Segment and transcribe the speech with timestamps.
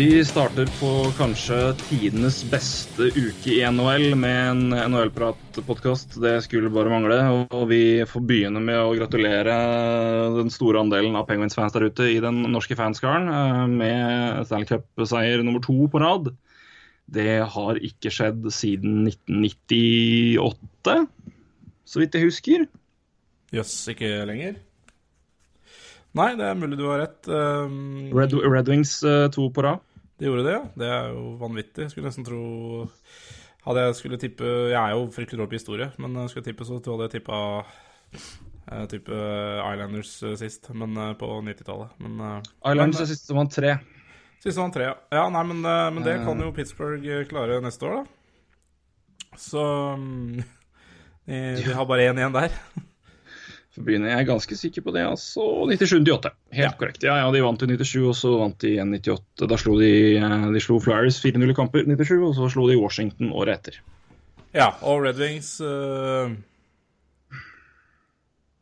[0.00, 6.14] Vi starter på kanskje tidenes beste uke i NHL med en NHL-prat-podkast.
[6.22, 7.18] Det skulle bare mangle.
[7.52, 9.58] Og vi får begynne med å gratulere
[10.38, 15.44] den store andelen av Penguins-fans der ute i den norske fanskaren eh, med Stanley Cup-seier
[15.44, 16.32] nummer to på rad.
[17.04, 20.96] Det har ikke skjedd siden 1998,
[21.84, 22.66] så vidt jeg husker.
[23.52, 24.56] Jøss, ikke lenger?
[26.16, 27.20] Nei, det er mulig du har rett.
[27.28, 29.84] Um, Red, Red Wings eh, to på rad.
[30.20, 30.64] Det gjorde det, ja.
[30.76, 31.86] Det er jo vanvittig.
[31.86, 32.40] Jeg skulle nesten tro
[33.64, 36.64] Hadde jeg skulle tippe Jeg er jo fryktelig dårlig på historie, men jeg skulle tippe,
[36.64, 37.38] så hadde jeg tippa
[38.72, 41.96] eh, type Islanders eh, sist, men eh, på 90-tallet.
[42.04, 43.74] Men eh, Islanders er siste som vant tre.
[44.40, 44.94] Siste vant tre, ja.
[45.12, 49.36] ja nei, men, eh, men det kan jo Pittsburgh eh, klare neste år, da.
[49.40, 49.64] Så
[50.00, 50.40] mm,
[51.28, 52.56] de, de har bare én igjen der.
[53.86, 55.44] Byen jeg er ganske sikker på det, altså.
[55.70, 56.30] 97-98.
[56.52, 56.70] Helt Ja.
[56.78, 57.02] korrekt.
[57.06, 59.48] Ja, ja, de vant i 97, og så vant de igjen 98.
[59.50, 62.76] Da slo de, eh, de slo Flyers 4-0 i kamper 97, og så slo de
[62.80, 63.80] Washington året etter.
[64.54, 66.30] Ja, og Red Wings uh...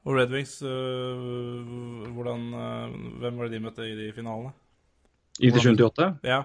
[0.05, 2.09] Og Red Wings uh...
[2.13, 2.89] Hvordan uh...
[3.21, 4.53] Hvem var det de møtte i de finalene?
[5.41, 6.13] I 97-98?
[6.27, 6.43] Ja,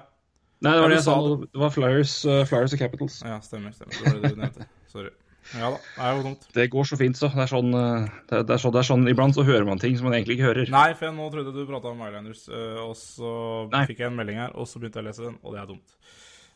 [0.63, 1.15] Nei, det var det jeg sa.
[1.19, 1.47] det.
[1.59, 2.11] Var Flyers,
[2.47, 3.17] Flyers og Capitals.
[3.25, 3.73] ja stemmer.
[3.75, 3.97] stemmer.
[3.99, 4.67] Det var det du nevnte.
[4.87, 5.09] Sorry.
[5.53, 6.45] Ja da, det er jo dumt.
[6.55, 7.29] Det går så fint, så.
[7.33, 9.67] Det er sånn, eh, det er, det er så, det er sånn Iblant så hører
[9.67, 10.71] man ting som man egentlig ikke hører.
[10.73, 13.33] Nei, for jeg nå trodde du prata om Islanders, eh, og så
[13.73, 13.83] Nei.
[13.89, 15.69] fikk jeg en melding her, og så begynte jeg å lese den, og det er
[15.73, 15.99] dumt.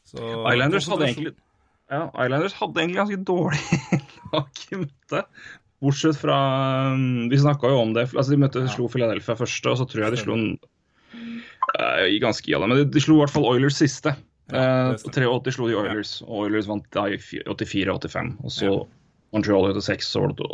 [0.08, 1.36] Så, Islanders hadde egentlig
[1.88, 4.00] ja, Islanders hadde egentlig ganske dårlig
[4.34, 5.22] lag i møte.
[5.84, 6.38] Bortsett fra
[7.32, 8.10] Vi snakka jo om det.
[8.10, 10.48] altså De møtte, slo Philadelphia første, og så tror jeg de slo en
[11.78, 14.16] uh, ganske i alle, Men de, de slo i hvert fall Oilers siste.
[14.52, 18.38] Ja, Eh, På 83 slo de Oilers, og Oilers vant da i 84-85.
[18.44, 18.86] Og så Ja.
[19.36, 20.48] Montreal i 86, så var det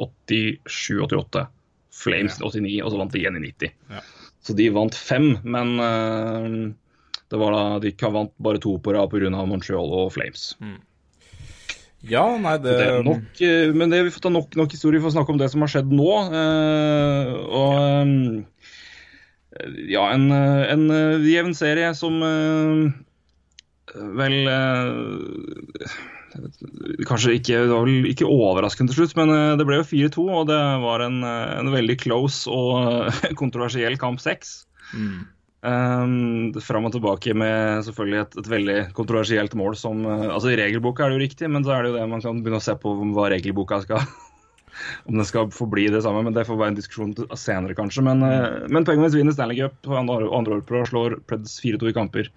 [0.65, 1.47] 87-88.
[1.93, 2.47] Flames Ja.
[2.47, 3.69] 89, og så vant de igjen i 90.
[3.91, 4.01] Ja.
[4.41, 6.73] Så de vant fem, men uh,
[7.29, 9.29] det var da de kan vant bare to på rad pga.
[9.45, 10.55] Montreal og Flames.
[12.03, 15.07] Ja, nei, det, Det nok, eh, men det, vi får ta nok, nok historie for
[15.07, 16.09] å snakke om det som har skjedd nå.
[16.33, 18.45] Uh, og um,
[19.87, 22.91] ja, en, eh, en eh, jevn serie som eh,
[23.93, 25.93] vel eh,
[27.05, 30.25] Kanskje ikke, det var vel ikke overraskende til slutt, men eh, det ble jo 4-2.
[30.41, 33.09] Og det var en, eh, en veldig close og
[33.41, 34.55] kontroversiell kamp 6.
[34.97, 35.21] Mm.
[35.63, 41.05] Um, fram og tilbake med selvfølgelig et, et veldig kontroversielt mål som Altså I regelboka
[41.05, 42.75] er det jo riktig, men så er det jo det man kan begynne å se
[42.75, 44.03] på hva regelboka skal
[45.07, 48.03] Om den skal forbli det samme, men det får være en diskusjon senere, kanskje.
[48.03, 48.25] Men,
[48.73, 51.95] men Penguins vinner Stanley Cup på andre, andre år på rad, slår Preds 4-2 i
[51.95, 52.31] kamper.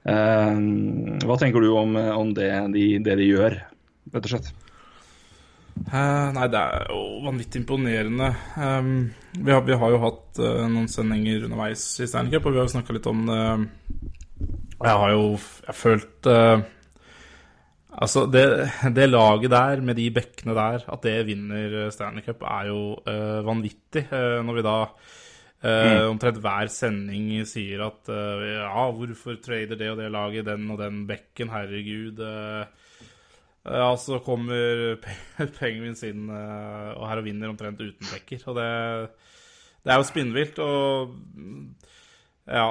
[0.00, 3.58] Um, hva tenker du om, om det, de, det de gjør,
[4.14, 4.50] rett og slett?
[5.80, 8.32] Eh, nei, det er jo vanvittig imponerende.
[8.56, 8.90] Um,
[9.36, 12.62] vi, har, vi har jo hatt uh, noen sendinger underveis i Stanley Cup, og vi
[12.62, 13.40] har jo snakka litt om det.
[14.80, 16.68] Jeg har jo jeg har følt uh,
[17.90, 18.44] Altså, det,
[18.94, 22.82] det laget der, med de bekkene der, at det vinner eh, Stanley Cup, er jo
[23.02, 24.06] uh, vanvittig.
[24.06, 24.76] Eh, når vi da
[25.62, 30.70] eh, omtrent hver sending sier at uh, ja, hvorfor trader det og det laget den
[30.72, 32.20] og den bekken, herregud.
[32.20, 38.46] Uh, så kommer Pe- Penguins inn uh, og her og vinner omtrent uten bekker.
[38.48, 38.70] Og det,
[39.84, 41.68] det er jo spinnvilt, og mm,
[42.50, 42.66] ja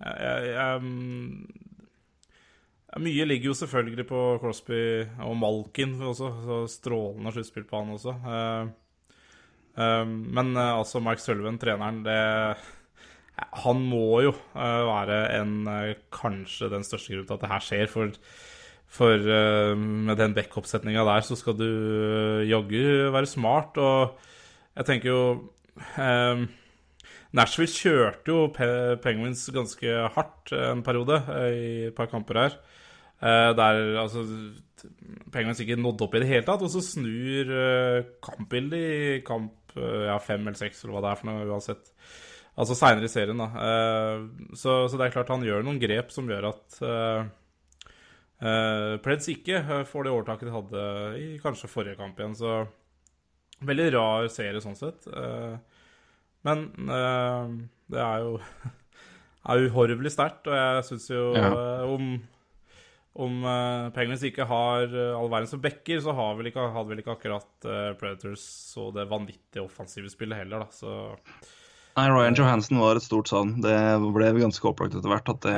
[0.00, 1.48] jeg, jeg, mm,
[3.00, 6.30] Mye ligger jo selvfølgelig på Crosby og Malkin også.
[6.44, 8.14] Så strålende sluttspill på han også.
[9.76, 12.56] Eh, eh, men eh, altså, Mike Sullivan, treneren, det
[13.64, 17.66] Han må jo eh, være en eh, kanskje den største grunnen til at det her
[17.66, 17.86] skjer.
[17.90, 18.16] For
[18.90, 19.22] for
[19.78, 23.76] med den backup-setninga der, så skal du jaggu være smart.
[23.78, 24.18] Og
[24.74, 25.20] jeg tenker jo
[25.94, 26.42] eh,
[27.30, 31.20] Nashville kjørte jo Pe Penguins ganske hardt en periode
[31.54, 32.58] i et par kamper her.
[33.54, 34.24] Der altså
[35.30, 36.66] Penguins ikke nådde opp i det hele tatt.
[36.66, 37.54] Og så snur
[38.26, 41.92] kampbildet i kamp eh, ja, fem eller seks, eller hva det er for noe, uansett.
[42.60, 43.46] Altså seinere i serien, da.
[43.66, 44.24] Eh,
[44.58, 46.80] så, så det er klart han gjør noen grep som gjør at
[48.40, 50.82] Uh, Preds ikke får det overtaket de hadde
[51.20, 52.32] i kanskje forrige kamp igjen.
[52.38, 52.54] Så
[53.68, 55.04] veldig rar serie sånn sett.
[56.48, 56.62] Men
[57.92, 58.38] Det er jo
[59.50, 61.50] er uhorvelig sterkt, og jeg syns jo Ja.
[61.84, 62.14] om
[63.14, 67.02] om uh, Penguins ikke har uh, all som backer, så har vel ikke, hadde vel
[67.02, 70.68] ikke akkurat uh, Predators så det vanvittige offensive spillet heller, da.
[70.74, 70.94] Så
[71.98, 73.56] Nei, Ryan Johansen var et stort savn.
[73.64, 73.74] Det
[74.14, 75.56] ble ganske opplagt etter hvert at det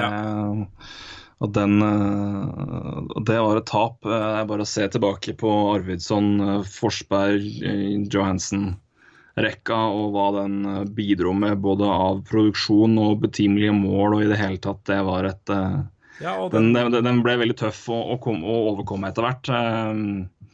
[1.42, 4.04] at den, eh, det var et tap.
[4.06, 10.42] Eh, Det er bare å se tilbake på Arvidsson, eh, Forsberg, eh, Johansen-rekka og hva
[10.42, 14.84] den eh, bidro med både av produksjon og betimelige mål og i det hele tatt.
[14.84, 15.82] Det var et eh,
[16.22, 19.52] ja, Den, den, den, ble veldig tøff å, å, kom, å overkomme etter hvert.
[19.52, 20.46] eh,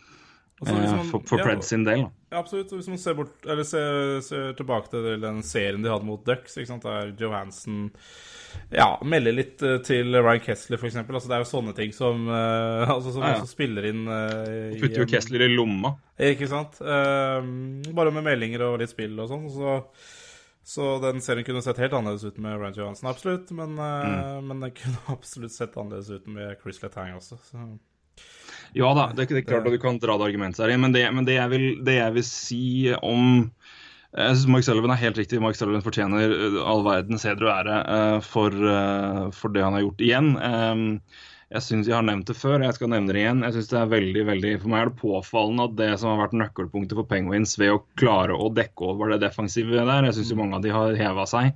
[0.58, 2.06] og så hvis eh, man- for for ja, Pred sin del.
[2.32, 2.72] Ja, absolutt.
[2.74, 6.58] Hvis man ser, bort, eller ser, ser tilbake til den serien de hadde mot Ducks,
[6.58, 7.86] der Johansen
[8.72, 10.96] ja, melder litt eh, til Ryan Kessler, f.eks.
[11.00, 13.48] Altså, det er jo sånne ting som, uh, altså, som Ja, ja.
[13.48, 15.94] spiller inn uh, Putter jo Kessler i lomma.
[16.18, 16.80] Ikke sant?
[16.82, 17.40] Uh,
[17.96, 19.46] bare med meldinger og litt spill og sånn.
[19.52, 19.78] Så,
[20.68, 23.50] så den serien kunne sett helt annerledes ut med Ryan Johansen, absolutt.
[23.56, 24.48] Men, mm.
[24.50, 27.40] men den kunne absolutt sett annerledes ut med Chris Letang også.
[27.50, 27.68] Så.
[28.76, 30.92] Ja da, det, det er klart at du kan dra det argumentet her i, men,
[30.92, 32.64] det, men det, jeg vil, det jeg vil si
[33.00, 33.48] om
[34.08, 35.40] jeg synes Mark Sullivan er helt riktig.
[35.44, 39.76] Mark Sullivan fortjener eh, all verdens heder og ære eh, for, eh, for det han
[39.76, 40.30] har gjort igjen.
[40.36, 41.24] Eh,
[41.54, 43.40] jeg synes jeg har nevnt det før, jeg skal nevne det igjen.
[43.46, 46.22] Jeg synes det er veldig, veldig, For meg er det påfallende at det som har
[46.26, 50.34] vært nøkkelpunktet for Penguins ved å klare å dekke over det defensive der, jeg syns
[50.36, 51.52] mange av de har heva seg.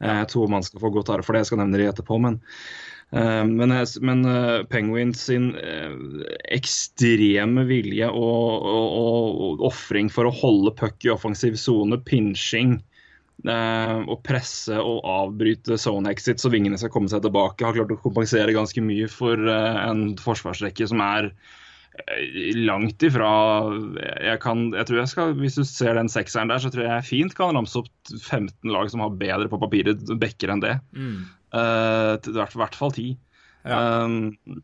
[0.00, 2.20] Eh, Jeg tror man skal få godt ære for det, jeg skal nevne det etterpå.
[2.22, 2.40] men
[3.14, 3.70] Eh, Men,
[4.00, 5.52] men eh, Penguins sin
[6.50, 12.78] ekstreme vilje og, og, og ofring for å holde puck i offensiv sone, pinching,
[13.50, 17.92] eh, og presse og avbryte zone exit så vingene skal komme seg tilbake, har klart
[17.94, 23.30] å kompensere ganske mye for eh, en forsvarsrekke som er eh, langt ifra
[24.00, 27.08] jeg kan, jeg tror jeg skal, Hvis du ser den sekseren der, så tror jeg
[27.10, 30.78] fint kan ramse opp 15 lag som har bedre på papiret backer enn det.
[31.54, 33.16] Eh, til hvert, hvert fall 10.
[33.64, 33.80] Ja.
[34.04, 34.62] Um,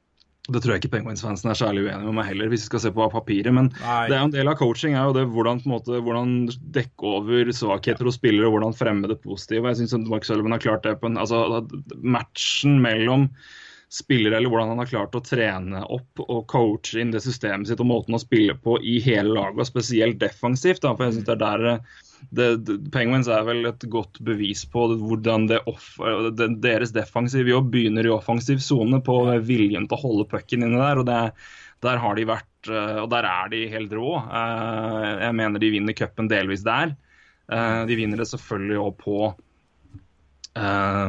[0.50, 2.92] det tror jeg ikke Penguins-fansen er særlig uenig med meg heller, hvis vi skal se
[2.94, 3.52] på papiret.
[3.54, 4.02] Men Nei.
[4.10, 6.34] det er jo en del av coaching er jo det hvordan, måte, hvordan
[6.74, 9.70] dekke over svakheter hos spillere og hvordan fremme det positive.
[9.72, 11.62] Jeg syns Mark Sullivan har klart det på en altså,
[12.02, 13.30] Matchen mellom
[13.90, 17.80] spillere, eller hvordan han har klart å trene opp og coache inn det systemet sitt
[17.82, 20.84] og måten å spille på i hele laget, og spesielt defensivt.
[20.84, 21.66] Da, for jeg synes det er der
[22.28, 22.46] det,
[22.92, 25.94] Penguins er vel et godt bevis på hvordan off,
[26.36, 30.78] det, deres defensive jobb begynner i offensiv sone, på viljen til å holde pucken inne
[30.80, 31.00] der.
[31.02, 31.20] og det,
[31.82, 34.16] Der har de vært, eh, og der er de helt rå.
[34.20, 36.94] Eh, Jeg mener de vinner cupen delvis der.
[37.50, 39.18] Eh, De vinner det selvfølgelig òg på
[40.56, 41.08] eh,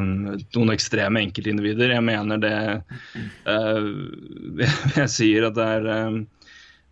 [0.55, 1.93] noen ekstreme enkeltindivider.
[1.97, 2.55] Jeg mener det
[3.45, 3.89] eh,
[5.01, 6.21] Jeg sier at det er eh, eh,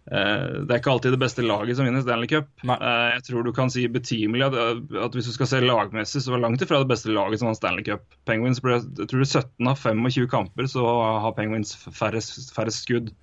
[0.09, 2.49] det er ikke alltid det beste laget som vinner Stanley Cup.
[2.65, 2.77] Nei.
[2.81, 4.57] Eh, jeg tror du kan si betimelig at,
[5.05, 7.59] at hvis du skal se lagmessig, så var langt ifra det beste laget som vant
[7.59, 8.07] Stanley Cup.
[8.29, 10.87] Penguins ble, jeg tror det er 17 av 25 kamper så
[11.25, 13.13] har Penguins færrest, færrest skudd.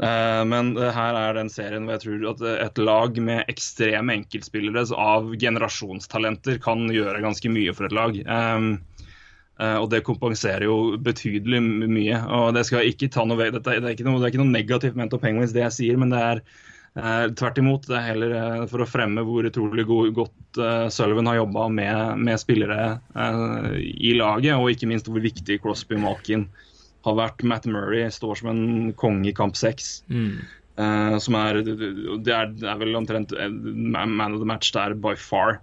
[0.00, 4.84] Eh, men her er den serien hvor jeg tror at et lag med ekstreme enkeltspillere
[5.00, 8.20] av generasjonstalenter kan gjøre ganske mye for et lag.
[8.28, 8.89] Um, Eh,
[9.60, 12.18] og det kompenserer jo betydelig mye.
[12.32, 13.50] og Det skal ikke ta noe vei.
[13.52, 15.76] Dette, det, er ikke noe, det er ikke noe negativt ment om Penguins, det jeg
[15.76, 17.88] sier, men det er eh, tvert imot.
[17.88, 21.68] Det er heller eh, for å fremme hvor utrolig god, godt eh, Sullivan har jobba
[21.76, 22.80] med, med spillere
[23.12, 23.76] eh,
[24.10, 26.48] i laget, og ikke minst hvor viktig Crosby Malkin
[27.06, 27.44] har vært.
[27.48, 28.64] Matt Murray står som en
[28.98, 29.98] konge i kamp seks.
[30.80, 31.74] Eh, som er det,
[32.32, 35.60] er det er vel omtrent eh, man of the match der by far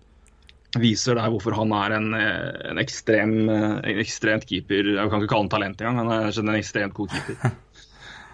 [0.75, 4.93] viser der hvorfor han er en, eh, en, ekstrem, eh, en ekstremt keeper.
[4.97, 7.55] Jeg kan ikke kalle han talent engang, han er en ekstremt god keeper.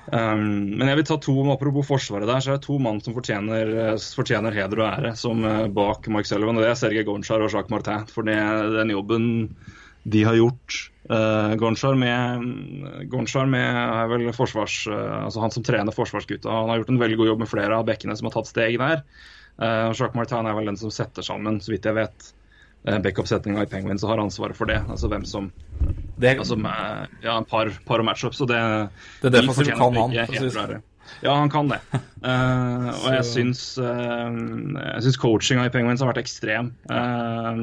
[0.04, 3.14] Um, men jeg vil ta to, apropos Forsvaret der, så er det to mann som
[3.16, 5.40] fortjener, eh, fortjener heder og ære som
[5.72, 6.58] bak Mark Sullivan.
[6.60, 8.04] og Det er Sergej Gonchar og Jacques Martin.
[8.12, 8.36] For det,
[8.76, 9.30] den jobben
[10.04, 10.76] de har gjort
[11.08, 16.52] uh, Gonchar med, Gonchar med er vel forsvars, uh, altså han som trener forsvarsgutta.
[16.52, 18.76] Han har gjort en veldig god jobb med flere av bekkene som har tatt steg
[18.82, 19.06] der.
[19.62, 22.30] Uh, Jacques Martin er vel den som setter sammen, så vidt jeg vet,
[22.88, 24.80] uh, backup-setninga i Penguins og har ansvaret for det.
[24.90, 25.52] Altså hvem som
[26.18, 28.42] Det, altså, med, ja, en par, par og matchups.
[28.42, 28.60] Og det,
[29.22, 30.90] Det er derfor fortjener kan han, for å si det helt sånn.
[31.22, 31.80] Ja, han kan det.
[32.24, 36.74] Uh, og jeg syns, uh, coachinga i Penguins har vært ekstrem.
[36.90, 37.54] Uh,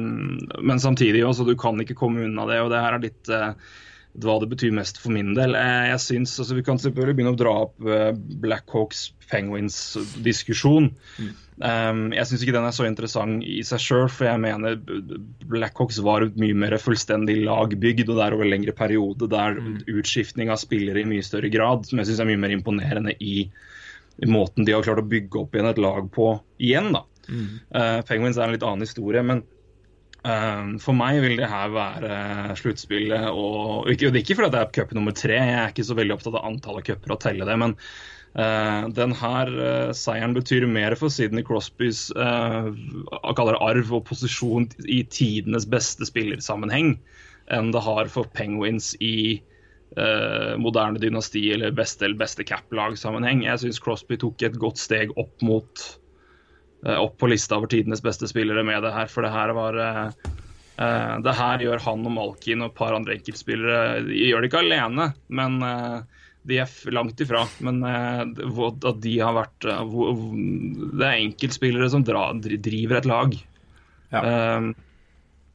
[0.61, 2.61] men samtidig også, du kan ikke komme unna det.
[2.63, 3.53] Og det her er litt eh,
[4.19, 5.55] hva det betyr mest for min del.
[5.55, 8.11] Eh, jeg synes, altså, Vi kan selvfølgelig begynne å dra opp eh,
[8.43, 10.91] Blackhawks Penguins-diskusjon.
[11.61, 14.79] Um, jeg syns ikke den er så interessant i seg sjøl, for jeg mener
[15.47, 20.51] Blackhawks var et mye mer fullstendig lagbygd, og det er over lengre periode der utskiftning
[20.51, 23.45] av spillere i mye større grad, som jeg syns er mye mer imponerende i,
[24.19, 26.91] i måten de har klart å bygge opp igjen et lag på igjen.
[26.97, 27.05] da.
[27.31, 29.45] Uh, Penguins er en litt annen historie, men
[30.21, 33.27] for meg vil det her være sluttspillet.
[33.31, 36.37] Og, og ikke, fordi det er cup nummer tre, jeg er ikke så veldig opptatt
[36.37, 37.57] av antallet cuper og telle det.
[37.57, 37.73] Men
[38.37, 42.69] uh, den uh, seieren betyr mer for Sidney Crosbys uh,
[43.33, 46.99] arv og posisjon i tidenes beste spillersammenheng
[47.51, 49.41] enn det har for Penguins i
[49.91, 53.41] moderne dynasti eller beste beste cap-lag-sammenheng.
[53.43, 56.00] Jeg syns Crosby tok et godt steg opp mot Eh,
[56.81, 59.09] opp på lista over tidenes beste spillere med det her.
[59.11, 63.17] For det her var uh, Det her gjør han og Malkin og et par andre
[63.19, 66.01] enkeltspillere De gjør det ikke alene, men uh,
[66.49, 67.45] de er langt ifra.
[67.61, 73.41] Men uh, at de har vært Det er enkeltspillere som dra, driver et lag.
[74.11, 74.19] Ja.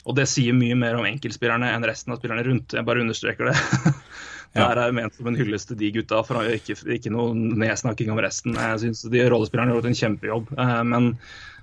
[0.08, 2.72] og det sier mye mer om enkeltspillerne enn resten av spillerne rundt.
[2.72, 3.92] Jeg bare understreker det.
[4.54, 8.12] Det her er ment som en hyllest til de gutta, for ikke, ikke noe nedsnakking
[8.12, 8.56] om resten.
[8.56, 10.52] Jeg syns de rollespillerne har gjort en kjempejobb.
[10.56, 11.10] Eh, men,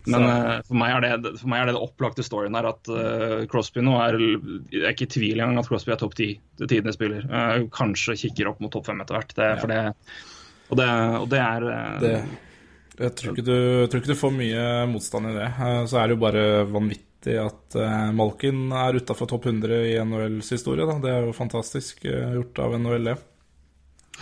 [0.05, 2.91] men eh, for, meg er det, for meg er det det opplagte storyen her at
[2.91, 6.29] uh, Crosby nå er Jeg er ikke i tvil engang at Crosby er topp ti
[6.59, 7.27] til tidenes spiller.
[7.73, 9.37] Kanskje kikker opp mot topp fem etter hvert.
[9.37, 9.69] Det, ja.
[9.71, 9.81] det,
[10.69, 10.89] og, det,
[11.21, 11.69] og det er
[12.03, 12.13] det,
[12.93, 15.49] jeg, tror du, jeg, tror ikke du, får mye motstand i det.
[15.89, 20.03] Så er det jo bare vanvittig vanvittig at uh, Malkin er utafor topp 100 i
[20.03, 20.85] NHLs historie.
[20.85, 20.99] Da.
[20.99, 23.17] Det er jo fantastisk uh, gjort av NHL, det.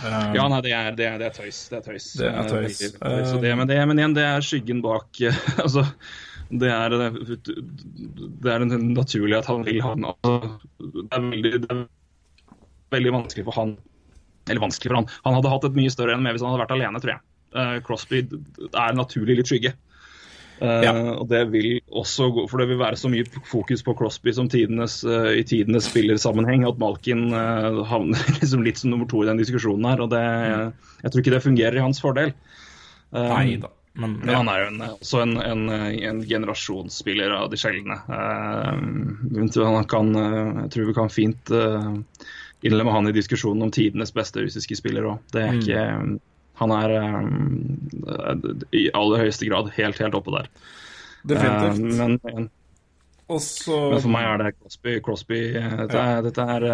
[0.02, 1.68] Um, ja, nei, det er, det, er, det er, tøys.
[1.68, 2.12] Det er tøys.
[2.16, 2.78] Det er tøys.
[2.78, 3.32] tøys.
[3.34, 5.20] Um, men, men, igjen, det er skyggen bak
[5.64, 5.84] altså,
[6.48, 10.08] det er, det er naturlig at han vil ha den.
[10.08, 11.84] Altså, det, er veldig, det er
[12.92, 13.76] veldig vanskelig for han
[14.48, 15.12] Eller vanskelig for han.
[15.26, 17.24] Han hadde hatt et mye større enn med hvis han hadde vært alene, tror jeg.
[17.52, 19.74] Uh, Crosby er naturlig litt skygge.
[20.62, 20.92] Ja.
[20.94, 24.34] Uh, og det vil også gå, for det vil være så mye fokus på Crosby
[24.36, 29.24] som tidenes, uh, i tidenes spillersammenheng at Malkin uh, havner liksom litt som nummer to
[29.24, 30.04] i den diskusjonen her.
[30.04, 30.98] og det, mm.
[31.02, 32.34] Jeg tror ikke det fungerer i hans fordel.
[33.12, 33.72] Nei da.
[33.92, 37.98] Men, men, han er jo en, også en, en, en, generasjonsspiller av de sjeldne.
[38.08, 41.52] han kan, jeg tror vi kan fint
[42.64, 45.20] innlemme han i diskusjonen om tidenes beste russiske spiller òg.
[45.34, 46.16] Det er mm.
[46.62, 50.50] Han er um, i aller høyeste grad helt, helt oppe der.
[51.28, 51.78] Definitivt.
[51.78, 52.48] Uh, men, men,
[53.32, 53.76] Også...
[53.92, 54.96] men, for meg er det Crosby.
[55.04, 56.22] Crosby dette, ja.
[56.24, 56.66] dette er,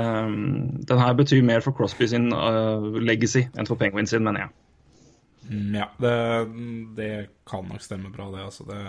[0.92, 4.54] den her betyr mer for Crosby sin uh, legacy enn for Penguin sin, mener jeg.
[5.48, 6.14] Mm, ja, det,
[6.96, 7.10] det,
[7.48, 8.44] kan nok stemme bra, det.
[8.50, 8.80] Altså, det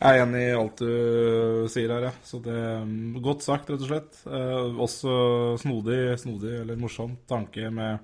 [0.00, 2.12] jeg er enig i alt du sier her, ja.
[2.24, 2.86] Så det er
[3.20, 4.20] Godt sagt, rett og slett.
[4.24, 5.16] Eh, også
[5.60, 8.00] snodig, snodig eller morsom tanke med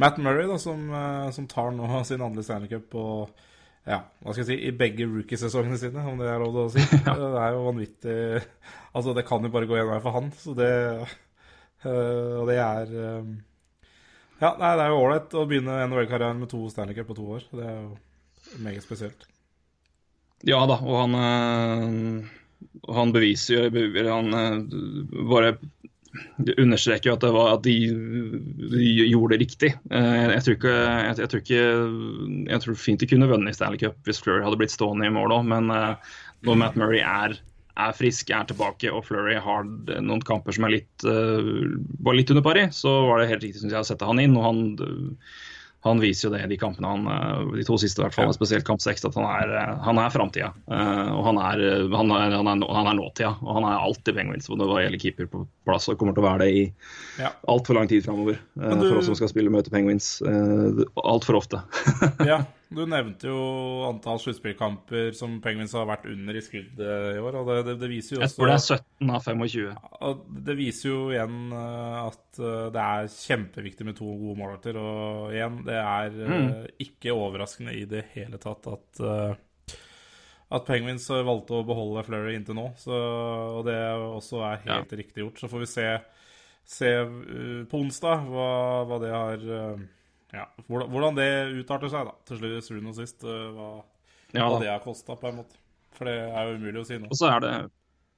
[0.00, 3.06] Matt Murray, da, som, eh, som tar nå sin andre Stanley Cup på
[3.82, 6.70] ja, hva skal jeg si, i begge rookiesesongene sine, om det er lov til å
[6.70, 6.82] si.
[7.02, 8.18] Det er jo vanvittig
[8.92, 10.68] Altså, det kan jo bare gå én vei for han, så det
[11.02, 13.32] øh, Og det er øh,
[14.38, 17.26] Ja, nei, det er jo ålreit å begynne NHL-karrieren med to Stanley Cup på to
[17.38, 17.48] år.
[17.50, 19.26] Det er jo meget spesielt.
[20.46, 22.30] Ja da, og han
[22.88, 24.32] han beviser jo Han
[25.28, 25.56] bare
[26.36, 27.76] det understreker jo at, var, at de,
[28.72, 29.70] de, gjorde det riktig.
[29.88, 31.62] Jeg, jeg tror, ikke, jeg, jeg, tror ikke,
[32.50, 35.38] jeg tror fint de kunne vunnet Stanley Cup hvis Flurry hadde blitt stående i mål
[35.38, 36.12] òg, men eh,
[36.44, 37.38] når Matt Murray er,
[37.72, 39.64] er, frisk, er tilbake og Flurry har
[40.04, 41.72] noen kamper som er litt, uh,
[42.04, 44.36] var litt under pari, så var det helt riktig synes jeg, å sette han inn.
[44.36, 44.62] og han
[45.82, 48.30] han viser jo det i de kampene han, eh, de to siste, i hvert fall,
[48.34, 50.52] spesielt kamp seks, at han er, eh, han er framtida.
[50.70, 53.32] Uh, og han er, han, er, han, er, han nåtida.
[53.42, 56.28] Og han er alltid Penguins når det gjelder keeper på plass, og kommer til å
[56.28, 56.62] være det i
[57.18, 57.32] ja.
[57.50, 58.38] altfor lang tid framover.
[58.54, 58.68] Du...
[58.84, 60.14] For oss som skal spille møte Penguins.
[61.02, 61.64] Altfor ofte.
[62.30, 62.44] ja,
[62.76, 63.42] du nevnte jo
[63.86, 67.38] antall sluttspillkamper som Penguins har vært under i skudd i år.
[67.40, 68.26] og det, det, det viser jo også...
[68.26, 70.24] Jeg tror det er 17 av 25.
[70.48, 74.78] Det viser jo igjen eh, at eh, det er kjempeviktig med to gode målvakter.
[74.80, 76.52] Og igjen, det er eh, mm.
[76.86, 79.02] ikke overraskende i det hele tatt at
[80.52, 82.66] at Penguins valgte å beholde Flurry inntil nå.
[82.76, 84.98] Så, og det også er helt ja.
[85.00, 85.40] riktig gjort.
[85.40, 85.86] Så får vi se,
[86.68, 86.90] se
[87.70, 88.50] på onsdag hva,
[88.90, 89.46] hva det har
[90.32, 91.28] ja, hvordan det
[91.60, 93.20] utarter seg, da, til slutt, og sist.
[93.24, 93.68] Eh, hva,
[94.32, 95.58] ja, hva det har kosta, på en måte.
[95.92, 97.10] For det er jo umulig å si nå.
[97.12, 97.52] Og så er det,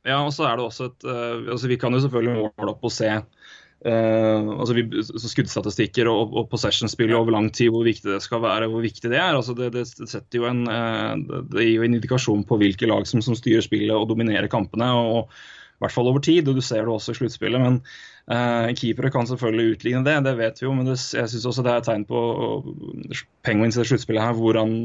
[0.07, 2.85] ja, og så er det også et uh, altså Vi kan jo selvfølgelig måle opp
[2.87, 8.21] og se uh, altså vi, skuddstatistikker og, og possession-spill over lang tid, hvor viktig det
[8.23, 9.35] skal være, hvor viktig det er.
[9.35, 13.11] altså Det, det, setter jo en, uh, det gir jo en indikasjon på hvilke lag
[13.11, 14.93] som, som styrer spillet og dominerer kampene.
[14.95, 17.61] og, og i hvert fall over tid, og du ser det også i sluttspillet.
[17.61, 17.81] Men
[18.33, 20.75] uh, keepere kan selvfølgelig utligne det, det vet vi jo.
[20.77, 22.23] Men det, jeg syns også det er et tegn på
[22.65, 24.79] uh, Penguins i sluttspillet her, hvordan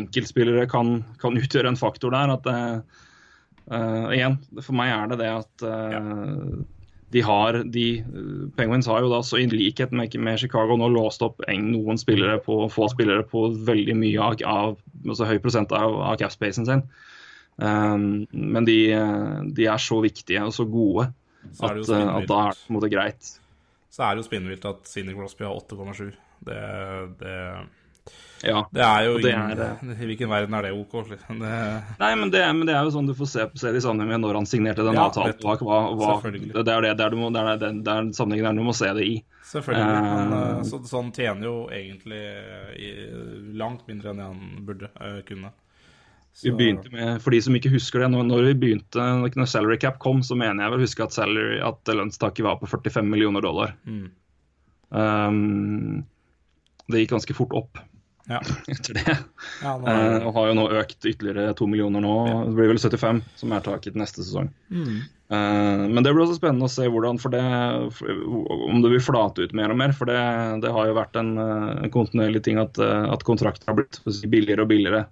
[0.00, 2.36] enkeltspillere kan, kan, utgjøre en faktor der.
[2.38, 3.04] at uh,
[4.14, 5.64] Igjen, for meg er det det at
[7.14, 8.04] de har, de,
[8.56, 12.40] Penguins har jo da, så i likhet med, med, Chicago nå låst opp noen spillere
[12.42, 16.82] på, få spillere på veldig mye av, av altså høy prosent av, av cap-spacen sin.
[17.56, 18.78] Um, men de,
[19.56, 21.06] de, er så viktige og så gode
[21.56, 22.12] Så at, uh, spinnvilt.
[22.18, 23.30] at da er det på en måte greit.
[23.96, 26.10] Så er det jo spinnvilt at Sidney Crosby har 8,7.
[26.44, 26.60] Det,
[27.22, 27.36] det,
[28.44, 28.66] Ja.
[28.70, 30.98] det er jo det ingen, er, I hvilken verden er det OK?
[31.08, 31.38] liksom?
[31.40, 31.52] Det,
[32.02, 34.12] Nei, men det, men det er jo sånn du får se, se det i sammenheng
[34.12, 35.40] med når han signerte den Ja, avtalen.
[35.40, 38.50] Hva, hva, det er det, det er, du må, det er det, det er sammenhengen
[38.50, 39.16] der du må se det i.
[39.48, 39.86] selvfølgelig.
[40.04, 42.20] Men, Eh, eh, så, sånn tjener jo egentlig
[42.76, 42.90] i,
[43.56, 45.56] langt mindre enn han burde uh, kunne.
[46.42, 49.78] Vi begynte med, For de som ikke husker det, når, når vi begynte, når salary
[49.80, 53.44] cap kom, så mener jeg vel huske at, salary, at lønnstaket var på 45 millioner
[53.44, 53.72] dollar.
[53.88, 54.06] Mm.
[54.92, 56.04] Um,
[56.92, 57.80] det gikk ganske fort opp
[58.30, 58.38] Ja.
[58.72, 59.16] etter det.
[59.62, 62.14] Ja, nå er og har jo nå økt ytterligere to millioner nå.
[62.50, 64.52] Det blir vel 75 som er taket neste sesong.
[64.68, 64.96] Mm.
[65.32, 67.42] Uh, men det blir også spennende å se hvordan, for det,
[68.68, 69.96] om det vil flate ut mer og mer.
[69.96, 70.20] For det,
[70.62, 74.68] det har jo vært en, eh, en kontinuerlig ting at, at kontrakter har blitt billigere
[74.68, 75.06] og billigere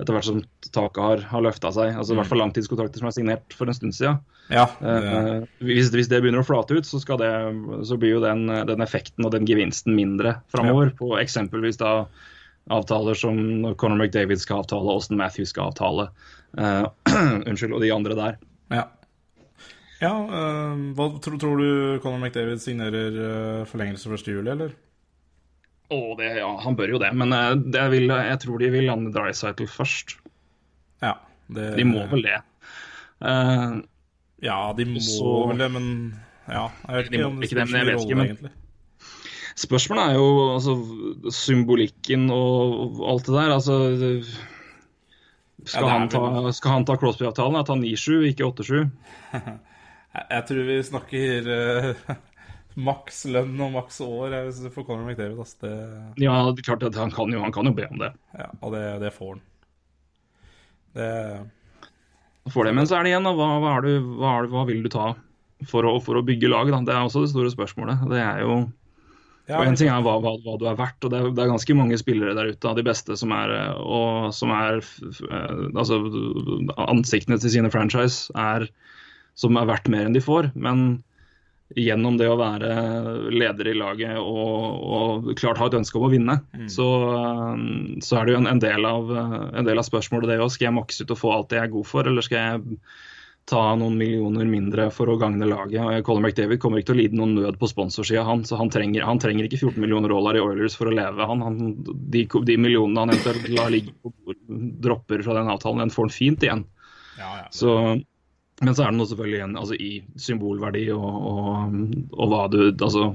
[0.00, 0.40] etter hvert som
[0.72, 1.92] taket har, har løfta seg.
[1.98, 4.20] Altså I hvert fall langtidskontrakter som er signert for en stund siden.
[4.48, 7.30] ja, Eh, hvis, hvis det begynner å flate ut, så, det,
[7.88, 10.94] så blir jo den, den effekten og den gevinsten mindre framover.
[10.98, 11.94] På eksempelvis da
[12.70, 13.36] avtaler som
[13.80, 16.08] Conor McDavid skal avtale, Austin Matthews skal avtale.
[16.58, 16.86] eh,
[17.48, 18.40] unnskyld, og de andre der.
[18.74, 18.86] ja.
[20.00, 24.32] ja øh, hva tror, tror du Conor McDavid signerer øh, forlengelse 1.
[24.32, 24.76] juli, eller?
[25.90, 28.86] Å, det, ja, han bør jo det, men eh, det vil, jeg tror de vil
[28.86, 30.16] lande Drycytle først.
[31.02, 31.16] Ja.
[31.50, 32.36] Det, De må vel det.
[33.20, 33.80] Uh,
[34.40, 35.88] Ja, de må Så- vel det, men
[36.48, 36.68] ja.
[36.88, 38.52] Jeg vet De ikke må om det spiller vet rolle, men- egentlig.
[39.60, 40.76] spørsmålet er jo altså,
[41.34, 43.50] symbolikken og alt det der.
[43.58, 43.76] Altså
[45.66, 47.58] skal, Ja, det er han ta, skal han ta Crosby-avtalen?
[47.68, 48.90] Han 9-7, ikke 8-7?
[50.30, 52.14] Jeg, tror vi snakker uh,
[52.78, 54.36] maks lønn og maks år
[54.70, 55.38] for Conor McDavid.
[55.38, 55.72] Altså Det,
[56.22, 58.12] Ja, det er klart at han kan jo, han kan jo be om det.
[58.36, 59.46] ja, og det, det får han.
[60.94, 62.74] Det får det.
[62.74, 65.12] Men så er det igjen, da, hva, hva, du, hva, hva vil du ta
[65.68, 66.70] for å, for å bygge lag?
[66.72, 66.82] Da?
[66.86, 68.06] Det er også det store spørsmålet.
[68.10, 68.60] Det er jo
[69.50, 71.42] ja, Og En ting er hva, hva, hva du er verdt, og det er, det
[71.42, 73.50] er ganske mange spillere der ute av de beste som er,
[73.82, 75.98] og, som er eh, altså,
[76.86, 78.68] Ansiktene til sine franchise er
[79.40, 80.52] som er verdt mer enn de får.
[80.54, 81.00] Men
[81.78, 82.70] gjennom det å være
[83.30, 86.40] leder i laget og, og klart ha et ønske om å vinne,
[86.72, 87.62] så, eh,
[88.02, 90.50] så er det jo en, en, del av, eh, en del av spørsmålet det òg.
[90.54, 92.80] Skal jeg makse ut og få alt det jeg er god for, eller skal jeg
[93.50, 96.04] ta noen millioner mindre for å gagne laget.
[96.06, 98.44] Colin McDavid kommer ikke til å lide noen nød på sponsorsida, han.
[98.46, 101.26] Så han trenger, han trenger ikke 14 millioner dollar i Oilers for å leve.
[101.26, 101.58] Han, han,
[102.14, 104.36] de, de millionene han eventuelt lar ligge på
[104.84, 106.64] dropper fra den avtalen, den får han fint igjen.
[107.18, 107.48] ja, ja.
[107.54, 107.74] Så,
[108.60, 111.76] men så er det noe selvfølgelig igjen altså, i symbolverdi og, og,
[112.12, 113.06] og hva du Altså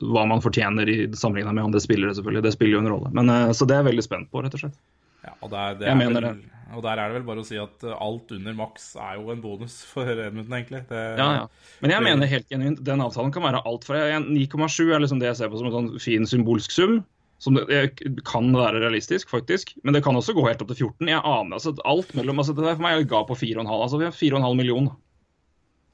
[0.00, 2.44] hva man fortjener i sammenligna med andre spillere, selvfølgelig.
[2.46, 3.10] Det spiller jo en rolle.
[3.16, 4.78] Men, eh, så det er jeg veldig spent på, rett og slett.
[5.20, 6.38] Ja, og, der, det Jeg er mener vel,
[6.72, 9.42] og der er det vel bare å si at alt under maks er jo en
[9.44, 10.82] bonus for Edmundton, egentlig.
[10.88, 11.46] Det, Ja, ja.
[11.84, 15.28] Men jeg mener helt genuint, den avtalen kan være alt fra 9,7 er liksom det
[15.32, 17.00] jeg ser på som en sånn fin symbolsk sum.
[17.40, 19.72] Som det, det kan være realistisk, faktisk.
[19.82, 21.08] Men det kan også gå helt opp til 14.
[21.08, 23.70] Jeg aner altså alt mellom altså Det der for meg er ga på 4,5.
[23.80, 24.98] Altså vi har 4,5 millioner.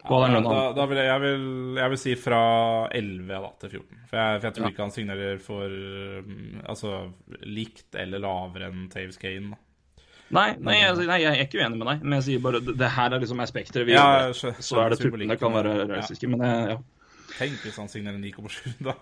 [0.06, 0.50] Hva er den lønna?
[0.54, 1.46] da, da vil jeg, jeg, vil,
[1.80, 2.40] jeg vil si fra
[2.94, 4.02] 11 da, til 14.
[4.10, 4.72] For jeg, for jeg tror Ja.
[4.74, 5.78] ikke han signerer for
[6.26, 6.92] um, altså,
[7.42, 9.54] likt eller lavere enn Taves Kane.
[9.54, 9.62] da.
[10.34, 12.72] Nei, nei, jeg, nei, jeg er ikke uenig med deg, men jeg sier bare det,
[12.80, 14.06] det her er liksom er spekteret Ja.
[14.34, 16.32] Så er det tullene kan være realistiske, ja.
[16.34, 16.78] men eh, ja.
[17.36, 18.94] Tenk hvis han signerer 9,7, da.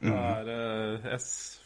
[0.00, 0.08] Mm.
[0.12, 1.59] Da er, eh, yes.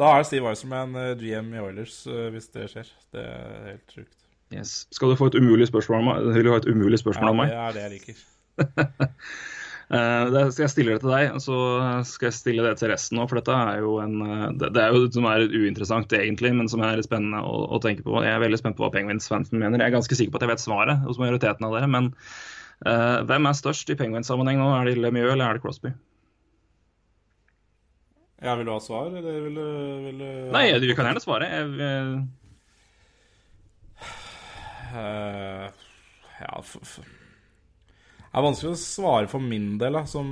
[0.00, 2.90] Da er Steve Eiserman uh, GM i Oilers, eh, hvis det skjer.
[3.14, 4.16] Det er helt sjukt.
[4.50, 4.74] Yes.
[4.90, 6.28] Skal du få et umulig spørsmål av meg?
[6.34, 7.52] Vil du ha et umulig spørsmål Ja, av meg?
[7.52, 8.22] det er det jeg liker.
[9.90, 11.56] Eh, det skal jeg stille det til deg, så
[12.06, 13.24] skal jeg stille det til resten òg.
[13.26, 16.70] For dette er jo en eh, det, det er jo som er uinteressant egentlig, men
[16.70, 18.20] som er spennende å, å tenke på.
[18.22, 19.82] Jeg er veldig spent på hva Penguins-fansen mener.
[19.82, 21.90] Jeg er ganske sikker på at jeg vet svaret hos majoriteten av dere.
[21.90, 22.12] Men
[22.86, 24.70] uh, hvem er størst i Penguins-sammenheng nå?
[24.76, 25.90] Er det Lemieux eller er det Crosby?
[28.40, 29.64] Ja, vil du ha svar, eller vil du,
[30.06, 31.48] vil du Nei, du kan gjerne svare.
[31.52, 31.80] Jeg, vil...
[34.90, 35.66] Eh,
[36.40, 40.30] ja Det er vanskelig å svare for min del, da, som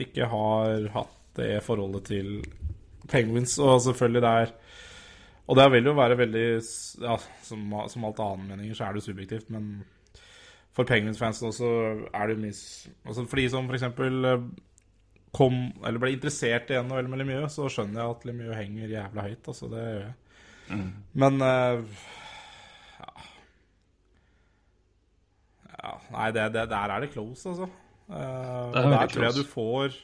[0.00, 2.40] ikke har hatt det forholdet til
[3.10, 3.54] Penguins.
[3.62, 4.52] Og selvfølgelig det er
[5.50, 6.44] Og det vil jo være veldig
[7.02, 7.16] Ja,
[7.46, 9.84] som, som alt annet meninger, så er det subjektivt, men
[10.74, 11.70] for Penguins-fansen også
[12.14, 13.86] er det mye altså For de som f.eks.
[15.36, 19.26] kom Eller ble interessert i NHL med Lemieux, så skjønner jeg at Lemieux henger jævla
[19.28, 19.50] høyt.
[19.52, 20.16] Altså, det gjør jeg.
[21.18, 21.84] Men uh,
[25.80, 27.68] Ja, nei, det, det, der er det close, altså.
[28.10, 29.96] Det og der tror jeg du får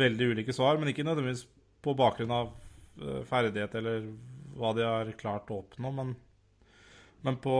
[0.00, 1.44] veldig ulike svar, men ikke nødvendigvis
[1.84, 2.50] på bakgrunn av
[3.00, 4.08] eh, ferdighet eller
[4.58, 6.16] hva de har klart å oppnå, men
[7.20, 7.52] Men på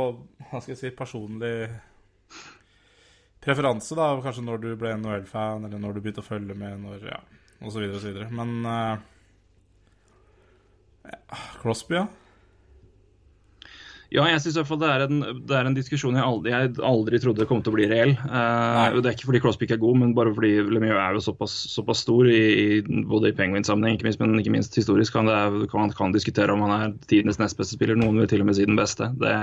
[0.49, 1.69] hva skal jeg si, personlig
[3.45, 7.07] preferanse, da, kanskje når du ble NHL-fan, eller når du begynte å følge med, når,
[7.09, 7.21] ja,
[7.67, 8.29] så videre.
[8.35, 8.97] Men uh,
[11.63, 12.09] Crosby, ja.
[14.11, 17.45] Ja, jeg syns det er, en, det er en diskusjon jeg aldri, jeg aldri trodde
[17.47, 18.17] kom til å bli reell.
[18.25, 21.23] Uh, det er ikke fordi Crosby ikke er god, men bare fordi Lemieux er jo
[21.29, 22.41] såpass, såpass stor, i,
[22.81, 25.15] i, både i penguinsammenheng, men ikke minst historisk.
[25.15, 27.99] Kan det, kan, kan diskutere om han er tidenes nest beste spiller.
[28.01, 29.13] Noen vil til og med si den beste.
[29.23, 29.37] Det,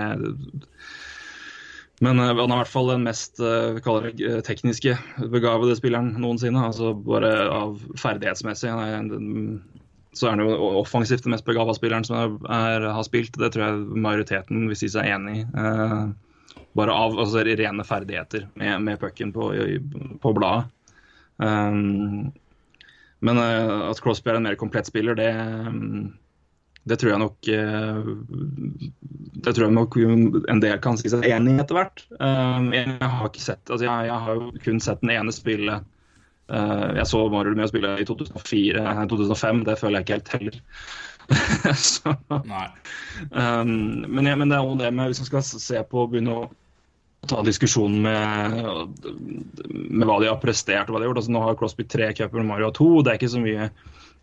[2.06, 4.98] men uh, han er i hvert fall den mest uh, det, tekniske
[5.34, 6.62] begavede spilleren noensinne.
[6.70, 8.70] altså Bare av ferdighetsmessig.
[8.70, 9.60] Han er
[10.18, 13.38] så er han jo offensivt den mest begava spilleren som er, er, har spilt.
[13.38, 15.44] Det tror jeg majoriteten vil si seg enig i.
[15.46, 19.52] Eh, bare av altså, rene ferdigheter med, med pucken på,
[20.22, 20.72] på bladet.
[21.38, 22.32] Um,
[23.26, 25.30] men uh, at Crosby er en mer komplett spiller, det,
[26.88, 28.10] det tror jeg nok uh,
[29.44, 32.04] Det tror jeg nok en del kan si seg enig i etter hvert.
[32.20, 35.82] Um, jeg har ikke sett altså jeg, jeg har jo kun sett den ene spille
[36.48, 40.60] Uh, jeg så Mario å spille i 2004, 2005, det føler jeg ikke helt heller.
[41.76, 46.14] så, men, ja, men, det er jo det med hvis man skal se på og
[46.14, 46.46] begynne å
[47.28, 48.56] ta diskusjonen med,
[49.74, 51.22] med hva de har prestert og hva de har gjort.
[51.24, 52.90] Altså, nå har Crosby tre cuper Mario har to.
[53.04, 53.68] Det er ikke så mye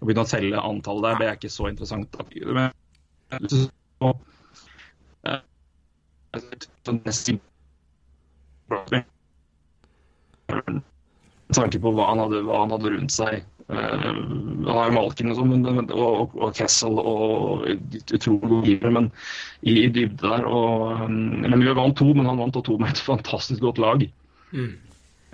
[0.05, 1.21] å begynne å telle antallet der.
[1.21, 2.19] Det er ikke så interessant.
[2.45, 2.69] Men,
[3.49, 4.13] så,
[5.25, 5.41] uh,
[11.55, 13.43] tanke på hva han hadde, hva han hadde rundt seg.
[13.73, 19.11] Uh, han har jo Malkin og, sånn, og, og, Kessel og utrolig gode givere, men
[19.65, 20.45] i, i dybde der.
[20.45, 24.05] Og, um, men vi vant to, men han vant to med et fantastisk godt lag.
[24.53, 24.75] Mm.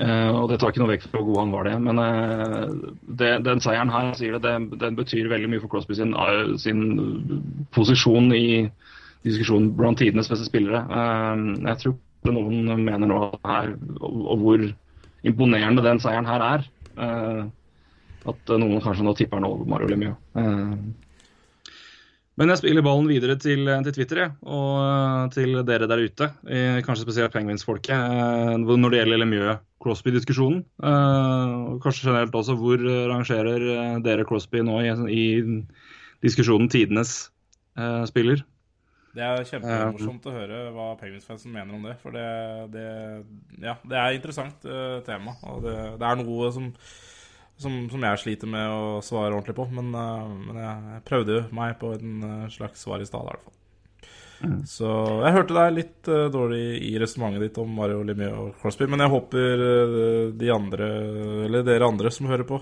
[0.01, 1.75] Uh, og Det tar ikke noe vekk fra hvor god han var det.
[1.85, 5.99] Men uh, det, den seieren her sier det, det, den betyr veldig mye for Crosby
[5.99, 6.81] sin, uh, sin
[7.77, 8.47] posisjon i
[9.27, 10.81] diskusjonen blant tidenes beste spillere.
[11.67, 14.65] jeg tror noen mener nå her, og, og hvor
[15.29, 16.65] imponerende den seieren her er.
[18.31, 20.17] At noen kanskje nå tipper den over Mario Lemieux.
[22.41, 26.31] Men jeg spiller ballen videre til, til Twitter jeg, og uh, til dere der ute.
[26.87, 27.93] kanskje spesielt Penguins-folket.
[28.65, 30.63] når det gjelder Lemieux-Crosby-diskusjonen.
[31.85, 32.81] kanskje generelt også, hvor
[33.13, 35.27] rangerer dere Crosby nå i, i
[36.25, 37.29] diskusjonen tidenes
[38.09, 38.41] spiller?
[39.11, 41.97] Det er kjempemorsomt å høre hva Penguins-fansen mener om det.
[41.99, 42.27] For det,
[42.75, 42.85] det,
[43.59, 45.35] ja, det er et interessant uh, tema.
[45.51, 46.69] Og det, det, er noe som,
[47.61, 49.69] som, som, jeg sliter med å svare ordentlig på.
[49.77, 53.47] Men, uh, men jeg prøvde meg på en uh, slags svar i stad, i hvert
[53.47, 53.57] fall.
[54.41, 54.61] Mm.
[54.65, 58.89] Så jeg hørte deg litt dårlig i resonnementet ditt om Mario Lemieux og Crosby.
[58.89, 59.65] Men jeg håper
[60.41, 60.87] de andre,
[61.45, 62.57] eller dere andre som hører på,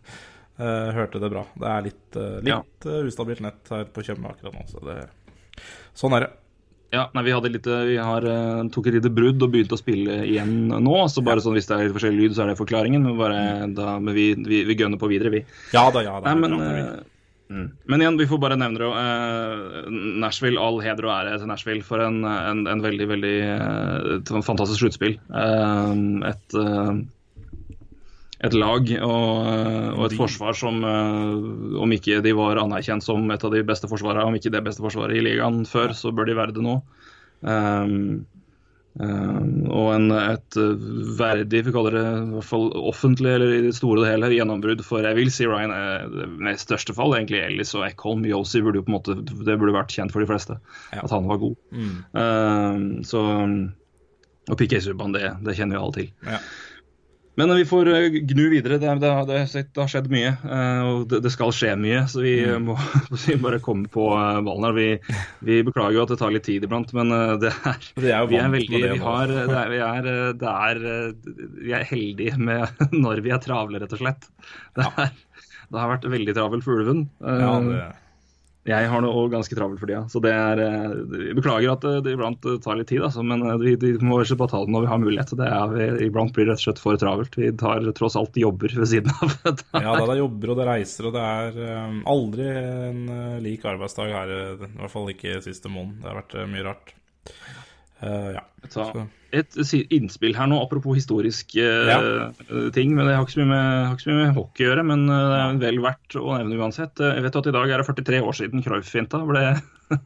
[0.98, 1.46] hørte det bra.
[1.56, 2.98] Det er litt, litt ja.
[3.08, 4.66] ustabilt nett her på Tjøme akkurat nå.
[4.68, 4.98] Så det
[5.96, 6.32] Sånn er det.
[6.94, 9.80] Ja, nei, vi, hadde litt, vi har, uh, tok et lite brudd og begynte å
[9.80, 10.94] spille igjen nå.
[11.10, 11.46] så bare ja.
[11.46, 13.02] sånn Hvis det er litt forskjellig lyd, så er det forklaringen.
[13.02, 13.40] Men, bare,
[13.74, 15.42] da, men vi, vi, vi gønner på videre, vi.
[15.74, 16.30] Ja da, ja da.
[16.30, 17.66] Nei, men, uh, mm.
[17.90, 18.92] men igjen, vi får bare nevne det.
[18.94, 19.90] Uh,
[20.22, 24.84] Nashville, all heder og ære til Nashville for en, en, en veldig, veldig uh, fantastisk
[24.84, 25.18] sluttspill.
[26.30, 26.60] et
[28.46, 29.48] et lag og,
[29.96, 33.90] og, et forsvar som, uh, om ikke de var anerkjent som et av de beste
[33.90, 36.78] forsvarene, om ikke det beste forsvaret i ligaen før, så bør de være det nå.
[37.46, 38.24] Um,
[38.96, 40.58] um, og en, et
[41.18, 44.84] verdig, vi kaller det i hvert fall offentlig, eller i det store og hele, gjennombrudd
[44.86, 46.06] for jeg vil si Ryan er
[46.36, 48.24] med største fall egentlig Ellis og Eckholm.
[48.28, 50.60] Yosi burde jo på en måte, det burde vært kjent for de fleste,
[50.94, 51.02] ja.
[51.02, 51.58] at han var god.
[51.72, 51.98] Mm.
[52.14, 53.26] Um, så,
[54.46, 56.10] og PK Subban, det, det kjenner jo alle til.
[56.26, 56.40] Ja.
[57.36, 58.78] Men vi får eh, gnu videre.
[58.80, 62.06] Det, det, det, det har skjedd mye, eh, og det, skal skje mye.
[62.08, 62.70] Så vi mm.
[62.70, 62.76] må
[63.44, 64.76] bare komme på eh, ballen her.
[64.76, 68.30] Vi, vi, beklager jo at det tar litt tid iblant, men det er, det er
[68.30, 70.82] vi er veldig vi, har, er, vi, er, er,
[71.60, 74.26] vi er heldige med når vi er travle, rett og slett.
[74.78, 75.12] Det, er,
[75.68, 77.06] det har vært veldig travelt for ulven.
[77.20, 77.84] Ja, det
[78.66, 82.42] jeg har noe ganske travelt for tida, så det er eh, beklager at det iblant
[82.64, 84.90] tar litt tid, altså, men eh, vi, vi må ikke bare ta det når vi
[84.90, 85.34] har mulighet.
[85.38, 87.38] Det er, vi, iblant blir det rett og slett for travelt.
[87.38, 89.36] Vi tar tross alt jobber ved siden av.
[89.86, 93.66] ja, det er jobber og det reiser, og det er um, aldri en uh, lik
[93.70, 94.34] arbeidsdag her.
[94.56, 96.00] I hvert fall ikke siste måned.
[96.02, 96.94] Det har vært uh, mye rart.
[98.02, 98.42] Uh, ja.
[98.72, 98.90] Ta
[99.34, 99.56] et
[99.92, 101.98] innspill her nå, apropos historisk uh, ja.
[102.74, 102.94] ting.
[102.94, 105.06] men Det har ikke så mye med, ikke så mye med hockey å gjøre, men
[105.10, 107.02] uh, det er vel verdt å nevne uansett.
[107.02, 109.44] Uh, jeg vet at I dag er det 43 år siden Cruyff-finta ble,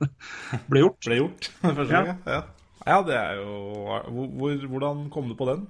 [0.70, 1.00] ble, gjort.
[1.06, 2.04] Ble gjort, første ja.
[2.10, 2.44] gang, ja.
[2.86, 3.00] ja.
[3.06, 3.98] det er jo
[4.38, 5.66] hvor, Hvordan kom du på den?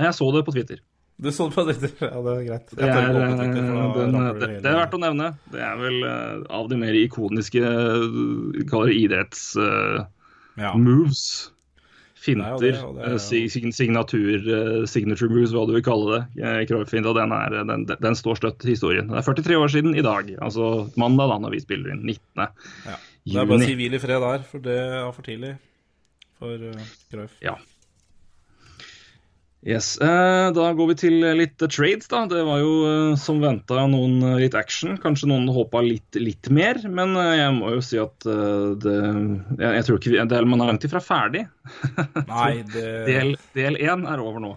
[0.00, 0.80] Jeg så det på Twitter.
[1.20, 1.92] Du så det på Twitter?
[2.00, 2.70] Ja, det er greit.
[2.72, 5.34] Det er, den, det, det, er verdt å nevne.
[5.52, 5.98] Det er vel
[6.48, 7.60] av de mer ikoniske
[8.96, 9.52] idretts...
[9.60, 10.08] Uh,
[10.58, 10.74] Ja.
[10.76, 11.50] moves.
[12.20, 12.58] Er Finter.
[12.60, 16.42] det, det eh, si- sign- Signatur, eh, signature moves, hva du vil kalle det.
[16.44, 19.08] eh, Cruyff-finta, den, er- den, den står støtt i historien.
[19.08, 20.28] Det er 43 år siden i dag.
[20.42, 22.02] Altså mandag, da, når vi spiller inn.
[22.04, 22.20] 19.
[22.84, 22.98] Ja.
[23.24, 23.76] Det er bare å si juni.
[23.88, 25.54] hvil i fred der, for det er for tidlig
[26.40, 27.34] for uh, Cruyff.
[27.44, 27.56] Ja.
[29.60, 32.08] Yes, eh, Da går vi til litt eh, trades.
[32.08, 32.22] da.
[32.30, 34.96] Det var jo eh, som venta noen eh, litt action.
[35.02, 38.96] Kanskje noen håpa litt, litt mer, men eh, jeg må jo si at eh, det
[39.60, 41.44] jeg, jeg tror ikke det, Man er langt ifra ferdig.
[42.32, 44.54] Nei, det Del, del én er over nå.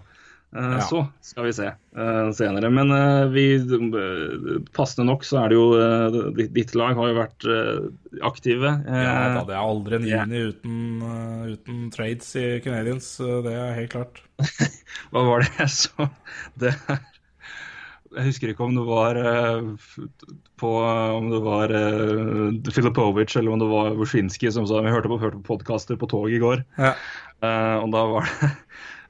[0.54, 0.80] Eh, Ja.
[0.80, 1.66] Så skal vi se
[1.98, 2.70] uh, senere.
[2.70, 3.58] Men uh, vi,
[4.74, 7.46] passende nok så er det jo uh, ditt, ditt lag har jo vært
[8.22, 8.76] aktive.
[8.86, 10.52] ja, da, det er aldri en juni yeah.
[10.52, 10.76] uten,
[11.50, 14.22] uten trades i Canadians, uh, det er helt klart.
[15.10, 16.08] Hva var det jeg så?
[16.58, 16.74] Det
[18.14, 19.18] Jeg husker ikke om det var
[20.62, 21.72] på Om det var
[22.70, 26.06] Filipovic eller om det var Wuszinski som sa Vi hørte på, hørte på podkaster på
[26.10, 26.92] toget i går, Ja.
[27.82, 28.52] og da var det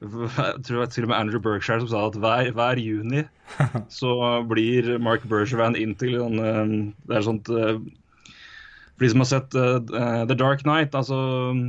[0.02, 3.22] jeg tror til og med Andrew Berkshire som sa at hver, hver juni
[4.00, 4.14] så
[4.50, 6.72] blir Mark Bergevin inn til sånn eh,
[7.09, 7.78] Det er sånt eh,
[8.96, 11.16] For de som har sett eh, The Dark Knight, altså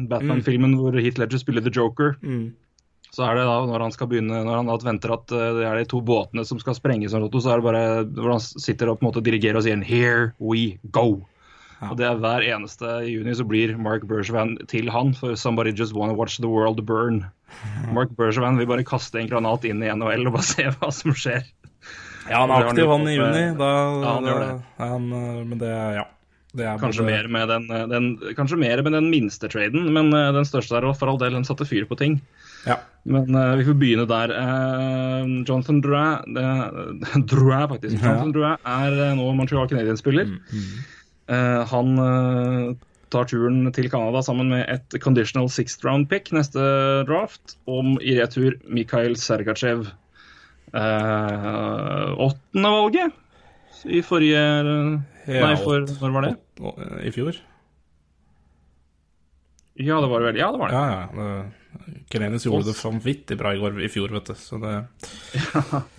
[0.09, 2.53] Batman-filmen hvor Heath Ledger spiller The Joker, Mm.
[3.15, 5.85] så er det da når han skal begynne, når han venter at det er de
[5.87, 9.09] to båtene som skal sprenges, så er det bare hvor han sitter og på en
[9.11, 11.23] måte dirigerer og sier 'Here we go'.
[11.81, 11.89] Ja.
[11.91, 15.93] Og det er Hver eneste juni så blir Mark Bergevin til han, for 'somebody just
[15.93, 17.25] wanna watch the world burn'.
[17.93, 21.11] Mark Bergevin vil bare kaste en granat inn i NHL og bare se hva som
[21.11, 21.43] skjer.
[22.29, 23.43] Ja, han er aktiv, han i juni.
[23.51, 23.69] eh, Da,
[24.01, 24.61] ja, han gjør det.
[24.79, 26.05] han, uh, men det Ja.
[26.55, 29.91] Det er Kanskje både- mer med den, eh, den, kanskje mer med den minste traden,
[29.91, 32.21] men eh, den største der, òg, for all del, den satte fyr på ting.
[32.65, 32.77] Ja.
[33.05, 34.31] Men uh, vi får begynne der.
[34.31, 38.01] Uh, Jonathan Drouin, uh, Drouin faktisk.
[38.01, 38.23] Ja.
[38.31, 40.31] Drouin er eh, nå Montreal Canadiens-spiller.
[40.31, 40.94] Eh,
[41.31, 42.75] han eh,
[43.13, 46.61] tar turen til Canada sammen med et conditional sixth round pick neste
[47.07, 49.87] draft, om i retur Mikhail Sergachev.
[50.75, 53.21] Eh, åttende valget
[53.85, 54.41] i forrige
[55.25, 56.33] Nei, for når var det?
[57.05, 57.37] I fjor?
[59.75, 60.39] Ja, det var det vel.
[60.39, 60.75] Ja, det var det.
[60.75, 61.05] Ja, ja.
[61.15, 61.51] det-
[62.11, 64.33] Canadiens gjorde det vanvittig bra i, går, i fjor, vet du.
[64.39, 64.73] Så det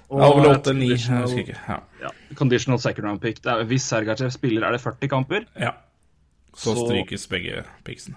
[0.09, 1.59] Og Ja, vel et åtte, ni, jeg husker ikke.
[1.69, 1.81] Ja.
[2.05, 3.41] Ja, conditional second round pick.
[3.43, 5.47] Det er, hvis Sergachev spiller, er det 40 kamper.
[5.59, 5.73] ja.
[6.57, 8.17] Så, Så- strykes begge picksene.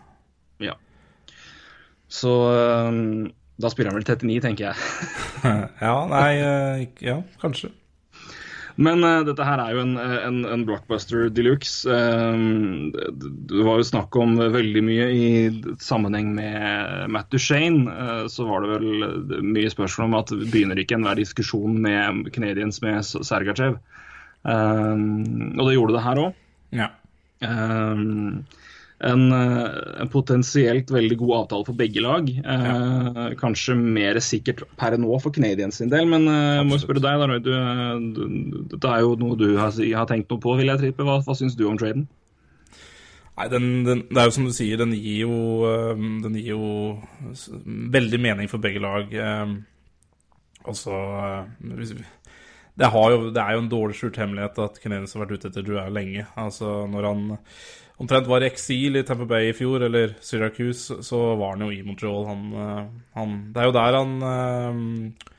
[0.63, 0.73] Ja.
[2.07, 2.29] Så
[2.87, 4.75] um, da spiller han vel 39, tenker jeg.
[5.81, 7.71] Ja, nei eh, Ja, kanskje.
[8.79, 11.83] Men uh, dette her er jo en, en, en blockbuster de luxe.
[11.89, 15.25] Øhm, det, det var jo snakk om veldig mye i
[15.83, 17.91] sammenheng med Matt Duchene.
[17.91, 22.79] Uh, så var det vel mye spørsmål om at begynner ikke enhver diskusjon med Canadians
[22.85, 23.81] med Sergachev.
[24.47, 26.39] Um, og det gjorde det her òg.
[26.79, 26.89] Ja.
[27.43, 28.45] Um,
[28.99, 32.27] en, eh, en potensielt veldig god avtale for begge lag.
[32.29, 36.83] Eh, Kanskje mer sikkert per nå for Canadiens sin del, men eh, jeg må jo
[36.83, 40.43] spørre deg, da, Du, eh, du, dette er jo noe du har, har tenkt noe
[40.43, 41.07] på, vil jeg trippe.
[41.07, 42.09] Hva, hva syns du om traden?
[43.39, 45.35] Nei, den, den, det er jo som du sier, den gir jo,
[45.95, 46.63] den gir jo
[47.95, 49.13] veldig mening for begge lag.
[50.67, 50.91] Altså
[51.63, 55.53] det, har jo, det er jo en dårlig skjult hemmelighet at Canadiens har vært ute
[55.53, 56.27] etter Drew lenge.
[56.35, 57.23] Altså Når han
[57.99, 61.71] omtrent var i eksil i Tampa Bay i fjor, eller Syracuse, så var han jo
[61.75, 62.25] i Montreal.
[62.29, 65.35] Han, øh, han, det er jo der han uh,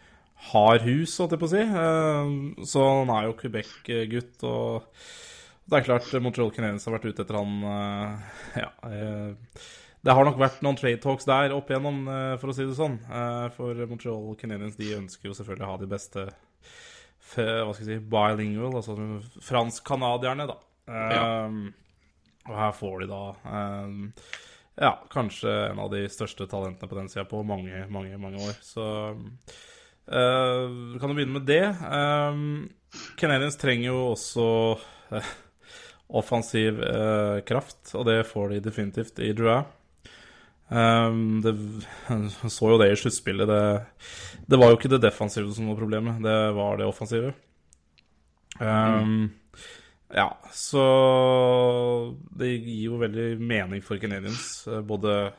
[0.52, 1.64] har hus, holdt jeg på å si.
[1.72, 4.44] Uh, så han er jo Quebec-gutt.
[4.44, 4.86] og
[5.70, 8.32] det er klart Montreal Canadiens har vært ute etter han uh,
[8.64, 8.70] Ja.
[8.88, 9.60] eh,
[10.00, 12.74] det har nok vært noen trade talks der opp igjennom, eh, for å si det
[12.78, 12.96] sånn.
[13.04, 16.24] Eh, For Montreal Canadiens de ønsker jo selvfølgelig å ha de beste
[17.30, 18.96] hva skal jeg si, bilingual, altså
[19.46, 20.56] fransk-canadierne, da.
[20.90, 21.58] Eh,
[22.48, 24.30] Og her får de da eh,
[24.80, 28.56] ja, kanskje en av de største talentene på den sida på mange, mange, mange år.
[28.64, 28.86] Så
[30.08, 30.64] eh,
[31.00, 31.66] kan jo begynne med det.
[31.68, 32.40] Eh,
[33.20, 34.46] Canadiens trenger jo også
[35.12, 35.34] eh,
[36.20, 39.68] offensiv eh, kraft, og det får de definitivt i Drouin.
[40.70, 41.50] Um, det,
[42.54, 43.48] så jo det i sluttspillet.
[43.50, 47.32] Det, det var jo ikke det defensive som var problemet, det var det offensive.
[48.60, 49.32] Um,
[50.10, 50.82] Ja, så
[52.34, 54.66] det gir jo veldig mening for Canadiens.
[54.66, 55.32] eh, Både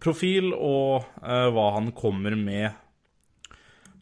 [0.00, 2.70] profil og uh, hva han kommer med.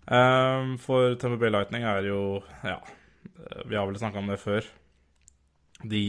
[0.07, 2.21] Um, for Tamper Bay Lightning er jo
[2.63, 2.77] Ja,
[3.67, 4.67] vi har vel snakka om det før.
[5.83, 6.05] De,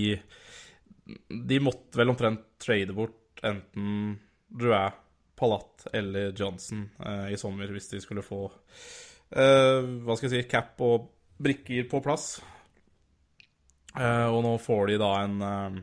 [1.50, 4.94] de måtte vel omtrent trade bort enten Drouin,
[5.38, 10.50] Palat eller Johnson uh, i sommer hvis de skulle få uh, Hva skal jeg si
[10.50, 11.10] cap og
[11.42, 12.38] brikker på plass.
[13.98, 15.78] Eh, og nå får de da en eh,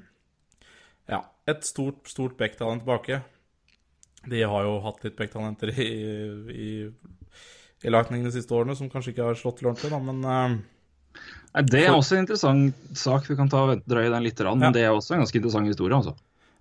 [1.10, 3.20] Ja, et stort, stort backtalent tilbake.
[4.24, 5.88] De har jo hatt litt backtalenter i,
[6.48, 6.68] i,
[7.84, 11.64] i Lightning de siste årene som kanskje ikke har slått til ordentlig, da, men eh,
[11.68, 13.28] Det er også en interessant sak.
[13.28, 14.72] Vi kan ta drøye den litt, men Ja.
[14.72, 15.98] det er også en ganske interessant historie.
[15.98, 16.14] altså.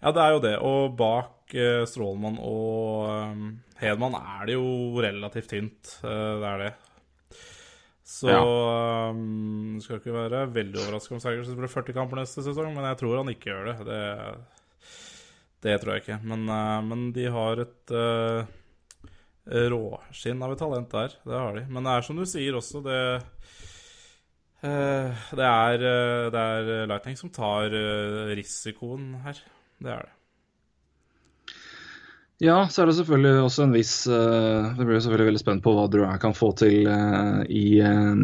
[0.03, 0.55] Ja, det er jo det.
[0.59, 1.53] Og bak
[1.87, 3.37] Strålmann og
[3.79, 5.93] Hedman er det jo relativt tynt.
[6.01, 6.71] det er det.
[8.03, 8.41] Så Ja.
[9.09, 12.99] um, skal ikke være veldig overraska om Saggers blir 40 kamper neste sesong, men jeg
[12.99, 13.77] tror han ikke gjør det.
[13.87, 14.01] Det,
[15.63, 16.19] det tror jeg ikke.
[16.27, 18.43] Men, uh, men de har et uh,
[19.47, 21.15] råskinn av et talent der.
[21.23, 21.65] Det har de.
[21.69, 22.99] Men det er som du sier også, det
[24.63, 29.39] uh, det er, eh, det er Lightning som tar eh, risikoen her.
[29.83, 30.13] Det er det.
[32.43, 35.75] Ja, så er det selvfølgelig også en viss uh, Det blir selvfølgelig veldig spent på
[35.77, 38.17] hva Drouin kan få til uh, i, uh,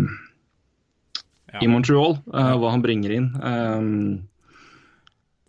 [1.53, 1.61] Ja.
[1.63, 2.19] i Montreal.
[2.27, 3.29] Uh, Hva han bringer inn.
[3.39, 4.27] Um,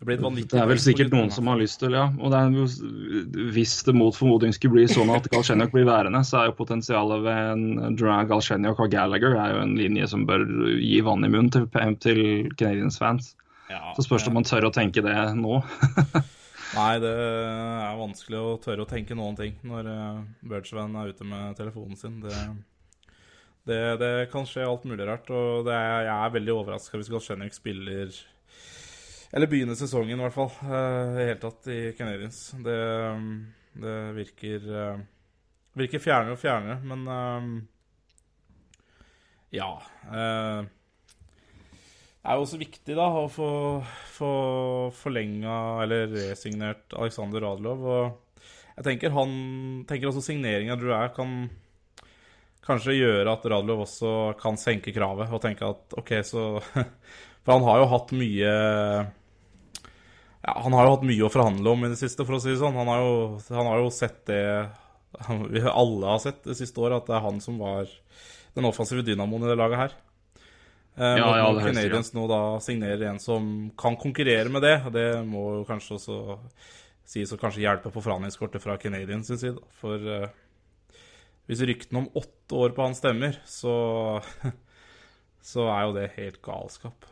[0.01, 2.07] Det Det er vel sikkert noen som har lyst til, ja.
[2.17, 6.39] Og det er hvis det mot formodning skulle bli sånn at Galchenyuk blir værende, så
[6.39, 10.47] er jo potensialet ved en drag Galchenyuk og Gallagher er jo en linje som bør
[10.79, 11.67] gi vann i munnen til,
[12.01, 13.35] til Canadiens-fans.
[13.69, 15.61] Ja, Så spørs det om man tør å tenke det nå.
[16.71, 21.25] Nei, det er vanskelig å tørre å tenke noen ting når Birdsven Birchvan er ute
[21.27, 22.21] med telefonen sin.
[22.23, 22.35] Det,
[23.67, 25.27] det, det kan skje alt mulig rart.
[25.35, 28.13] Og er, jeg er veldig overraska hvis Galchenyuk spiller
[29.35, 30.51] Eller begynner sesongen, i hvert fall.
[30.63, 32.39] eh, I hele tatt i Canadiens.
[32.63, 32.79] Det,
[33.83, 35.03] det virker uh,
[35.79, 37.51] Virker fjernere og fjernere, men eh,
[39.59, 39.69] Ja.
[40.11, 40.65] eh,
[42.21, 43.49] er jo også viktig da å få,
[44.13, 44.33] få
[44.93, 45.55] forlenga
[45.85, 47.81] eller resignert Alexander Radlov.
[47.81, 48.43] Og
[48.77, 49.33] jeg tenker han
[49.89, 51.49] tenker også signeringen av er kan
[52.65, 56.45] kanskje gjøre at Radlov også kan senke kravet og tenke at OK, så
[57.41, 58.49] For han har jo hatt mye
[60.45, 62.51] ja, Han har jo hatt mye å forhandle om i det siste, for å si
[62.53, 62.77] det sånn.
[62.77, 63.15] Han har jo,
[63.49, 64.43] han har jo sett det
[65.81, 67.89] alle har sett det siste året, at det er han som var
[68.55, 69.97] den offensive dynamoen i det laget her.
[71.01, 75.07] Eh, Ja, ja, det Canadiens nå da signerer en som kan konkurrere med det, det
[75.25, 76.17] må jo kanskje også
[77.09, 79.63] sies å kanskje hjelpe på forhandlingskortet fra Canadiens sin side.
[79.81, 80.27] For uh,
[81.49, 83.73] hvis ryktene om åtte år på han stemmer, så,
[85.51, 87.09] så er jo det helt galskap.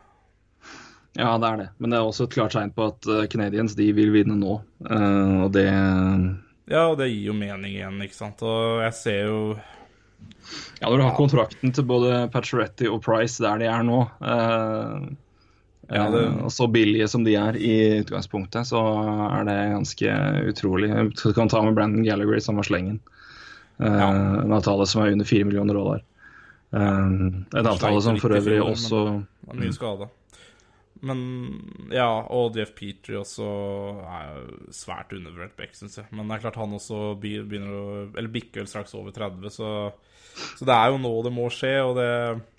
[1.18, 1.68] Ja, det er det.
[1.82, 4.60] Men det er også et klart tegn på at uh, Canadiens de vil vinne nå.
[4.86, 5.66] Uh, og det
[6.70, 8.46] Ja, og det gir jo mening igjen, ikke sant.
[8.46, 9.42] Og jeg ser jo
[10.82, 15.10] Ja, når du har kontrakten til både Pacioretty og Price der de er nå, eh,
[15.90, 18.78] Ja, det- eh, og så billige som de er i utgangspunktet, så
[19.40, 20.12] er det ganske
[20.52, 20.90] utrolig.
[21.18, 23.00] Du kan ta med Brandon Gallagher i samme slengen.
[23.80, 24.10] Eh, Ja.
[24.44, 26.02] En avtale som er under fire millioner dollar.
[26.72, 29.06] Eh, en avtale som for øvrig fjor, også
[29.48, 30.10] men det er mye skada.
[31.02, 33.46] Men ja, og Jeff Petrie også
[34.04, 36.06] er jo svært undervurdert back, syns jeg.
[36.12, 39.92] Men det er klart han også begynner å Eller bikker vel straks over 30, så,
[40.60, 42.10] så det er jo nå det må skje, og det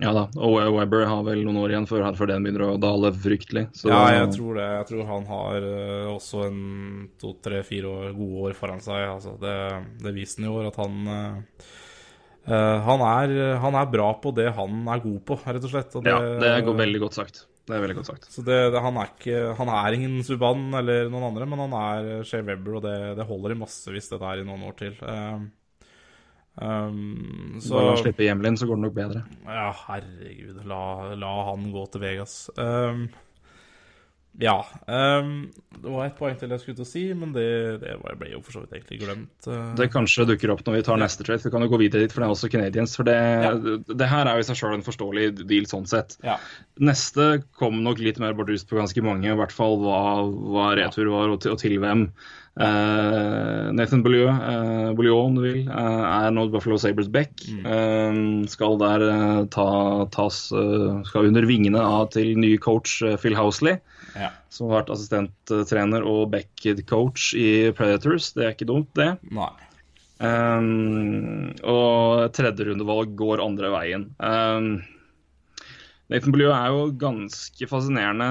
[0.03, 0.27] Ja da.
[0.37, 3.67] Og Weber har vel noen år igjen før, den begynner å dale fryktelig.
[3.77, 4.69] Så, Ja, jeg tror det.
[4.79, 6.65] Jeg tror han har eh, også en
[7.21, 9.05] to, tre, fire år, gode år foran seg.
[9.09, 9.57] Altså, det,
[10.05, 11.71] det viste han i år, at han eh,
[12.51, 15.97] han, er, han er bra på det han er god på, rett og slett.
[16.01, 17.45] Og ja, det går veldig godt sagt.
[17.71, 18.27] Det er veldig godt sagt.
[18.33, 21.77] Så det, det, han, er ikke, han er ingen Subhaan eller noen andre, men han
[21.79, 24.97] er Shea Webber, og det, det holder i massevis, det der, i noen år til.
[25.05, 25.45] Um,
[26.55, 29.25] um, så Bare slippe Hjemlin, så går det nok bedre.
[29.47, 30.83] Ja, herregud, la,
[31.19, 32.37] la han gå til Vegas.
[32.59, 33.09] Um,
[34.39, 34.65] ja.
[34.87, 37.47] Um, det var et poeng til jeg skulle til å si, men det,
[37.83, 39.49] det ble jo for så vidt egentlig glemt.
[39.49, 41.45] Uh, Det kanskje dukker opp når vi tar neste trade.
[41.45, 42.97] Vi kan jo gå videre dit, for det er også Canadiens.
[42.97, 43.17] For det,
[43.91, 46.19] det her er jo i seg sjøl en forståelig deal sånn sett.
[46.27, 46.39] ja.
[46.81, 51.11] Neste kom nok litt mer bardust på ganske mange, i hvert fall hva, hva retur
[51.13, 52.07] var, og til, og til hvem.
[52.61, 57.45] Uh, Nathan Beaulieu, uh, Beaulieu, om du vil, uh, er nå Buffalo Sabres back.
[57.47, 58.19] Eh,
[58.51, 59.05] skal der
[59.53, 59.69] ta,
[60.13, 60.41] tas
[61.09, 63.79] Skal under vingene av til ny coach Phil Housley
[64.15, 64.31] ja.
[64.53, 68.33] som har vært assistenttrener og back-coach i Predators.
[68.37, 69.13] Det er ikke dumt, det.
[69.35, 69.53] Nei.
[70.21, 74.09] Um, og tredjerundevalg går andre veien.
[74.21, 74.83] Um,
[76.11, 78.29] Nathan Blue er jo ganske fascinerende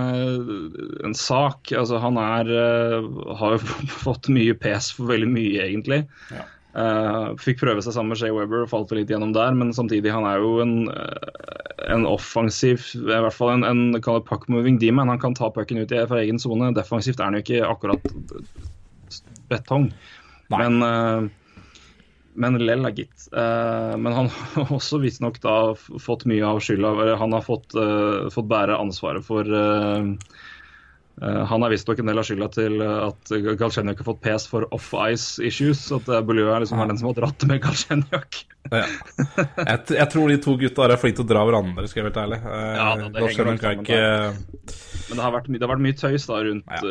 [1.07, 1.71] en sak.
[1.71, 3.57] Altså, han er, uh, har
[4.05, 6.03] fått mye pes for veldig mye, egentlig.
[6.36, 6.45] Ja.
[6.78, 9.72] Uh, fikk prøve seg sammen med Shay Weber og falt for litt gjennom der, men
[9.74, 13.97] samtidig han er jo en, uh, en offensiv I hvert fall en, en
[14.28, 15.09] puck-moving demon.
[15.09, 16.70] Han kan ta pucken ut fra egen sone.
[16.78, 18.05] Defensivt er han jo ikke akkurat
[19.49, 19.89] betong.
[20.53, 20.61] Nei.
[20.61, 21.36] Men uh,
[22.39, 23.26] men lell er gitt.
[23.36, 27.17] Eh, men han har også visstnok da fått mye av skylda.
[27.20, 30.48] Han har fått, eh, fått bære ansvaret for eh, Eh,
[31.20, 35.43] han har visstnok en del av skylda til at Galchenyuk har fått pes for off-ice
[35.43, 35.82] issues.
[35.95, 38.43] At Bolio er liksom den som har dratt med Galchenyuk.
[38.70, 38.84] Ja.
[38.86, 42.13] Jeg, jeg, tror de to gutta er flinke til å dra hverandre, skal jeg være
[42.13, 42.39] helt ærlig.
[42.80, 44.88] Ja, det, det henger sammen, ikke...
[45.09, 46.82] Men det har, vært, det har vært mye tøys da rundt, ja.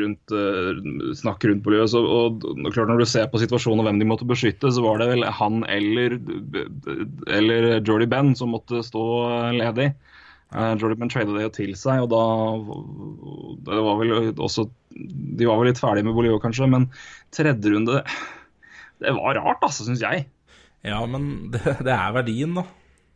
[0.00, 1.84] rundt uh, snakk rundt Buljø.
[2.00, 2.08] Og,
[2.42, 5.10] og, klart Når du ser på situasjonen og hvem de måtte beskytte, så var det
[5.12, 6.16] vel han eller,
[7.30, 9.04] eller Jordy Ben som måtte stå
[9.54, 9.92] ledig.
[10.50, 12.22] Uh, Jordy Benn tradet det jo til seg, og da
[13.70, 16.88] det var vel også De var vel litt ferdige med Bolio, kanskje, men
[17.30, 18.00] tredje runde
[18.98, 20.26] Det var rart, altså, syns jeg.
[20.82, 22.66] Ja, men det, det er verdien, da.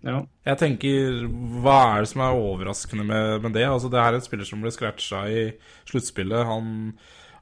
[0.04, 0.20] Ja.
[0.44, 1.26] Jeg tenker,
[1.64, 3.66] Hva er det som er overraskende med, med det?
[3.66, 5.44] Altså, Det er en spiller som ble scratcha i
[5.90, 6.46] sluttspillet.
[6.48, 6.72] Han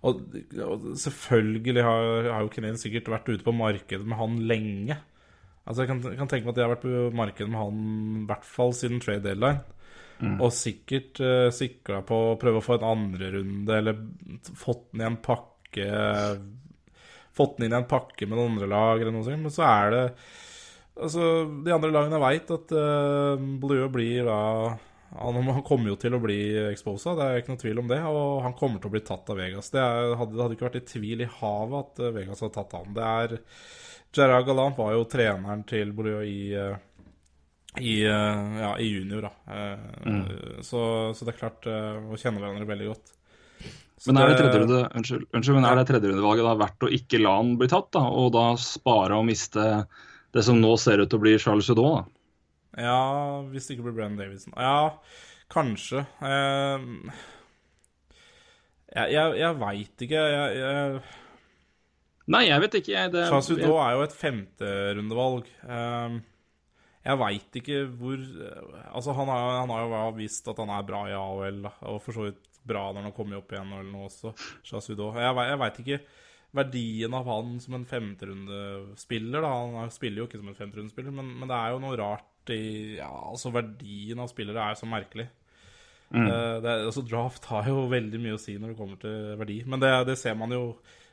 [0.02, 0.22] og,
[0.58, 4.96] og, selvfølgelig har, har jo Kinane sikkert vært ute på markedet med han lenge.
[5.62, 7.84] Altså Jeg kan, kan, tenke meg at de har vært på markedet med han
[8.22, 9.62] i hvert fall siden trade deadline.
[10.22, 10.36] Mm.
[10.38, 13.98] Og sikkert uh, sikla på å prøve å få en andrerunde, eller
[14.58, 15.88] fått den en pakke
[17.32, 19.42] fått den inn i en pakke med noen andre lag, eller noe sånt.
[19.42, 20.06] Men så er det
[20.92, 21.22] Altså,
[21.64, 24.40] de andre lagene veit at uh, Blue blir da
[25.16, 26.38] han, kommer jo til å bli
[26.70, 28.00] exposa, det er ikke noe tvil om det.
[28.08, 29.70] Og han kommer til å bli tatt av Vegas.
[29.72, 32.56] Det, er, hadde, det hadde, ikke vært i tvil i havet at uh, Vegas hadde
[32.58, 32.92] tatt han.
[32.96, 33.34] Det er
[34.12, 36.76] Gerard Gallant var jo treneren til Blue i uh,
[37.80, 39.66] i, ja, i junior, da.
[40.04, 40.24] Mm.
[40.60, 40.82] Så,
[41.16, 43.14] så, det er klart å kjenne hverandre veldig godt.
[44.06, 47.36] Men er det tredjerunde, unnskyld, unnskyld, men er det tredjerundevalget da verdt å ikke la
[47.38, 49.66] han bli tatt, da, og da spare og miste
[50.34, 52.00] det som nå ser ut til å bli Charles Judot?
[52.00, 52.22] da?
[52.82, 53.00] Ja,
[53.52, 54.54] hvis det ikke blir Brenn Davidson.
[54.56, 54.96] Ja,
[55.52, 56.06] kanskje.
[56.24, 56.86] Eh,
[58.96, 60.22] jeg jeg, jeg veit ikke.
[60.34, 61.02] Jeg, jeg,
[62.32, 62.94] Nei, jeg vet ikke.
[62.96, 65.52] Jeg, det, Charles Judot er jo et femterundevalg.
[65.68, 66.18] Eh,
[67.02, 68.20] jeg veit ikke hvor
[68.92, 72.14] Altså, han har, han har, jo vist at han er bra i AOL, og for
[72.14, 74.34] så vidt bra når han har kommet opp igjen Og noe også.
[74.66, 75.10] Shasudo.
[75.18, 76.02] Jeg, jeg veit ikke
[76.52, 79.46] verdien av han som en femterundespiller.
[79.48, 82.98] Han spiller jo ikke som en femterundespiller, men, men det er jo noe rart i
[82.98, 85.28] ja, altså Verdien av spillere er så merkelig.
[86.12, 86.26] Mm.
[86.26, 89.62] Uh, det, altså Draft har jo veldig mye å si når det kommer til verdi,
[89.64, 90.64] men det, det ser man jo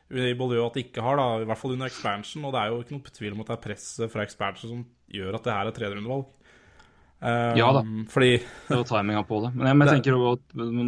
[0.09, 2.45] i Bolio at de ikke har, da, i hvert fall under expansion.
[2.47, 4.83] Og det er jo ikke noe tvil om at det er presset fra expansion som
[5.13, 6.27] gjør at det her er tredjerundevalg.
[7.19, 9.51] Um, ja da, fordi det var timinga på det.
[9.51, 10.19] Men jeg, men jeg tenker,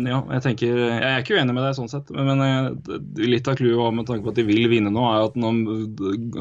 [0.08, 2.12] ja, jeg, tenker, jeg er ikke uenig med deg sånn sett.
[2.16, 5.36] Men, eh, litt av clouet med tanke på at de vil vinne nå, er at
[5.36, 5.52] nå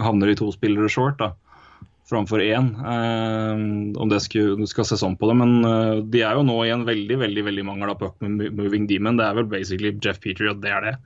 [0.05, 1.33] havner i to spillere short da,
[2.11, 2.71] framfor én.
[2.79, 3.65] Um,
[3.99, 5.37] om det skal, du skal se sånn på det.
[5.43, 8.87] Men uh, de er jo nå i en veldig veldig, veldig mangel av puck moving
[8.91, 9.19] demon.
[9.19, 10.97] Det er vel basically Jeff Peter, og det er det.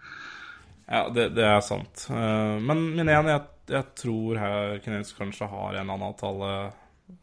[0.84, 2.06] Ja, det, det er sant.
[2.10, 6.50] Uh, men min ene, jeg, jeg tror her Kines kanskje har en annen avtale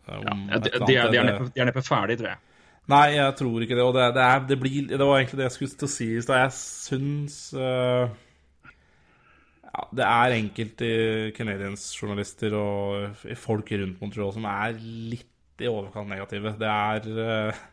[0.08, 2.42] ja, de, de, er, de, er neppe, de er neppe ferdig, tror jeg.
[2.92, 3.86] Nei, jeg tror ikke det.
[3.86, 6.10] Og det, det, er, det, blir, det var egentlig det jeg skulle til å si
[6.16, 6.44] i stad.
[6.44, 8.06] Jeg syns uh,
[9.66, 10.92] ja, Det er enkelte
[11.38, 15.28] Canadiens-journalister og folk rundt Montreal som er litt
[15.62, 16.56] i overkant negative.
[16.60, 17.12] Det er
[17.52, 17.66] uh,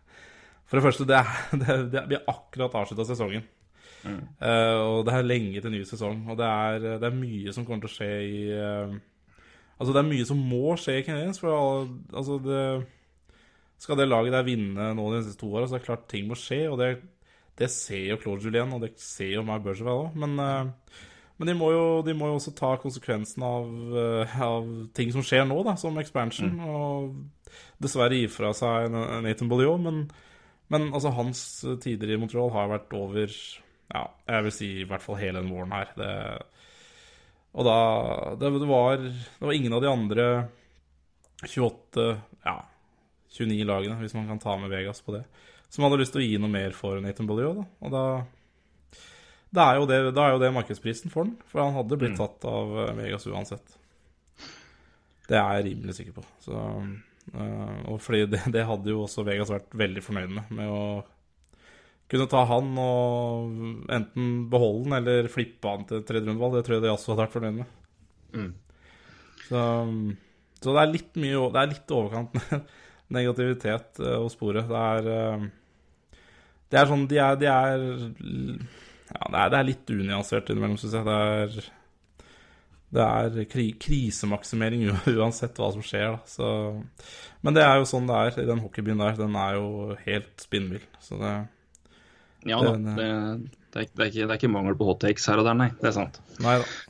[0.68, 3.46] For det første, det er, det, vi har akkurat avslutta sesongen.
[4.04, 4.20] Mm.
[4.38, 6.22] Uh, og det er lenge til ny sesong.
[6.30, 8.38] Og det er, det er mye som kommer til å skje i
[9.78, 11.38] Altså, det er mye som må skje i Canadiens.
[11.38, 12.62] For altså, det,
[13.78, 16.26] skal det laget der vinne nå de neste to åra, så er det klart ting
[16.26, 16.64] må skje.
[16.70, 16.88] Og det,
[17.60, 20.18] det ser jo Claude Julien, og det ser jo Mark Bergevall òg.
[20.18, 21.04] Men, uh,
[21.38, 24.66] men de, må jo, de, må jo, også ta konsekvensen av, uh, av,
[24.98, 26.58] ting som skjer nå, da, som expansion.
[26.58, 26.66] Mm.
[26.66, 29.78] Og dessverre gi fra seg Nathan Bolliot.
[29.86, 30.02] Men,
[30.74, 31.46] men altså, hans
[31.84, 33.30] tider i Montreal har vært over
[33.88, 35.92] ja, jeg vil si i hvert fall hele den våren her.
[35.96, 36.12] Det
[37.58, 37.78] og da
[38.38, 40.26] det, var, det var ingen av de andre
[41.42, 42.08] 28,
[42.44, 42.58] ja
[43.38, 45.24] 29 lagene, hvis man kan ta med Vegas på det,
[45.68, 47.60] som hadde lyst til å gi noe mer for Nathan Bolliot.
[47.84, 48.04] Og da,
[49.52, 52.16] da, er jo det, da er jo det markedsprisen for den, for han hadde blitt
[52.16, 52.20] mm.
[52.22, 53.76] tatt av eh, Vegas uansett.
[55.28, 56.24] Det er jeg rimelig sikker på.
[56.40, 56.56] Så,
[57.34, 60.82] øh, og fordi det, det, hadde jo også Vegas vært veldig fornøyd med, med å
[62.08, 66.56] kunne ta han og enten beholde den eller flippe han til tredje rundevalg.
[66.56, 67.74] Det tror jeg de også hadde vært fornøyd med.
[68.32, 68.50] Mm.
[69.48, 69.62] Så,
[70.60, 72.34] så, det er litt mye Det er litt overkant
[73.16, 74.68] negativitet uh, hos sporet.
[74.68, 75.48] Det er uh,
[76.68, 77.84] Det er sånn De er, de er
[79.08, 81.08] Ja, det er, det er litt unyansert innimellom, syns jeg.
[81.08, 81.74] Det er
[82.88, 84.86] det er kri krisemaksimering
[85.18, 86.14] uansett hva som skjer.
[86.14, 86.20] Da.
[86.24, 86.46] Så,
[87.44, 89.18] men det er jo sånn det er i den hockeybyen der.
[89.18, 90.86] Den er jo helt spinnvill.
[91.04, 91.34] Så det
[92.46, 95.26] ja da, det, Det er, det, er ikke, det er ikke mangel på hot takes
[95.28, 95.68] her og der, nei.
[95.80, 96.20] Det er sant.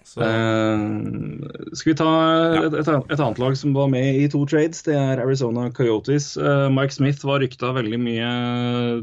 [0.04, 1.44] Så Uh,
[1.76, 2.10] skal vi ta
[2.58, 4.80] et, et, et annet lag som var med i to trades?
[4.86, 6.32] Det er Arizona Coyotes.
[6.40, 8.30] Uh, Mike Smith var rykta veldig mye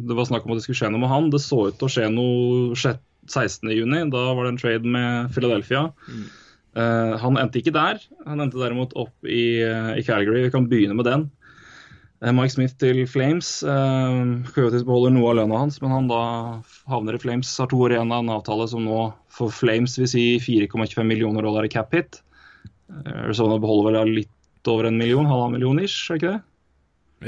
[0.02, 1.30] Det var snakk om at det skulle skje noe med han.
[1.32, 4.12] Det så ut til å skje noe 6 16.6.
[4.14, 5.88] Da var det en trade med Philadelphia.
[6.76, 8.02] Eh, han endte ikke der.
[8.28, 10.44] Han endte derimot opp i, eh, i Calgary.
[10.44, 11.32] Vi kan begynne med den.
[12.26, 13.50] Eh, Mike Smith til Flames.
[13.62, 14.22] Eh,
[14.56, 16.22] Coyotes beholder noe av lønna hans, men han da
[16.90, 17.52] havner i Flames.
[17.62, 21.46] Har to år igjen av en avtale som nå for Flames vil si 4,25 millioner
[21.46, 22.24] dollar i cap hit.
[22.90, 26.42] Eh, Arizona beholder vel litt over en million, halvannen million ish, er ikke det?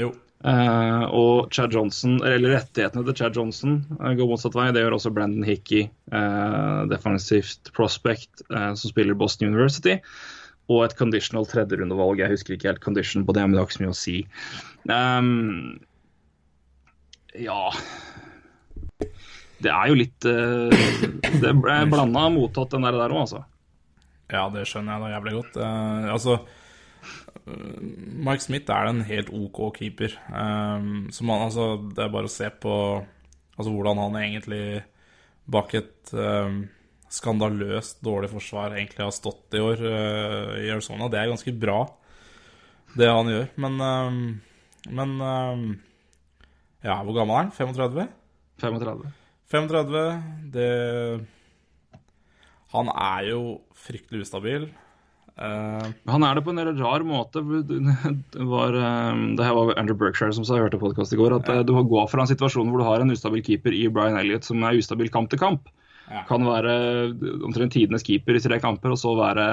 [0.02, 0.14] jo.
[0.46, 4.68] Eh, og Chad Johnson, eller rettighetene til Chad Johnson går motsatt vei.
[4.74, 9.98] Det gjør også Brandon Hickey, eh, defensivt prospect eh, som spiller Boston University.
[10.68, 12.20] Og et conditional tredjerundevalg.
[12.20, 14.16] Jeg husker ikke helt condition på det, men det har ikke så mye å si.
[14.88, 15.78] Um,
[17.36, 17.72] ja
[19.60, 20.72] Det er jo litt uh,
[21.42, 23.42] Det ble blanda mottatt, den der òg, altså.
[24.28, 25.54] Ja, det skjønner jeg da jævlig godt.
[25.56, 26.34] Uh, altså
[27.48, 27.78] eh,
[28.28, 30.18] Mike Smith er en helt OK keeper.
[30.28, 34.82] Um, så man, altså, det er bare å se på altså, hvordan han egentlig
[35.48, 36.66] bak et um,
[37.12, 41.08] skandaløst dårlig forsvar egentlig har stått i år uh, i Arizona.
[41.10, 41.80] Det er ganske bra,
[42.98, 43.46] det han gjør.
[43.64, 45.62] Men, uh, men uh,
[46.84, 47.54] Ja, hvor gammel er han?
[47.56, 48.10] 35?
[48.62, 49.08] 35.
[49.48, 50.04] 35,
[50.52, 50.68] det
[52.74, 53.40] Han er jo
[53.72, 54.68] fryktelig ustabil.
[55.38, 57.40] Han er det på en del rar måte.
[57.40, 61.48] Det var, det her var Andrew Berkshire som sa, jeg hørte podkast i går, at
[61.64, 64.44] du har gått fra en situasjon hvor du har en ustabil keeper i Brian Elliot
[64.44, 65.70] som er ustabil kamp til kamp.
[66.08, 66.22] Ja.
[66.28, 66.74] Kan være
[67.44, 69.44] omtrent tidenes keeper i tre kamper, og så være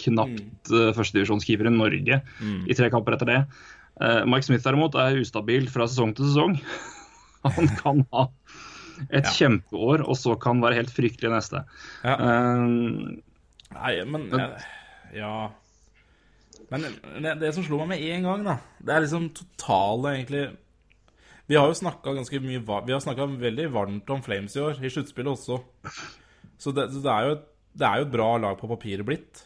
[0.00, 0.94] knapt mm.
[0.96, 2.18] førstedivisjonskeeper i Norge
[2.66, 3.38] i tre kamper etter det.
[3.98, 6.58] Uh, Mike Smith derimot er ustabil fra sesong til sesong.
[7.46, 8.26] Han kan ha
[9.14, 9.30] et Ja.
[9.30, 11.62] kjempeår, og så kan være helt fryktelig neste.
[12.02, 12.16] Ja.
[12.18, 13.18] Uh,
[13.78, 14.58] Nei, men men
[15.14, 15.50] Ja.
[16.68, 16.84] Men
[17.22, 20.42] det, det som slo meg med en gang, da, det er liksom totale, egentlig
[21.48, 24.80] Vi har jo snakka ganske mye Vi har snakka veldig varmt om Flames i år,
[24.84, 25.60] i sluttspillet også.
[26.60, 29.06] Så det, så det, er jo, et- det er jo et bra lag på papiret
[29.06, 29.44] blitt.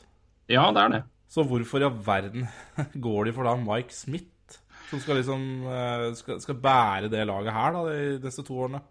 [0.50, 1.02] ja, det er det.
[1.32, 2.48] Så hvorfor i all verden
[3.06, 4.58] går de for da Mike Smith,
[4.90, 8.82] som skal liksom eh, skal, skal bære det laget her da, de neste to årene?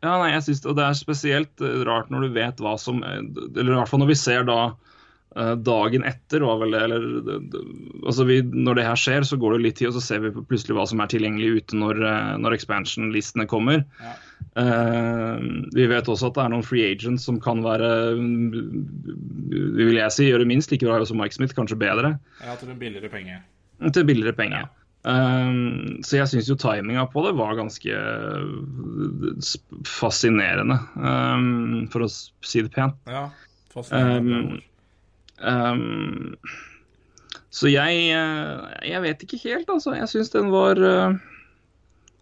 [0.00, 3.02] Ja, nei, jeg synes, og Det er spesielt eh, rart når du vet hva som
[3.04, 3.18] eh,
[3.52, 4.60] Eller i hvert fall når vi ser da
[5.30, 7.04] dagen etter, var vel det, eller
[8.02, 10.32] altså vi, Når det her skjer, så går det litt tid, og så ser vi
[10.34, 13.84] plutselig hva som er tilgjengelig ute når, eh, når expansion-listene kommer.
[14.02, 14.16] Ja.
[14.58, 15.38] Uh,
[15.76, 20.26] vi vet også at det er noen free agents som kan være vil jeg si,
[20.26, 23.38] gjøre minst like bra som Mike Smith, kanskje bedre Ja, til en billigere penge.
[23.94, 24.66] til billigere penger.
[25.04, 28.00] Um, så jeg syns jo timinga på det var ganske
[29.88, 32.98] fascinerende, um, for å si det pent.
[33.08, 33.28] Ja,
[33.72, 34.58] fascinerende.
[34.58, 34.58] Um,
[35.40, 36.36] um,
[37.50, 39.94] så jeg uh, Jeg vet ikke helt, altså.
[39.98, 41.18] Jeg syns den var uh,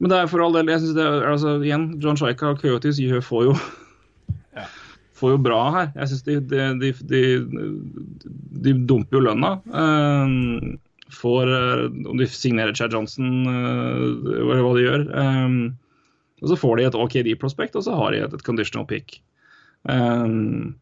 [0.00, 2.62] Men det er for all del jeg synes det er, altså, Igjen, John Shaika og
[2.62, 3.56] Coyotes får jo
[4.56, 4.66] Ja.
[5.18, 5.88] Får jo bra her.
[5.98, 7.22] Jeg syns de, de, de,
[8.62, 9.56] de, dumper jo lønna.
[9.66, 10.78] Um,
[11.10, 15.06] får uh, Om de signerer Chad Johnson, eller hva de gjør.
[15.18, 15.56] Um,
[16.38, 19.18] og så får de et OKD-prospekt, og så har de et, et conditional pick.
[19.90, 20.76] Um,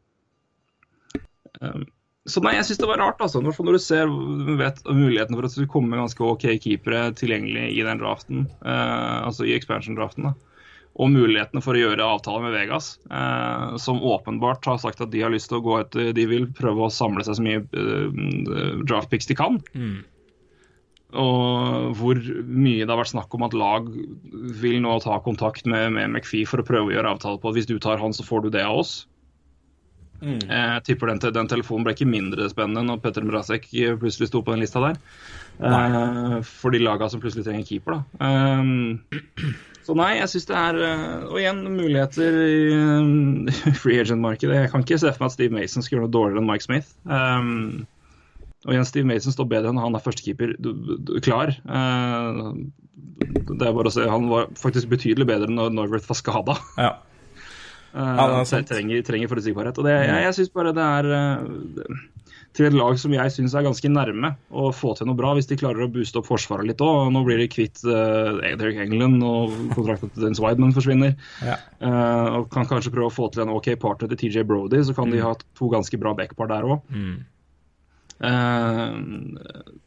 [1.64, 1.86] um,
[2.26, 3.40] så nei, jeg syns det var rart, altså.
[3.42, 4.10] Når du ser
[4.58, 9.22] vet, muligheten for at det skulle komme ganske OK keepere tilgjengelig i den draften, uh,
[9.28, 10.34] altså i expansion-draften.
[10.96, 15.20] og mulighetene for å gjøre avtaler med Vegas, eh, som åpenbart har sagt at de
[15.20, 18.78] har lyst til å gå etter De vil prøve å samle seg så mye eh,
[18.88, 19.58] draftpicks de kan.
[19.76, 19.98] Mm.
[21.20, 22.18] Og hvor
[22.48, 23.92] mye det har vært snakk om at lag
[24.62, 27.60] vil nå ta kontakt med, med McPhee for å prøve å gjøre avtale på at
[27.60, 28.96] hvis du tar han, så får du det av oss.
[30.20, 30.40] Mm.
[30.48, 33.68] Jeg tipper den, den telefonen ble ikke mindre spennende når Petter Mrazek
[34.00, 35.00] plutselig sto på den lista der.
[35.60, 38.28] Eh, for de laga som plutselig trenger keeper, da.
[38.60, 39.00] Um,
[39.86, 44.64] så nei, jeg syns det er eh, Og igjen, muligheter i eh, free agent-markedet.
[44.64, 46.66] Jeg kan ikke se for meg at Steve Mason skal gjøre noe dårligere enn Mike
[46.66, 46.90] Smith.
[47.06, 47.86] Um,
[48.66, 50.56] og igjen, Steve Mason står bedre enn han er førstekeeper
[51.24, 51.54] klar.
[51.54, 52.48] Eh,
[53.16, 56.56] det er bare å se, Han var faktisk betydelig bedre når Norworth var skada.
[56.76, 56.96] Ja.
[57.96, 58.68] Uh, er sant.
[58.68, 59.78] trenger, trenger forutsigbarhet.
[59.80, 62.00] Og det, jeg, jeg synes bare det er uh,
[62.56, 65.48] til et lag som jeg syns er ganske nærme å få til noe bra, hvis
[65.50, 67.10] de klarer å booste opp forsvaret litt òg.
[67.12, 71.14] Nå blir de kvitt uh, Derek England, og kontrakten til Dennis Wideman forsvinner.
[71.44, 71.58] Ja.
[71.80, 74.96] Uh, og kan kanskje prøve å få til en OK partner til TJ Brody, så
[74.96, 76.92] kan de ha to ganske bra backpar der òg.
[76.92, 77.24] Mm.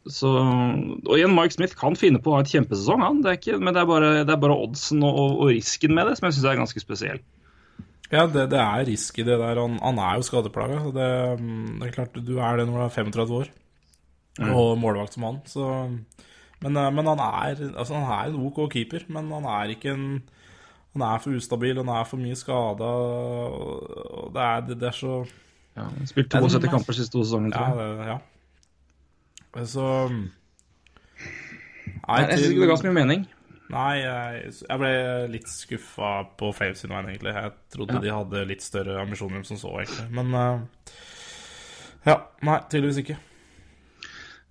[0.06, 3.24] så, og igjen, Mike Smith kan finne på å ha et kjempesesong, han.
[3.24, 5.96] Det er ikke, men det er bare, det er bare oddsen og, og, og risken
[5.96, 7.22] med det som jeg syns er ganske spesiell.
[8.10, 9.60] Ja, det, det er risk i det der.
[9.60, 10.82] Han, han er jo skadeplaga.
[10.90, 11.08] Det,
[11.78, 13.50] det er klart, du er det når du er 35 år
[14.48, 15.38] og målvakt som han.
[15.46, 15.66] Så,
[16.60, 19.94] men, eh, men han er altså han er en OK keeper, men han er ikke
[19.94, 20.22] en
[20.92, 22.86] Han er for ustabil, han er for mye skada.
[24.34, 25.24] Det er, det, er så
[25.76, 27.98] Ja, han Spilt 72 kamper siste to sesongene, tror jeg.
[27.98, 28.18] Det, ja.
[29.64, 30.08] Så
[32.08, 33.22] Nei, Jeg syns ikke det ga så mye mening.
[33.70, 34.52] Nei, jeg,
[34.82, 34.92] ble
[35.30, 37.34] litt skuffa på Flames sin vegne, egentlig.
[37.36, 38.04] Jeg trodde Ja.
[38.04, 40.06] de hadde litt større ambisjoner enn som så, egentlig.
[40.16, 40.94] Men uh,
[42.08, 42.16] ja,
[42.46, 43.18] nei, tydeligvis ikke.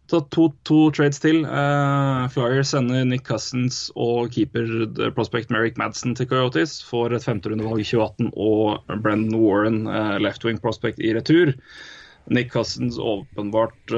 [0.09, 1.43] Så to, to trades til.
[1.45, 6.79] Uh, Flyers sender Nick Cousins og keeper eh, prospect Merrick Madsen til Coyotes.
[6.87, 11.53] Får et femterundevalg i 2018 og Brendan Warren, uh, left wing prospect, i retur.
[12.29, 13.93] Nick Cousins åpenbart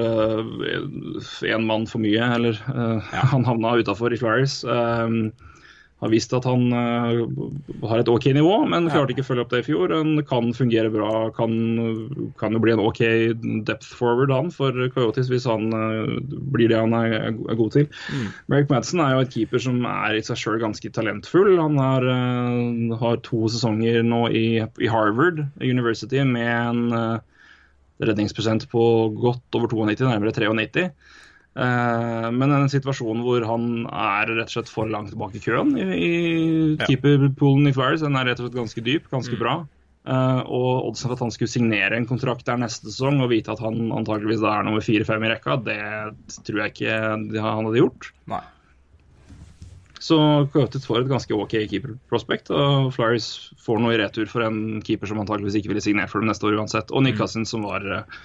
[1.43, 3.25] én mann for mye, eller ja.
[3.33, 4.61] han havna utafor i Flyers.
[4.63, 5.31] Um,
[6.01, 7.19] har vist at han eh,
[7.85, 9.93] har et OK nivå, men klarte ikke å følge opp det i fjor.
[9.93, 11.53] Han kan fungere bra, kan,
[12.41, 13.01] kan jo bli en OK
[13.67, 16.15] depth forward han for Coyotes hvis han eh,
[16.55, 17.89] blir det han er, er god til.
[18.49, 21.53] Merrick Madsen er jo et keeper som er i seg sjøl ganske talentfull.
[21.61, 24.47] Han har, eh, har to sesonger nå i,
[24.81, 27.30] i Harvard University med en eh,
[28.01, 28.83] redningsprosent på
[29.21, 30.87] godt over 92, nærmere 93.
[31.51, 35.73] Eh, men en situasjon hvor han er rett og slett for langt bak i køen
[35.75, 36.11] i, i
[36.79, 36.85] Ja.
[36.87, 38.01] keeperpoolen i Flyers.
[38.05, 39.57] Den er rett og slett ganske dyp, ganske bra.
[40.07, 43.51] Eh, og oddsen for at han skulle signere en kontrakt der neste sesong og vite
[43.53, 45.77] at han antakeligvis er nummer fire-fem i rekka, det
[46.47, 48.09] tror jeg ikke han hadde gjort.
[48.31, 48.41] Nei.
[50.01, 50.17] Så
[50.53, 53.27] Curtis får et ganske OK keeper-prospect, og Flyers
[53.61, 56.47] får noe i retur for en keeper som antageligvis ikke ville signert for dem neste
[56.49, 56.89] år uansett.
[56.89, 58.15] Og Nick Cousins som var eh,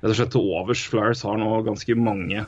[0.00, 0.86] rett og slett til overs.
[0.88, 2.46] Flyers har nå ganske mange.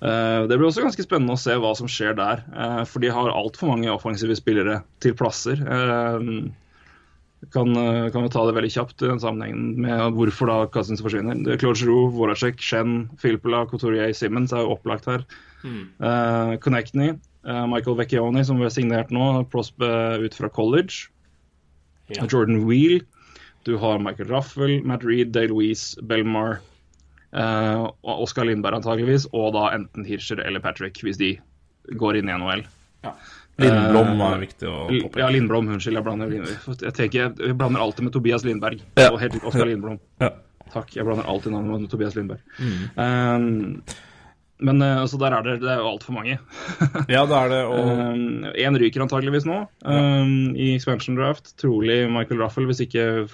[0.00, 3.12] Eh, Det blir også ganske spennende å se hva som skjer der, eh, for de
[3.12, 5.60] har altfor mange offensive spillere til plasser.
[7.52, 7.76] Kan,
[8.10, 11.36] kan vi ta det veldig kjapt i den sammenhengen med hvorfor da Cousins forsvinner.
[11.52, 15.22] Er Claude Giroux, Voracek, Shen, Filippola, Couturier, Simmons er jo opplagt her.
[16.00, 17.12] Uh, Connectney,
[17.70, 21.06] Michael Vecchioni, som ble signert nå, prosp eh, ut fra college.
[22.10, 22.24] Ja.
[22.26, 23.04] Jordan Wheel.
[23.66, 26.58] Du har Michael Raffel, Matt Reed, Dale Louise, Belmar,
[27.36, 31.34] Uh, Oskar Lindberg antageligvis, og da enten Hirscher eller Patrick, hvis de
[32.00, 32.62] går inn i NHL.
[33.60, 35.20] Lindblom er viktig å påpeke.
[35.20, 35.68] Ja, Lindblom.
[35.74, 39.10] Unnskyld, jeg blander, jeg tenker, jeg blander alltid med Tobias Lindberg Ja.
[39.10, 39.98] og helt Oskar Lindblom.
[40.22, 40.30] Ja.
[40.72, 42.40] Takk, jeg blander alltid navnet med Tobias Lindberg.
[42.56, 42.80] Mm.
[42.96, 43.82] Um,
[44.58, 46.38] men eh, altså, der er det, det er jo altfor mange.
[47.12, 47.60] ja, det er det.
[47.68, 51.52] Og Én ryker antageligvis nå um, i expansion draft.
[51.60, 53.26] Trolig Michael Ruffell hvis ikke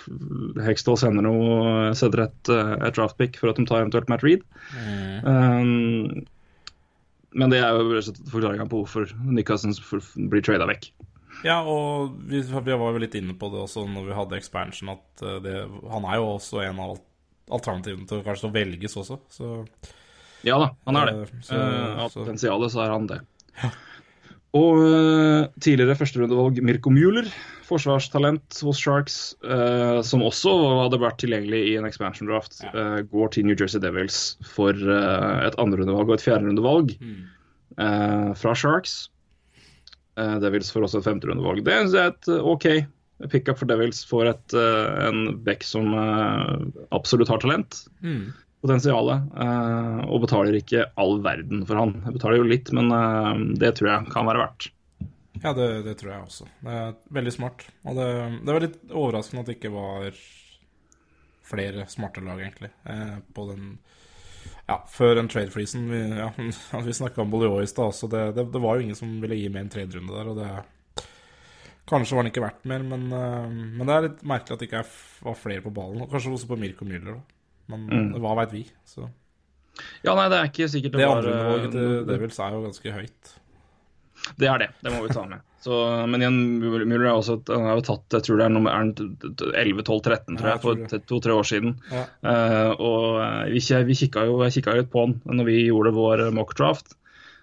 [0.66, 4.42] Hextall sender, noe, sender et, et draftpick for at de tar eventuelt Matt Reed.
[5.22, 6.24] Um,
[7.32, 8.02] men det er jo
[8.32, 9.80] forklaringa på hvorfor Nick Cousins
[10.16, 10.90] blir trada vekk.
[11.42, 14.92] Ja, og vi, vi var jo litt inne på det også når vi hadde expansion,
[14.94, 15.56] at eh, det,
[15.90, 17.00] han er jo også en av
[17.52, 19.18] alternativene til kanskje å velges også.
[19.32, 19.48] Så
[20.44, 21.14] Ja da, han er det.
[21.22, 23.20] Eh, så- Eh, Av så- potensialet så er han det.
[24.52, 27.24] Og uh, tidligere førsterundevalg Mirko Mueller,
[27.64, 33.30] forsvarstalent hos Sharks, uh, som også hadde vært tilgjengelig i en expansion draft, uh, går
[33.32, 36.92] til New Jersey Devils for et andrerundevalg og et fjerderundevalg
[37.78, 39.08] eh, fra Sharks.
[40.20, 41.64] Eh, Devils får også et femterundevalg.
[41.64, 42.66] Det er et OK
[43.32, 44.04] pickup for Devils.
[44.04, 44.54] Får et,
[45.08, 45.88] en back som
[46.92, 47.86] absolutt har talent
[48.62, 51.96] potensialet, eh, og betaler ikke all verden for han.
[52.06, 54.68] Jeg betaler jo litt, men eh, det tror jeg kan være verdt.
[55.42, 56.46] ja, det, det tror jeg også.
[56.62, 57.66] Det er veldig smart.
[57.82, 58.10] Og det,
[58.42, 60.20] det var litt overraskende at det ikke var
[61.52, 63.74] flere smarte lag, egentlig, eh, på den
[64.68, 65.90] ja, før en trade freezen.
[65.90, 66.30] Vi, ja,
[66.86, 68.10] vi snakka om Boliois i stad også.
[68.12, 70.30] Det, det, det var jo ingen som ville gi mer en trade-runde der.
[70.30, 71.08] og det
[71.90, 74.84] Kanskje var den ikke verdt mer, men, men det er litt merkelig at det ikke
[75.26, 76.04] var flere på ballen.
[76.04, 77.18] Og kanskje også på Mirko Müller.
[77.18, 77.41] da.
[77.78, 78.64] Men hva veit vi?
[78.88, 79.06] Så.
[80.04, 82.66] Ja, nei, det er ikke sikkert Det var, andre nivået til eh, Devils er jo
[82.66, 83.32] ganske høyt.
[84.38, 85.42] Det er det, det må vi ta med.
[85.62, 85.76] Så,
[86.10, 90.40] men igjen, Müller er også, han har jo tatt jeg tror det er nummer 11-12-13
[90.40, 91.76] tror jeg, for to-tre år siden.
[91.92, 92.02] Ja.
[92.26, 95.94] Uh, og eh, vi, vi kikka jo jeg kikket litt på han når vi gjorde
[95.94, 96.96] vår mock draft.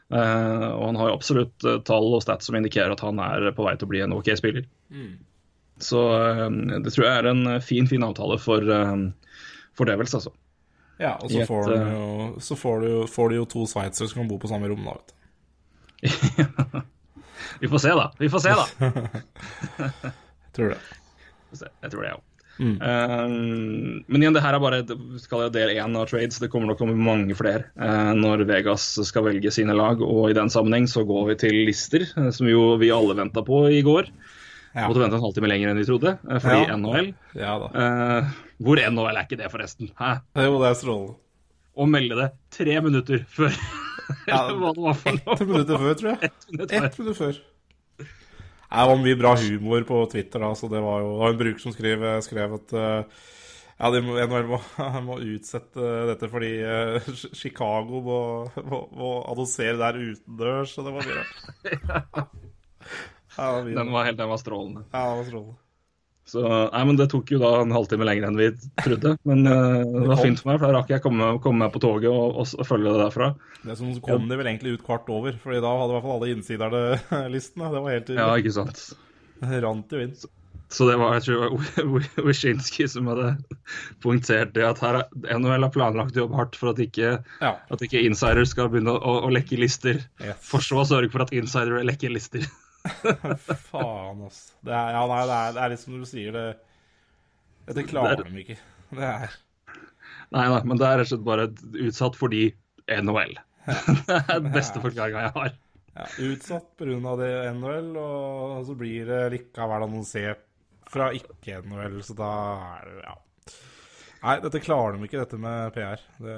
[0.09, 3.65] Eh, og han har jo absolutt tall og stats som indikerer at han er på
[3.67, 4.65] vei til å bli en OK spiller.
[5.79, 6.49] Så uh,
[6.83, 8.95] det tror jeg er en fin, fin avtale for, eh,
[9.79, 10.33] for Devils, altså.
[10.99, 13.65] Ja, og så et, får, du eh, jo, så får, du, får du jo to
[13.71, 14.97] sveitsere som kan bo på samme rom, da.
[14.99, 16.79] vet du.
[17.61, 18.09] Vi får se, da.
[18.19, 18.65] Vi får se, da.
[20.55, 20.79] Tror det.
[21.55, 22.19] Jeg tror det, ja.
[22.59, 24.81] Um, men igjen, det her er bare
[25.23, 26.41] skal jeg del én av trades.
[26.43, 30.03] Det kommer nok komme mange flere uh, når Vegas skal velge sine lag.
[30.03, 32.03] Og i den sammenheng så går vi til lister,
[32.35, 34.11] som jo vi alle venta på i går.
[34.75, 34.85] Ja.
[34.85, 36.75] Måtte vente en halvtime lenger enn vi trodde, fordi Ja.
[36.77, 37.07] NHL
[37.39, 37.69] Ja da.
[37.73, 38.27] eh,
[38.59, 39.91] Hvor NHL er ikke det, forresten?
[39.99, 40.17] Hæ?
[40.43, 41.15] Jo, det er strålende.
[41.79, 43.53] Og melde det tre minutter før
[44.27, 44.39] Ja.
[44.49, 46.31] Ett minutt før, tror jeg.
[46.51, 46.85] minutt før.
[46.89, 47.39] Et minutt før.
[48.69, 51.39] Det var mye bra humor på Twitter, da, så det var jo det var en
[51.39, 53.21] bruker som skrev, skrev at uh,
[53.79, 54.59] ja, de må, NHL må,
[55.07, 58.19] må utsette dette fordi uh, Chicago må,
[58.59, 62.29] må, må annonsere der utendørs, og det var mye rart.
[63.39, 64.81] Ja, Den var, helt, den var strålende.
[64.91, 65.53] Ja, den var strålende.
[66.29, 68.49] Så, nei, men Det tok jo da en halvtime lenger enn vi
[68.83, 69.15] trodde.
[69.29, 71.81] Men uh, det var fint for meg, for da rakk jeg komme, komme meg på
[71.83, 73.29] toget og, og, følge det derfra.
[73.63, 76.07] Det som så kom det vel egentlig ut kvart over, Fordi da hadde i hvert
[76.07, 76.83] fall alle innsiderne
[77.35, 77.71] listene.
[77.73, 78.83] Det var helt Ja, ikke sant.
[79.39, 80.13] Rant jo inn.
[80.69, 83.31] Så det var jeg tror Wyszynski som hadde
[84.03, 87.53] poengtert det at her er NHL har planlagt å jobbe hardt for at ikke, Ja.
[87.57, 90.03] at ikke insider skal begynne å, å lekke lister.
[90.21, 90.37] Yes.
[90.45, 92.45] For så å sørge for at insidere lekker lister.
[93.69, 94.41] Faen, ass.
[94.65, 96.47] Det er, ja, nei, det er, det er litt som du sier, det
[97.69, 98.57] Dette klarer Det de ikke.
[98.97, 99.37] Det er
[100.33, 101.47] Nei nei, men det er rett og slett bare
[101.87, 102.43] utsatt fordi
[102.89, 103.33] NHL.
[104.07, 105.55] Det er den beste forklaringa jeg har.
[105.95, 107.13] ja, utsatt pga.
[107.19, 110.45] det NHL, og så blir det likevel annonsert
[110.89, 112.31] fra ikke-NHL, så da
[112.79, 113.17] er det Ja.
[114.19, 116.01] Nei, dette klarer de ikke, dette med PR.
[116.19, 116.37] Det,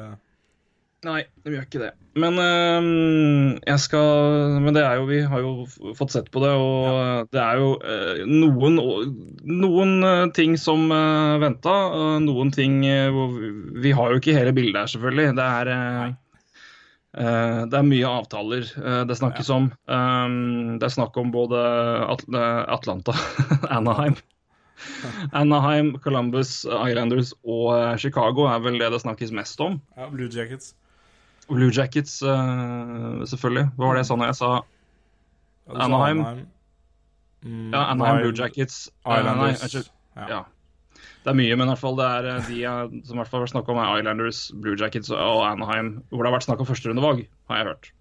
[1.01, 1.89] Nei, de gjør ikke det.
[2.21, 6.51] Men øh, jeg skal Men det er jo Vi har jo fått sett på det,
[6.53, 8.77] og det er jo øh, noen,
[9.49, 11.73] noen øh, ting som øh, venta.
[12.21, 13.49] noen ting øh, hvor vi,
[13.81, 15.33] vi har jo ikke hele bildet her, selvfølgelig.
[15.39, 16.11] Det er øh,
[17.17, 19.71] øh, det er mye avtaler øh, det snakkes om.
[19.89, 21.63] Um, det er snakk om både
[22.11, 22.27] At
[22.77, 23.15] Atlanta,
[23.79, 24.19] Anaheim.
[25.33, 29.81] Anaheim, Columbus, Islanders og Chicago er vel det det snakkes mest om.
[29.97, 30.75] ja, Blue Jackets.
[31.49, 33.69] Blue Jackets, uh, selvfølgelig.
[33.75, 34.51] Hva var det jeg sa når Jeg sa
[35.85, 36.23] Anaheim.
[37.41, 38.89] Mm, ja, Anaheim Blue Jackets.
[39.05, 39.91] Eh, nei, Islanders.
[40.15, 40.27] ja.
[40.29, 40.41] ja.
[41.21, 43.39] Det er mye, men i hvert fall det er eh, de som i hvert fall
[43.39, 45.95] har vært snakk om, er Islanders, Blue Jackets og Anaheim.
[46.09, 47.91] Hvor det har vært snakk om førsterundevalg, har jeg hørt.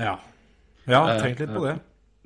[0.00, 0.14] ja.
[0.84, 1.78] Ja, tenk litt på det.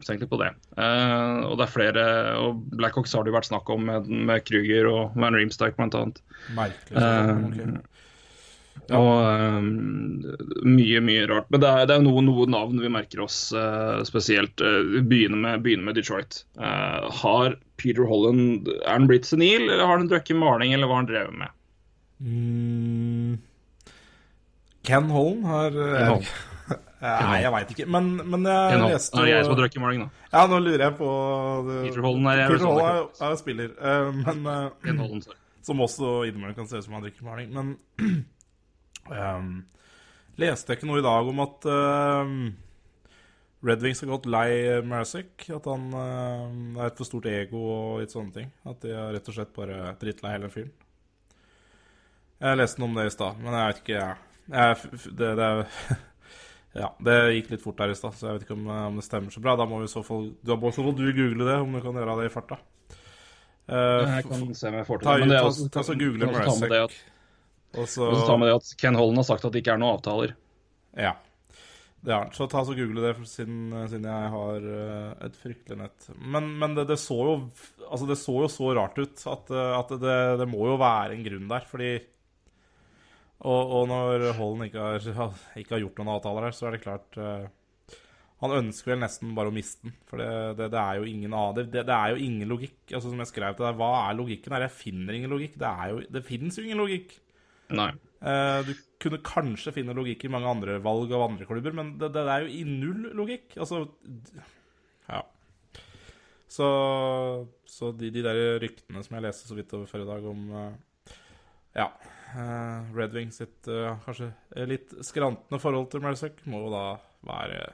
[0.06, 0.48] Tenk litt på det.
[0.78, 2.02] Eh, og det er flere
[2.42, 6.18] Og Blackhawks har det jo vært snakk om med, med Krüger og Van Reemstike, annet.
[6.56, 7.02] Merkelig.
[7.02, 7.78] Eh,
[8.78, 8.92] ok.
[8.96, 9.68] Og um,
[10.66, 11.48] mye, mye rart.
[11.52, 14.60] Men det er, det er noen, noen navn vi merker oss uh, spesielt.
[14.62, 16.42] Uh, begynner, med, begynner med Detroit.
[16.58, 20.98] Uh, har Peter Holland Er han blitt senil, eller har han drukket maling, eller hva
[20.98, 21.56] har han drevet med?
[22.18, 23.34] Mm.
[24.88, 26.30] Ken Holm har Ken Holm.
[26.98, 27.84] Nei, jeg veit ikke.
[27.94, 28.94] Men, men jeg Ken Holm.
[28.94, 30.24] leste Det er jeg som har drukket maling, da.
[30.32, 31.12] Ja, nå lurer jeg på
[31.68, 31.76] det...
[31.86, 33.76] Peter Holland er Peter er, er spiller,
[34.24, 34.42] men
[34.82, 35.38] Ken Holland, sorry.
[35.68, 37.52] Som også innimellom kan se ut som han drikker maling.
[37.52, 38.24] Men
[39.14, 39.52] ehm,
[40.40, 42.32] leste jeg ikke noe i dag om at uh,
[43.68, 44.50] Red Wings har gått lei
[44.86, 45.48] Marasic?
[45.54, 48.52] At han uh, er et for stort ego og litt sånne ting?
[48.68, 50.74] At de er rett og slett bare drittlei hele fyren?
[52.38, 54.18] Jeg leste noe om det i stad, men jeg vet ikke jeg,
[54.52, 55.48] jeg, det, det,
[56.84, 59.06] ja, det gikk litt fort her i stad, så jeg vet ikke om, om det
[59.08, 59.56] stemmer så bra.
[59.58, 61.98] Da må vi i så fall, du, så fall du google det, om du kan
[61.98, 62.60] gjøre det i farta.
[63.68, 65.16] Uh, Jeg kan se får til Ta.
[65.20, 66.94] Men det er også, ta, ta det at, Marasek.
[67.76, 69.74] Og så og så tar vi det at Ken Holland har sagt at det ikke
[69.76, 70.36] er noen avtaler.
[70.96, 71.16] Ja.
[71.98, 72.34] Det er han.
[72.34, 76.06] Så ta så google det, siden, siden jeg har eh, et fryktelig nett.
[76.14, 77.34] Men, men det, det så jo
[77.88, 81.16] Altså, det så jo så rart ut at, eh, at det, det må jo være
[81.16, 81.92] en grunn der, fordi
[83.38, 84.88] Og, og når Holland ikke
[85.20, 87.96] har, ikke har gjort noen avtaler her, så er det klart eh,
[88.44, 91.34] Han ønsker vel nesten bare å miste den, for det, det, det er jo ingen
[91.58, 92.78] det, det, er jo ingen logikk.
[92.92, 94.68] Altså Som jeg skrev til deg, hva er logikken her?
[94.68, 95.58] Jeg finner ingen logikk.
[95.58, 97.18] Det, er jo, det fins jo ingen logikk.
[97.76, 97.90] Nei.
[98.18, 102.08] Eh, du kunne kanskje finne logikk i mange andre valg av andre klubber, men det,
[102.16, 103.56] det er jo i null logikk.
[103.60, 103.84] Altså
[105.08, 105.22] Ja.
[106.48, 106.66] Så,
[107.68, 110.46] så de, de der ryktene som jeg leste så vidt over før i dag om
[110.56, 111.12] eh,
[111.76, 111.90] Ja.
[112.32, 113.68] eh, Red Wing sitt
[114.06, 114.30] kanskje
[114.66, 116.84] litt skrantende forhold til Marsak må jo da
[117.28, 117.66] være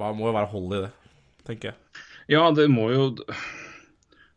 [0.00, 0.92] Må jo være hold i det,
[1.44, 2.04] tenker jeg.
[2.32, 3.10] Ja, det må jo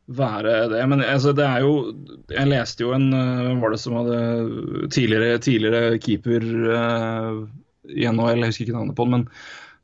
[0.08, 0.84] være det.
[0.90, 1.94] Men altså, det er jo
[2.30, 7.44] Jeg leste jo en øh, Hvem var det som hadde tidligere, tidligere keeper uh,
[7.84, 9.28] i NHL, jeg husker ikke navnet på den, men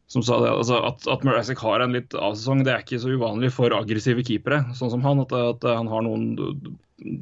[0.10, 2.64] som sa det, altså, at, at Mrazek har en litt A-sesong.
[2.66, 5.20] Det er ikke så uvanlig for aggressive keepere, sånn som han.
[5.22, 6.32] At, at han har noen,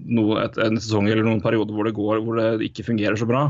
[0.08, 3.28] noe, et, en sesong eller noen perioder hvor det går hvor det ikke fungerer så
[3.28, 3.50] bra.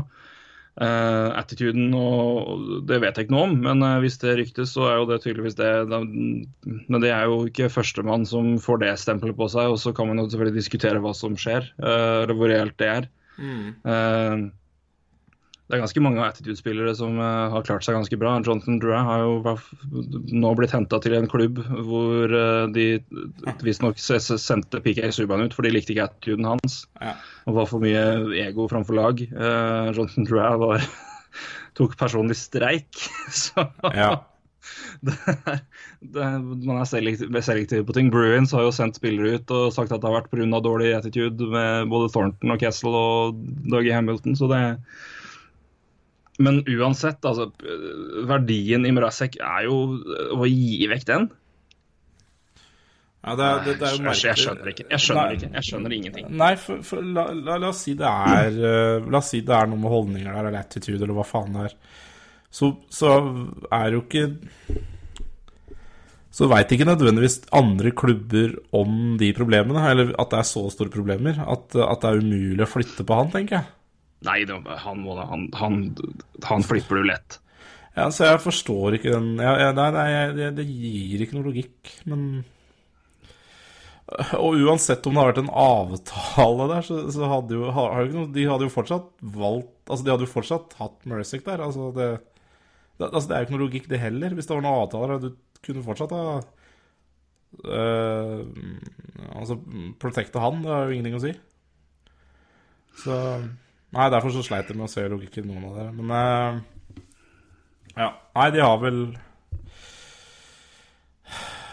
[0.78, 4.84] Uh, attituden og det vet jeg ikke noe om, men uh, hvis det ryktes, så
[4.86, 5.70] er jo det tydeligvis det.
[5.90, 9.90] Da, men det er jo ikke førstemann som får det stempelet på seg, og så
[9.96, 13.10] kan man jo selvfølgelig diskutere hva som skjer, uh, eller hvor reelt det er.
[13.38, 14.36] Eh,
[15.68, 18.38] det er ganske mange attitude-spillere som uh, har klart seg ganske bra.
[18.40, 19.56] Jonathan Drouin har jo
[20.32, 23.02] nå blitt henta til en klubb hvor uh, de
[23.66, 26.80] visstnok sendte PK Subhaan ut, for de likte ikke attituden hans.
[27.02, 27.12] Ja.
[27.44, 28.00] Og var for mye
[28.46, 29.20] ego framfor lag.
[29.28, 30.88] Uh, Jonathan Drouin var
[31.76, 32.88] tok personlig streik.
[33.42, 34.14] Så ja.
[35.04, 35.60] det er,
[36.00, 38.08] det er, man er selektiv, selektiv, på ting.
[38.14, 40.48] Bruins har jo sendt spillere ut og sagt at det har vært pga.
[40.64, 44.32] dårlig attitude med både Thornton og Kessel og Dougie Hamilton.
[44.40, 44.76] så det er
[46.38, 47.50] men uansett, altså,
[48.28, 49.78] verdien i Mrazek er jo
[50.38, 51.28] å gi vekk den.
[53.18, 54.84] Ja, det det, det jeg, jeg, skjønner ikke.
[54.92, 55.48] Jeg skjønner, ikke.
[55.56, 56.28] Jeg skjønner ingenting.
[56.38, 59.56] Nei, for, for la, la, la, oss si det er uh, La oss si det
[59.56, 61.74] er noe med holdninger der, eller attitude, eller hva faen det er.
[62.54, 63.16] Så, så
[63.74, 64.22] er jo ikke
[66.32, 70.94] Så veit ikke nødvendigvis andre klubber om de problemene, eller at det er så store
[70.94, 71.42] problemer.
[71.42, 73.72] At, at det er umulig å flytte på han, tenker jeg.
[74.26, 74.40] Nei,
[74.82, 75.82] han, må, han, han,
[76.48, 77.38] han flipper du lett.
[77.98, 80.06] Ja, så jeg forstår ikke den ja, ja, Nei, nei
[80.36, 82.44] det, det, gir ikke noe logikk, men
[84.38, 88.46] Og uansett om det har vært en avtale der, så, så hadde jo har, De
[88.50, 91.62] hadde jo fortsatt valgt Altså, de hadde jo fortsatt hatt Mercic der.
[91.64, 92.08] Altså det,
[93.00, 94.34] det, altså, det er jo ikke noe logikk, det heller.
[94.36, 96.24] Hvis det var noen avtaler, du kunne fortsatt ha
[97.72, 98.42] uh,
[99.32, 99.56] Altså,
[100.02, 101.32] protecte han, det har jo ingenting å si.
[103.00, 103.16] Så
[103.96, 105.92] Nei, derfor så sleit jeg med å se logikken i noen av dere.
[105.96, 107.04] Men uh,
[107.96, 108.10] ja.
[108.36, 109.00] Nei, de har vel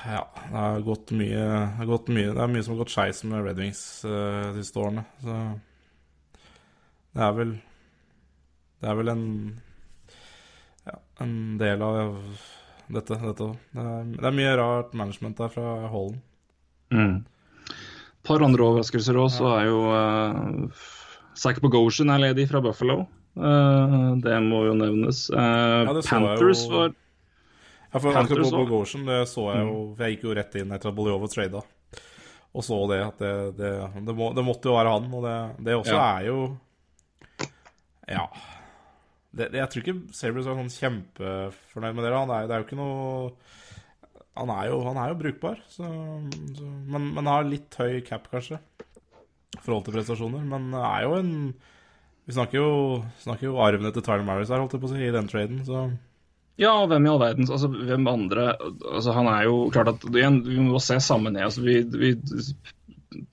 [0.06, 2.94] Ja, det har gått mye Det, har gått mye, det er mye som har gått
[2.94, 5.04] skeis med Red Wings uh, de siste årene.
[5.26, 5.38] Så
[7.16, 7.54] det er vel
[8.82, 9.26] Det er vel en
[10.86, 12.20] Ja, en del av
[12.86, 13.18] dette.
[13.18, 13.52] dette.
[13.74, 16.20] Det, er, det er mye rart management der fra Holden.
[16.94, 17.16] Mm.
[18.26, 20.84] Par andre overraskelser òg, så er jo uh,
[21.36, 23.06] Zack Bogosian er ledig fra Buffalo.
[23.36, 25.26] Uh, det må jo nevnes.
[25.34, 26.72] Uh, ja, Panthers jo...
[26.72, 30.56] var Ja, for Panthers akkurat Bogosian, det så jeg jo for Jeg gikk jo rett
[30.60, 31.64] inn etter at Boliovo trada.
[32.56, 33.72] Og så det at det, det,
[34.08, 35.10] det, må, det, måtte jo være han.
[35.12, 35.36] Og det,
[35.68, 36.06] det også ja.
[36.16, 36.40] er jo
[38.06, 38.26] Ja.
[39.36, 42.16] jeg tror ikke Sabres er sånn kjempefornøyd med det.
[42.16, 43.34] Han er, det er jo ikke noe
[44.36, 45.88] han er jo, han er jo brukbar, så,
[46.58, 48.58] så, men, men har litt høy cap, kanskje
[49.64, 51.32] forhold til prestasjoner, men det er jo en
[52.26, 52.70] Vi snakker jo,
[53.22, 55.62] snakker jo arven etter Tyler Maris her, holdt jeg på å si, i den traden,
[55.68, 55.88] så
[56.56, 60.06] ja, og hvem i all verdens Altså, hvem andre Altså, han er jo klart at
[60.08, 61.44] igjen, Vi må se sammenheng.
[61.50, 62.14] Altså, vi, vi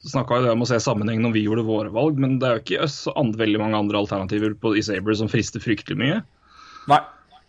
[0.06, 2.62] snakka jo om å se sammenheng når vi gjorde våre valg, men det er jo
[2.62, 6.20] ikke så veldig mange andre alternativer på, i Saber som frister fryktelig mye.
[6.90, 7.00] Nei.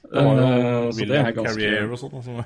[0.03, 2.15] Det var jo uh, William Carrier og sånn.
[2.19, 2.45] Altså.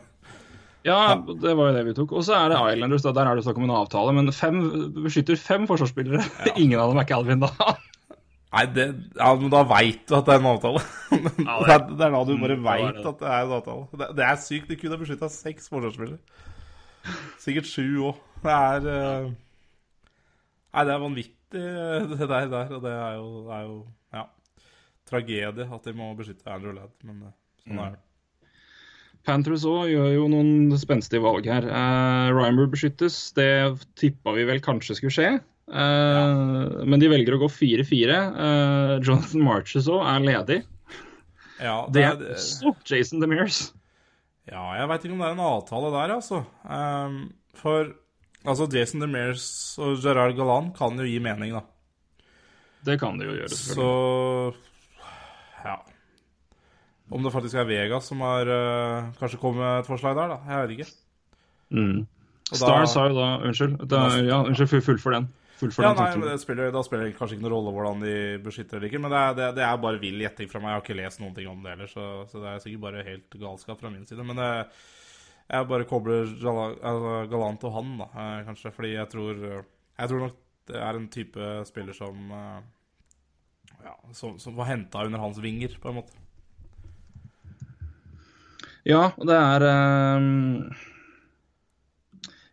[0.88, 2.14] Ja, det var jo det vi tok.
[2.16, 3.04] Og så er det Islanders.
[3.04, 3.14] Da.
[3.18, 4.14] Der er det snakk om en avtale.
[4.16, 4.60] Men fem
[5.04, 6.24] beskytter fem forsvarsspillere.
[6.24, 6.56] Ja.
[6.64, 7.52] Ingen av dem er Calvin da.
[8.48, 8.86] Nei, det,
[9.18, 10.84] ja, men da veit du at det er en avtale.
[11.48, 14.00] Ja, det, det, er da du bare mm, veit at det er en avtale.
[14.00, 14.70] Det, det er sykt.
[14.72, 16.22] De kunne ha beskytta seks forsvarsspillere.
[17.44, 18.24] Sikkert sju òg.
[18.44, 19.30] Det er uh...
[20.78, 21.62] Nei, det er vanvittig,
[22.14, 22.50] det der.
[22.52, 23.78] der og det er jo, er jo
[24.14, 24.26] ja,
[25.10, 26.94] tragedie at de må beskytte Andrew Ladd.
[27.08, 27.24] Men
[27.64, 28.07] sånn sånn er det.
[29.28, 31.68] Panthers òg gjør jo noen spenstige valg her.
[31.68, 33.50] Uh, Rymer beskyttes, det
[34.00, 35.32] tippa vi vel kanskje skulle skje.
[35.68, 36.24] Uh, ja.
[36.88, 38.20] Men de velger å gå 4-4.
[38.38, 40.60] Uh, Jonathan Marches òg er ledig.
[41.58, 43.72] Ja, det, er også Jason DeMears.
[44.48, 46.44] Ja, jeg veit ikke om det er en avtale der, altså.
[46.64, 47.18] Um,
[47.58, 47.92] for
[48.46, 49.50] altså, Jason DeMears
[49.82, 51.66] og Gerard Galan kan jo gi mening, da.
[52.88, 54.64] Det kan de jo gjøre, selvfølgelig.
[54.64, 55.78] Så ja.
[57.10, 60.38] Om det faktisk er Vegas som har uh, kanskje kommet med et forslag der, da.
[60.44, 60.88] Jeg vet ikke.
[61.72, 62.00] Mm.
[62.48, 63.78] Stars har jo da Unnskyld.
[63.92, 65.30] Da, ja, unnskyld, full for den.
[65.58, 68.16] Full for ja, den nei, spiller, Da spiller det kanskje ikke noen rolle hvordan de
[68.44, 69.02] beskytter eller ikke.
[69.04, 70.70] Men det er, det, det er bare vill gjetting fra meg.
[70.70, 73.08] Jeg har ikke lest noen ting om det heller, så, så, det er sikkert bare
[73.08, 74.28] helt galskap fra min side.
[74.28, 74.86] Men det, eh,
[75.48, 76.34] jeg bare kobler
[77.32, 78.74] Galant og han, da, eh, kanskje.
[78.76, 84.56] Fordi jeg tror Jeg tror nok det er en type spiller som ja, som, som
[84.58, 86.27] var henta under hans vinger, på en måte.
[88.88, 89.66] Ja, det er
[90.18, 90.70] um...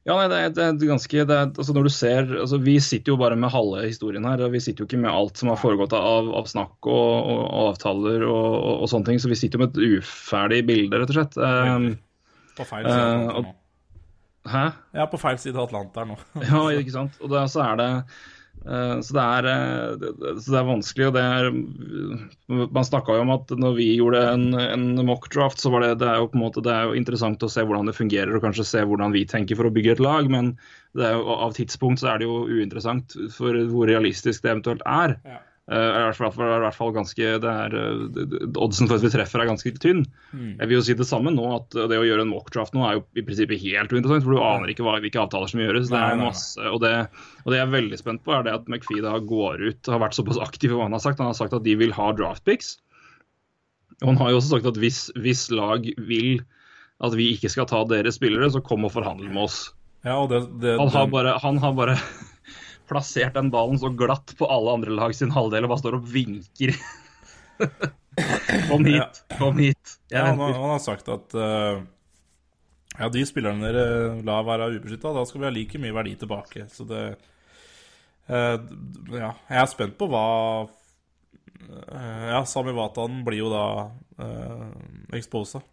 [0.05, 2.75] Ja, nei, det er, det er ganske det er, altså Når du ser altså Vi
[2.85, 4.43] sitter jo bare med halve historien her.
[4.53, 7.71] Vi sitter jo ikke med alt som har foregått av, av snakk og, og, og
[7.71, 9.23] avtaler og, og, sånne ting.
[9.23, 11.39] Så vi sitter jo med et uferdig bilde, rett og slett.
[11.41, 11.89] Um,
[12.59, 13.55] på feil side nå.
[14.45, 14.65] Hæ?
[14.93, 16.19] Ja, på feil side av Atlanteren nå.
[16.45, 17.17] ja, ikke sant.
[17.25, 17.89] Og det, så er det
[19.05, 21.09] så det, er, eh, så det er vanskelig.
[21.11, 21.49] og det er,
[22.49, 26.09] Man snakka jo om at når vi gjorde en, en mock-draft, så var det, det,
[26.09, 28.45] er jo på en måte, det er jo interessant å se hvordan det fungerer og
[28.47, 30.31] kanskje se hvordan vi tenker for å bygge et lag.
[30.33, 30.55] Men
[30.97, 35.19] jo, av tidspunkt så er det jo uinteressant for hvor realistisk det eventuelt er.
[35.29, 35.43] Ja.
[35.65, 39.11] Uh, i, hvert fall, i hvert fall ganske det er, uh, Oddsen for at vi
[39.15, 40.03] treffer er ganske tynn.
[40.37, 40.59] Mm.
[40.59, 42.99] Jeg vil jo si det samme nå, at det å gjøre en mockdraft nå er
[42.99, 44.27] jo i prinsippet helt uinteressant.
[44.27, 45.89] For du aner ikke hva, hvilke avtaler som gjøres.
[45.89, 46.93] Det er masse, og, det,
[47.47, 50.05] og det jeg er veldig spent på, er det at McFee da går ut har
[50.05, 51.23] vært såpass aktiv i hva han har sagt.
[51.25, 52.75] Han har sagt at de vil ha draft picks.
[54.03, 56.43] Og han har jo også sagt at hvis, hvis lag vil
[57.05, 59.65] at vi ikke skal ta deres spillere, så kom og forhandle med oss.
[60.05, 61.97] Ja, det, det, Han har bare, han har bare
[62.89, 66.07] plassert den ballen så glatt på alle andre lag sin halvdel og bare står og
[66.13, 66.77] vinker.
[68.71, 69.99] kom hit, kom hit.
[70.13, 71.83] Ja, han, han har sagt at uh,
[72.95, 76.69] ja, de spillerne dere lar være ubeskytta, da skal vi ha like mye verdi tilbake.
[76.71, 77.05] Så det
[78.31, 78.57] uh,
[79.11, 80.27] Ja, jeg er spent på hva
[80.65, 83.67] uh, Ja, Sami Watan blir jo da
[84.23, 84.69] uh,
[85.17, 85.65] exposa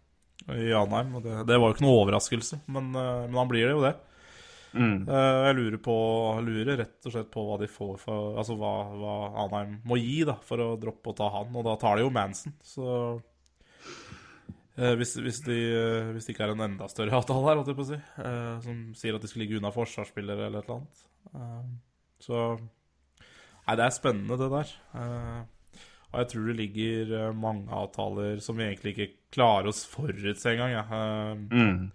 [0.50, 1.14] i Anheim.
[1.18, 3.94] Og det, det var jo ikke noe overraskelse, men, men han blir det jo det.
[4.74, 5.08] Mm.
[5.08, 5.94] Eh, jeg lurer på
[6.46, 10.22] lurer rett og slett på hva de får for Altså hva, hva Anheim må gi
[10.24, 12.54] da for å droppe å ta han, og da tar de jo Manson.
[12.64, 12.86] Så
[14.78, 17.72] eh, hvis, hvis, de, eh, hvis det ikke er en enda større avtale her, holdt
[17.72, 17.98] jeg på å si,
[18.66, 21.02] som sier at de skal ligge unna forsvarsspillere eller et eller annet.
[21.32, 21.72] Eh,
[22.28, 22.44] så
[23.62, 24.70] Nei, det er spennende, det der.
[24.98, 30.50] Eh, og jeg tror det ligger mange avtaler som vi egentlig ikke klarer oss forutse
[30.50, 30.72] engang.
[30.74, 30.82] Ja.
[30.82, 31.92] Eh, Mm.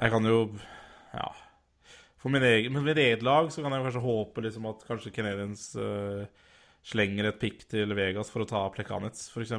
[0.00, 0.38] jeg kan jo
[1.14, 1.28] Ja.
[2.26, 5.12] For min egen, men mitt eget lag så kan jeg kanskje håpe liksom at kanskje
[5.14, 6.24] Canadiens uh,
[6.82, 9.52] slenger et pick til Vegas for å ta Plekanets, f.eks.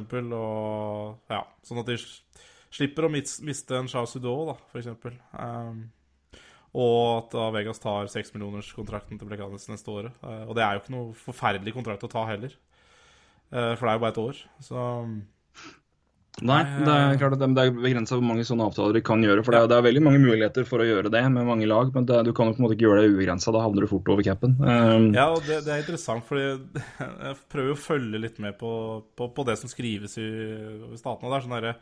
[1.32, 1.96] Ja, sånn at de
[2.68, 4.90] slipper å miste en Charles Sudo, da, f.eks.
[5.32, 5.80] Um,
[6.76, 10.20] og at da Vegas tar seksmillionerskontrakten til Plekanets neste året.
[10.20, 12.52] Uh, og det er jo ikke noe forferdelig kontrakt å ta heller.
[13.48, 14.44] uh, for det er jo bare et år.
[14.68, 14.84] Så
[16.46, 19.42] Nei, det er klart at det, er begrensa hvor mange sånne avtaler de kan gjøre.
[19.46, 21.90] For det er, det er veldig mange muligheter for å gjøre det med mange lag,
[21.94, 23.54] men det, du kan jo på en måte ikke gjøre det ubegrensa.
[23.54, 24.58] Da havner du fort over capen.
[24.62, 26.46] Um, Ja, og det, det er interessant, fordi
[27.28, 28.72] jeg prøver jo å følge litt med på,
[29.18, 31.32] på, på det som skrives i, i statene.
[31.32, 31.78] der, er sånn derre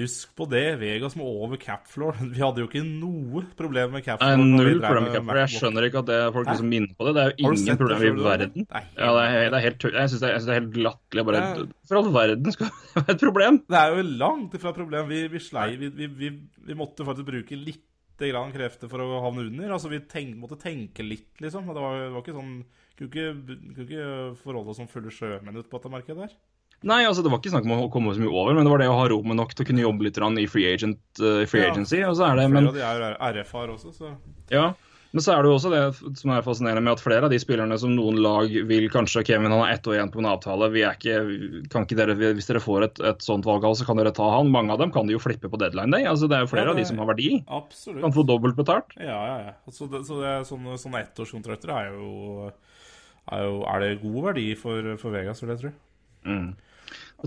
[0.00, 2.16] Husk på det, Vegas må over capfloor.
[2.34, 4.32] Vi hadde jo ikke noe problem med capfloor.
[4.32, 5.40] Er null problem med capfloor.
[5.42, 7.14] Jeg skjønner ikke at det, folk som liksom minner på det.
[7.16, 8.66] Det er jo ingen problem i verden.
[8.68, 11.26] Er Ja, det er, det er helt Jeg syns det, det er helt latterlig.
[11.30, 11.44] Bare.
[11.90, 13.60] For all verden skal det være et problem!
[13.70, 15.08] Det er jo langt ifra et problem.
[15.10, 16.34] Vi, vi slei vi, vi,
[16.70, 17.86] vi, måtte faktisk bruke litt
[18.20, 19.74] grann krefter for å havne under.
[19.76, 21.68] Altså Vi tenk, måtte tenke litt, liksom.
[21.68, 22.54] Det var, det var ikke sånn
[23.00, 24.08] Kunne ikke, kunne ikke
[24.42, 26.34] forholde oss som fulle sjømenn ute på dette markedet der.
[26.82, 28.80] Nei, altså det var ikke snakk om å komme så mye over, men det var
[28.80, 31.60] det å ha rommet nok til å kunne jobbe litt i free, agent, uh, free
[31.66, 31.72] Ja.
[31.72, 32.02] agency.
[32.04, 34.16] Og så er det, Flere av de er jo RF-er også, så
[34.50, 34.72] ja,
[35.12, 37.38] men så er det jo også det som er fascinerende med at flere av de
[37.42, 40.68] spillerne som noen lag vil kanskje Kevin han har ett år igjen på en avtale.
[40.70, 43.98] Vi er ikke, kan ikke dere, Hvis dere får et, et sånt valg, så kan
[43.98, 44.48] dere ta han.
[44.54, 46.06] Mange av dem kan de jo flippe på deadline day.
[46.06, 47.44] altså Det er jo flere Ja, av de som har verdi.
[47.50, 48.00] absolutt.
[48.06, 48.94] Kan få dobbelt betalt.
[49.02, 49.52] Ja, ja, ja.
[49.68, 52.52] Så, det, så det sånne, sånne ettårskontrakter er jo,
[53.34, 55.72] er jo Er det god verdi for, for Vegas, vil jeg tro.
[56.24, 56.38] Ta,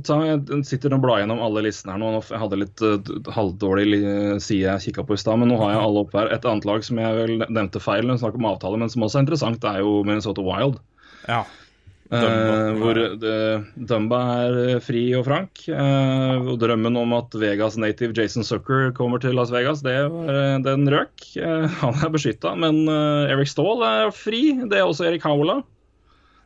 [0.02, 2.12] jeg sitter og blar gjennom alle listene her nå.
[2.22, 4.00] Jeg hadde litt uh, halvdårlig
[4.44, 6.32] side jeg kikka på i stad, men nå har jeg alle opp her.
[6.34, 9.22] Et annet lag som jeg vel nevnte feil når snakker om avtale, men som også
[9.22, 10.80] er interessant, er jo Minnesota Wild.
[11.28, 11.44] Ja.
[12.14, 12.58] Eh, Dumba.
[12.78, 15.64] hvor uh, Dumba er eh, fri og frank.
[15.66, 20.30] Uh, og drømmen om at Vegas native Jason Zucker kommer til Las Vegas, det var,
[20.30, 21.24] eh, den røk.
[21.40, 22.54] Eh, han er beskytta.
[22.60, 24.44] Men eh, Eric Stahl er fri.
[24.70, 25.62] Det er også Erik Howla.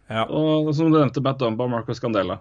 [0.07, 0.23] ja.
[0.29, 2.39] Og som du nevnte, Matt Dumba og Marcus Scandella.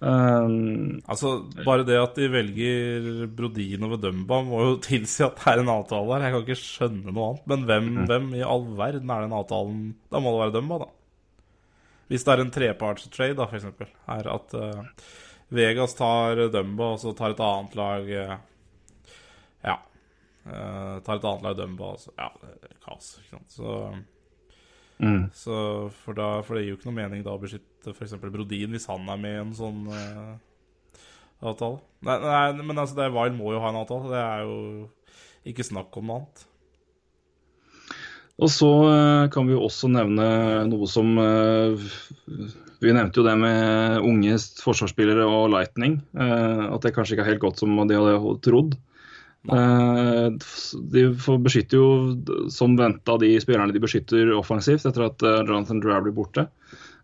[0.00, 1.32] Eh, Altså,
[1.66, 5.72] bare det at de velger Brodin over Dumba, må jo tilsi at det er en
[5.72, 6.26] avtale her.
[6.26, 7.48] Jeg kan ikke skjønne noe annet.
[7.52, 9.82] Men hvem, hvem i all verden er den avtalen
[10.12, 10.90] Da må det være Dumba, da.
[12.10, 15.10] Hvis det er en trepartstrade, da, eksempel, er at uh,
[15.54, 18.38] Vegas tar Dumba, og så tar et annet lag uh,
[19.68, 19.76] Ja.
[20.46, 23.54] Uh, tar et annet lag Dumba, og så Ja, det er kaos, ikke sant.
[23.54, 23.76] Så
[25.00, 25.22] mm.
[25.36, 25.56] så
[26.02, 28.14] for, da, for det gir jo ikke noe mening da å beskytte f.eks.
[28.22, 30.36] Brodin hvis han er med i en sånn uh,
[31.40, 31.80] avtale.
[32.06, 34.12] Nei, nei, men altså, det er, Wild må jo ha en avtale.
[34.12, 36.46] Det er jo ikke snakk om noe annet.
[38.40, 40.26] Og så eh, kan vi jo også nevne
[40.70, 41.88] noe som eh,
[42.80, 45.98] Vi nevnte jo det med unge forsvarsspillere og Lightning.
[46.16, 48.78] At det kanskje ikke er helt godt som de hadde trodd.
[49.48, 50.26] Eh,
[50.92, 55.80] De får beskytter jo som venta de spillerne de beskytter offensivt etter at eh, Jonathan
[55.80, 56.48] Drew blir borte.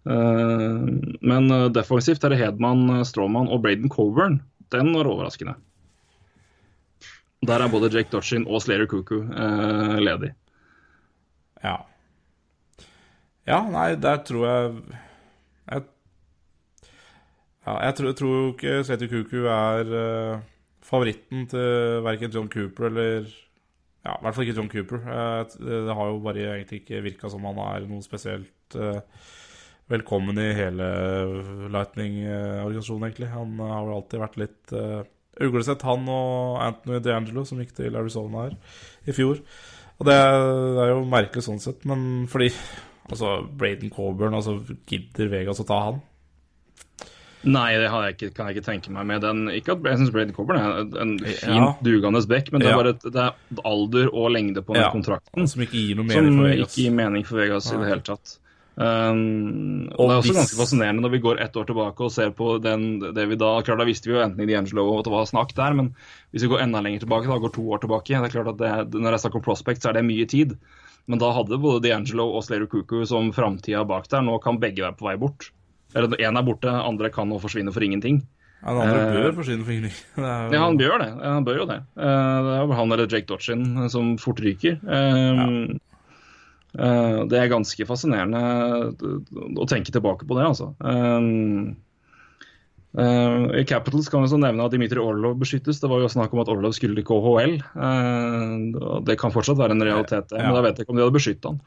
[0.05, 0.82] Eh,
[1.22, 4.43] Men defensivt er det Hedman, Strawman og Braden Coburn.
[4.74, 5.57] Den var overraskende.
[7.47, 10.32] Der er både Jake Dodgin og Slayer Cuckoo eh, ledig.
[11.62, 11.76] Ja.
[13.47, 14.72] Ja, nei, der tror jeg
[15.70, 15.82] Jeg,
[17.66, 20.41] ja, jeg tror, jeg tror ikke Slayer Kuku er eh,
[20.87, 23.26] favoritten til verken John Cooper eller
[24.07, 25.01] Ja, i hvert fall ikke John Cooper.
[25.03, 29.01] Eh, det har jo bare egentlig ikke virka som han er noe spesielt eh,
[29.91, 30.87] velkommen i hele
[31.74, 33.32] Lightning-organisasjonen, egentlig.
[33.32, 34.76] Han har vel alltid vært litt
[35.43, 38.57] uglesett, han og Anthony DeAngelo, som gikk til Arizona her
[39.07, 39.43] i fjor.
[39.97, 42.51] Og det er jo merkelig sånn sett, men fordi
[43.07, 44.59] altså Braden Coburn, altså
[44.89, 46.03] gidder Vegas å ta han?
[47.47, 49.44] Nei, det jeg ikke, kan jeg ikke tenke meg med den.
[49.55, 51.72] Ikke at jeg syns Braden Coburn er en fin, Ja.
[51.82, 52.76] dugende back, men det er Ja.
[52.82, 56.09] bare et, det er alder og lengde på den Ja, kontrakten Som ikke gir noe
[56.11, 56.66] som mening for Vegas.
[56.76, 58.38] ikke gir mening for Vegas i det hele tatt.
[58.78, 62.01] Um, og, Og Det er også hvis- ganske fascinerende når vi går ett år tilbake
[62.05, 64.99] og ser på den, det vi da Klart da visste vi jo enten i D'Angelo
[64.99, 65.94] at det var snakk der, men
[66.34, 68.59] hvis vi går enda lenger tilbake, da går to år tilbake det er klart at
[68.59, 70.59] det, Når det er snakk om prospect, så er det mye tid.
[71.09, 74.20] Men da hadde både D'Angelo og Slater Cuckoo som framtida bak der.
[74.20, 75.51] Nå kan begge være på vei bort.
[75.97, 78.20] Eller én er borte, andre kan nå forsvinne for ingenting.
[78.62, 79.97] Ja, den andre Eh, bør forsvinne for ingenting.
[80.16, 81.09] Det jo- Ja, han bør det.
[81.24, 81.80] Han bør jo det.
[81.97, 84.78] Eh, Det er jo han eller Jake Dodgin som fort ryker.
[84.84, 85.76] Eh,
[86.78, 88.40] eh, Det er ganske fascinerende
[89.57, 90.70] å tenke tilbake på det, altså.
[90.84, 91.74] Eh,
[92.99, 95.80] eh, I Capitals kan vi så nevne at Dimitri Orlov beskyttes.
[95.80, 97.57] Det var jo snakk om at Orlov skulle til KHL.
[97.76, 100.32] Eh, Det kan fortsatt være en realitet.
[100.32, 101.61] Men da vet jeg ikke om de hadde beskytta han.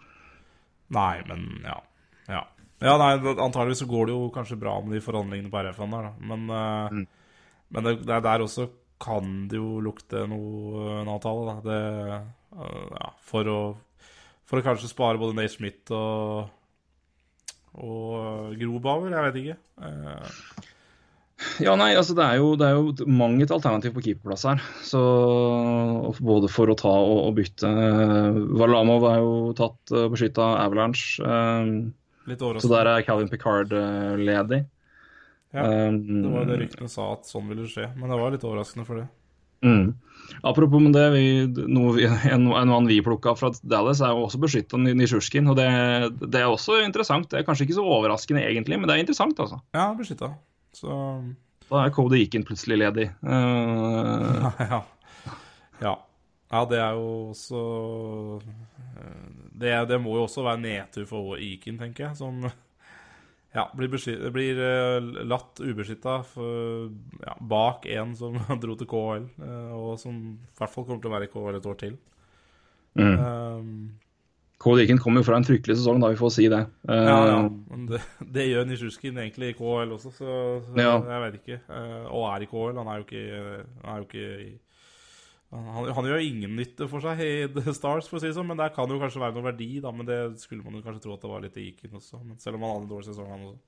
[0.90, 1.80] Nei, men ja.
[2.30, 2.44] Ja,
[2.82, 6.10] ja nei, antageligvis så går det jo kanskje bra med de forhandlingene på RF-en der,
[6.10, 6.14] da.
[6.32, 7.08] Men, eh, Mm.
[7.72, 8.70] men det, det er der også
[9.00, 11.56] kan det jo lukte noe, en avtale, da.
[11.70, 11.82] Det,
[12.60, 13.60] eh, ja, for å
[14.50, 16.50] For å kanskje spare både Nate Smith og
[17.80, 19.58] og Grobauer, jeg vet ikke.
[19.86, 20.66] Eh,
[21.64, 24.60] Ja, nei, altså det er jo, det er jo mange et alternativ på keeperplass her.
[24.84, 25.00] Så
[26.20, 27.70] Både for å ta og, og bytte.
[28.60, 31.24] Valamov er jo tatt og beskytta av Avalanche.
[32.38, 34.66] Så der er Calvin Picard eh, ledig.
[35.50, 38.30] Ja, Um, det var jo det ryktene sa at sånn ville skje, men det var
[38.36, 39.08] litt overraskende for det.
[39.66, 39.96] Mm.
[40.46, 41.24] Apropos med det, vi,
[41.68, 45.50] noe en, en annen vi plukka fra Dallas, er jo også beskytta Nisjurskin.
[45.50, 45.70] Og det,
[46.28, 47.30] det er også interessant.
[47.32, 49.60] Det er kanskje ikke så overraskende egentlig, men det er interessant, altså.
[49.76, 50.34] Ja, beskytta.
[50.78, 50.94] Så
[51.70, 53.10] Da er Cody Eakin plutselig ledig.
[53.26, 54.54] Uh...
[54.74, 54.84] ja.
[55.82, 55.96] ja.
[56.50, 57.60] Ja, det er jo også
[58.42, 59.28] eh,
[59.62, 62.42] det, det må jo også være nedtur for Iken, tenker jeg, som
[63.58, 63.94] ja, blir,
[64.34, 64.98] blir eh,
[65.30, 66.18] latt ubeskytta
[67.22, 71.12] ja, bak en som dro til KHL, eh, og som i hvert fall kommer til
[71.12, 71.98] å være i KL et år til.
[72.98, 73.18] mm.
[73.20, 73.74] Um,
[74.60, 76.66] Cody Eakin kommer jo fra en fryktelig sesong, da vi får si det.
[76.84, 77.36] Uh, ja, ja,
[77.70, 78.02] men det,
[78.36, 80.34] det gjør Nisjuskin egentlig i KL også, så,
[80.66, 80.98] så Ja.
[81.14, 81.60] jeg vet ikke.
[81.70, 82.74] Uh, og er i KL.
[82.82, 83.22] Han er jo ikke,
[83.86, 84.50] han er jo ikke i
[85.50, 88.48] han, han gjør ingen nytte for seg i The Stars, for å si det sånn,
[88.52, 89.90] men der kan det jo kanskje være noe verdi, da.
[89.96, 92.22] Men det skulle man jo kanskje tro at det var litt i Iken også.
[92.22, 93.66] Men selv om han hadde en dårlig sesong, han også.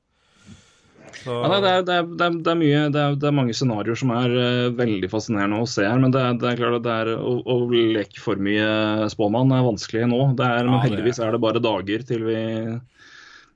[1.23, 3.97] Så, Ja, det, er, det, er, det, er, det er mye Det er, mange scenarioer
[3.97, 5.97] som er uh, veldig fascinerende å se her.
[5.97, 9.65] Men det, er- det klart at det er å, å leke for mye spåmann er
[9.65, 10.19] vanskelig nå.
[10.37, 12.37] Det er, men Ja, heldigvis er det bare dager til vi,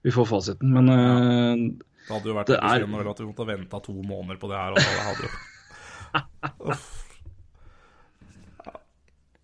[0.09, 0.73] vi får fasiten.
[0.73, 1.63] Men eh,
[2.09, 4.73] det hadde jo vært det er- at vi måtte vente to måneder på det her.
[4.73, 6.82] Og Det hadde jo.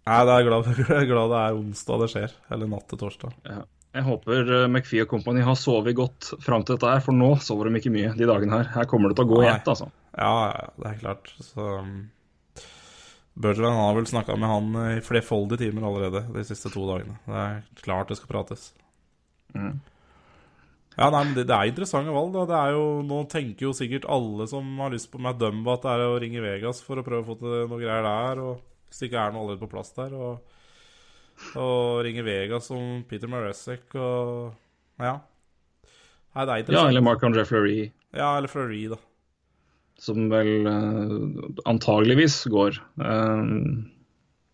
[0.09, 0.71] Nei, det er glad,
[1.09, 2.35] glad det er onsdag det skjer.
[2.53, 3.35] Eller natt til torsdag.
[3.91, 7.69] jeg håper McFie og Company har sovet godt fram til dette her, for nå sover
[7.69, 8.71] de ikke mye de dagene her.
[8.77, 9.91] Her kommer det til å gå i ett, altså.
[10.17, 11.31] Ja, ja, det er klart.
[11.43, 12.09] Så um,
[13.41, 17.15] Bergevin har vel snakka med han eh, i flerfoldige timer allerede de siste to dagene.
[17.27, 18.71] Det er klart det skal prates.
[19.55, 19.79] Mm.
[20.97, 22.33] Ja, nei, men det, det er interessante valg.
[22.35, 25.77] da Det er jo, Nå tenker jo sikkert alle som har lyst på Matt Dumba,
[25.77, 28.43] at det er å ringe Vegas for å prøve å få til noe greier der.
[28.43, 30.11] Og Hvis det ikke er noe allerede på plass der.
[30.11, 30.57] Og,
[31.55, 34.51] og ringer Vegas som Peter Maresek og
[35.01, 35.15] Ja.
[36.35, 38.99] Nei, det er Ja, eller Marc-André Fleury, Ja, eller Fleury, da.
[39.99, 42.77] som vel uh, antageligvis går.
[43.03, 43.49] Eh,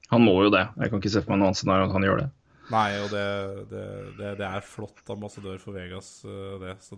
[0.10, 0.64] han må jo det.
[0.78, 2.28] Jeg kan ikke se for meg noe annet scenario at han gjør det.
[2.68, 3.26] Nei, og det,
[3.72, 3.84] det,
[4.18, 6.74] det, det er flott ambassadør for Vegas, eh, det.
[6.84, 6.98] Så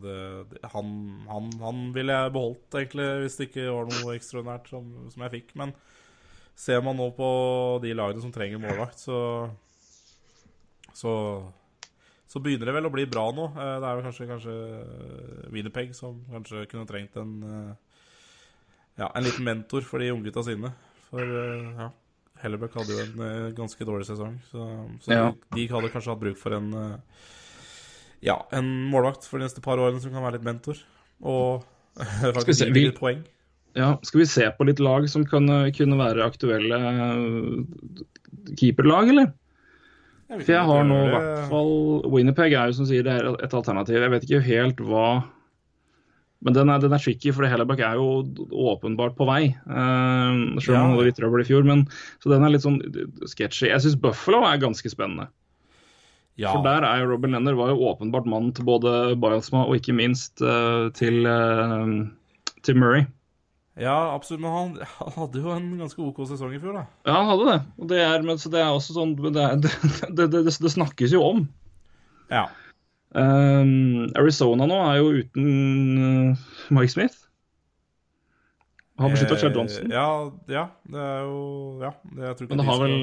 [0.74, 0.96] han,
[1.30, 5.36] han, han ville jeg beholdt, egentlig, hvis det ikke var noe ekstraordinært som, som jeg
[5.36, 5.54] fikk.
[5.62, 5.76] Men
[6.60, 7.28] ser man nå på
[7.84, 9.20] de lagene som trenger målvakt, så
[11.00, 11.12] så,
[12.28, 13.46] så begynner det vel å bli bra nå.
[13.54, 14.56] Eh, Det er vel kanskje, kanskje
[15.54, 17.72] Winnipeg som kanskje kunne trengt en eh,
[19.00, 20.74] Ja, en liten mentor for de unggutta sine.
[21.08, 21.90] For eh, ja,
[22.44, 24.66] Hellebuck hadde jo en eh, ganske dårlig sesong, så,
[25.06, 25.24] så Ja.
[25.32, 27.26] de, de hadde kanskje hatt bruk for en eh,
[28.28, 30.82] Ja, en målvakt for de neste par årene som kan være litt mentor.
[31.24, 31.64] Og
[32.36, 33.24] faktisk litt poeng.
[33.80, 39.32] Ja, Skal vi se på litt lag som kunne, kunne være aktuelle eh, keeperlag, eller?
[40.30, 41.72] For jeg har nå i hvert fall
[42.14, 43.98] Winnerpeg er jo som sier det er et alternativ.
[43.98, 45.08] Jeg vet ikke helt hva
[46.46, 48.22] Men den er, den er tricky, for Hellebuck er jo
[48.70, 49.42] åpenbart på vei.
[49.66, 51.66] Uh, selv om han hadde litt trøbbel i fjor.
[51.68, 51.84] Men,
[52.22, 52.78] så den er litt sånn
[53.28, 53.68] sketchy.
[53.72, 55.28] Jeg syns Buffalo er ganske spennende.
[56.40, 56.54] Ja.
[56.54, 59.98] For der er jo Robin Lenner var jo åpenbart mannen til både Bielsma og ikke
[59.98, 62.08] minst uh, til, uh,
[62.64, 63.10] til Murray.
[63.80, 64.42] Ja, absolutt.
[64.44, 66.86] Men han, han hadde jo en ganske OK sesong i fjor, da.
[67.08, 67.60] Ja, han hadde det.
[67.80, 69.72] Og det er, men, så det er også sånn Det, er, det,
[70.18, 71.46] det, det, det snakkes jo om.
[72.30, 72.50] Ja.
[73.10, 75.48] Um, Arizona nå er jo uten
[75.98, 77.26] uh, Mike Smith.
[79.00, 79.88] Har beskytta Chad Johnson.
[79.88, 81.40] Eh, ja, ja, det er jo
[81.80, 82.96] Ja, det, jeg tror ikke Men det har vel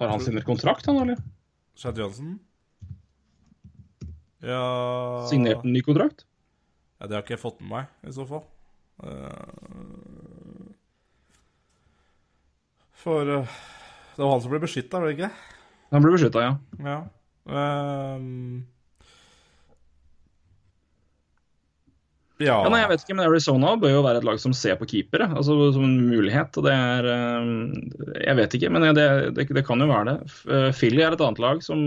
[0.00, 1.20] Har han signert kontrakt, han, eller?
[1.78, 2.32] Chad Johnson?
[4.42, 4.62] Ja
[5.30, 6.26] Signert en ny kontrakt?
[6.98, 8.42] Ja, Det har ikke jeg fått med meg, i så fall.
[9.04, 10.72] Eh,
[12.98, 13.60] For eh,
[14.16, 15.30] det var han som ble beskytta, var det ikke?
[15.94, 16.56] Han ble beskytta, ja.
[16.84, 16.98] Ja.
[17.48, 18.66] Um...
[22.42, 22.50] ja.
[22.50, 22.58] ja.
[22.68, 25.30] Nei, jeg vet ikke, men Arizona bør jo være et lag som ser på keepere,
[25.30, 26.58] altså som en mulighet.
[26.58, 27.08] Og det er
[28.26, 29.08] Jeg vet ikke, men det,
[29.38, 30.36] det, det kan jo være det.
[30.76, 31.80] Philly er et annet lag som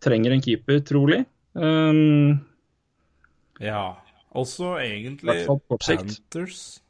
[0.00, 1.24] trenger en keeper, trolig.
[1.54, 2.40] Um,
[3.60, 3.99] Ja.
[4.38, 5.46] Også egentlig.
[5.80, 6.80] Panthers.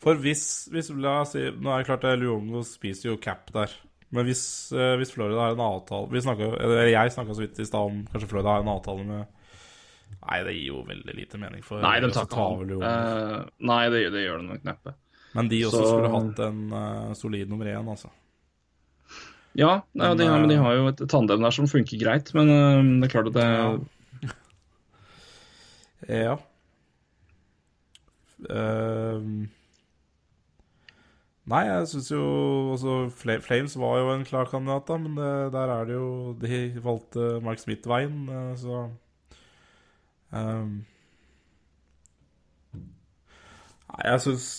[0.00, 3.50] For hvis, hvis La oss si Nå er det klart at Luongo spiser jo cap
[3.52, 3.72] der.
[4.10, 7.60] Men hvis, eh, hvis Florida har en avtale vi snakket, eller Jeg snakka så vidt
[7.60, 9.26] i stad om kanskje Florida har en avtale med
[10.20, 11.62] Nei, det gir jo veldig lite mening.
[11.64, 12.64] For nei, de tar ikke han.
[12.66, 12.88] Luongo.
[12.88, 14.94] Uh, nei, det, det gjør det nok neppe.
[15.36, 18.10] Men de også så- skulle hatt en uh, solid nummer én, altså.
[19.54, 22.28] Ja, nei, Men, de, har, men de har jo et tandem der som funker greit,
[22.34, 24.34] men uh, det er klart at det Ja.
[26.30, 26.36] Ja.
[28.48, 29.50] Ehm.
[31.50, 32.22] nei, jeg syns jo
[32.72, 32.94] altså,
[33.44, 37.40] Flames var jo en klar kandidat, da, men det, der er det jo De valgte
[37.44, 38.86] Mark Smith-veien, eh, så
[40.32, 40.80] ehm.
[43.90, 44.50] Nei, jeg syns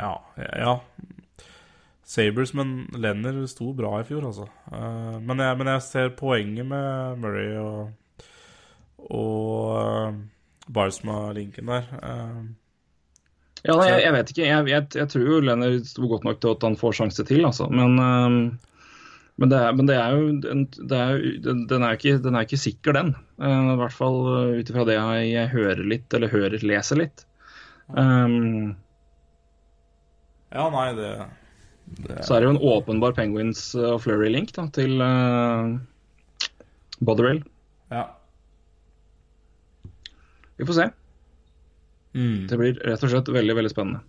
[0.00, 0.12] Ja.
[0.38, 0.78] Ja.
[2.10, 4.46] Sabres, men Lenner sto bra i fjor, altså.
[4.70, 7.90] Uh, men, jeg, men jeg ser poenget med Murray og,
[9.08, 10.18] og uh,
[10.70, 11.86] Barsma-linken der.
[12.00, 12.40] Eh,
[13.60, 14.44] Ja, nei, jeg, jeg vet ikke.
[14.48, 17.42] Jeg, jeg, jeg tror jo Lenner sto godt nok til at han får sjanse til,
[17.44, 17.66] altså.
[17.68, 18.36] Men, øhm,
[19.36, 22.38] men, det, er, men det er jo det er, jo- den, den, er ikke, den
[22.38, 23.10] er ikke sikker, den.
[23.36, 24.16] Eh, I hvert fall
[24.62, 27.26] ut ifra det jeg, hører litt, eller hører, leser litt.
[27.90, 28.76] Um,
[30.54, 31.10] ja, nei, det,
[32.06, 35.76] det så er det jo en åpenbar Penguins og Flurry-link til uh,
[37.04, 37.42] Botherell.
[37.92, 38.06] Ja.
[40.60, 40.90] Vi får se.
[42.14, 42.46] Mm.
[42.50, 44.02] Det blir rett og slett veldig, veldig spennende.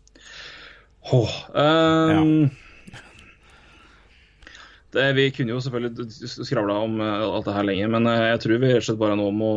[1.11, 2.23] Åh, ja.
[4.91, 8.41] det, vi kunne jo selvfølgelig skravla om eh, alt det her lenge, men eh, jeg
[8.44, 9.52] tror vi rett og slett bare nå må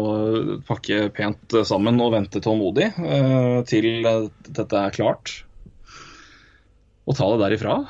[0.68, 5.34] pakke pent eh, sammen og vente tålmodig uh, til eh, dette er klart.
[7.04, 7.82] Og ta det derifra.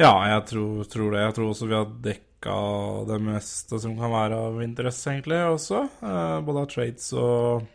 [0.00, 1.22] Ja, jeg tror, tror det.
[1.28, 1.92] Jeg tror også vi har
[2.36, 5.88] dekka det meste som kan være av interesse, egentlig, også.
[6.02, 7.66] Eh, både av trades og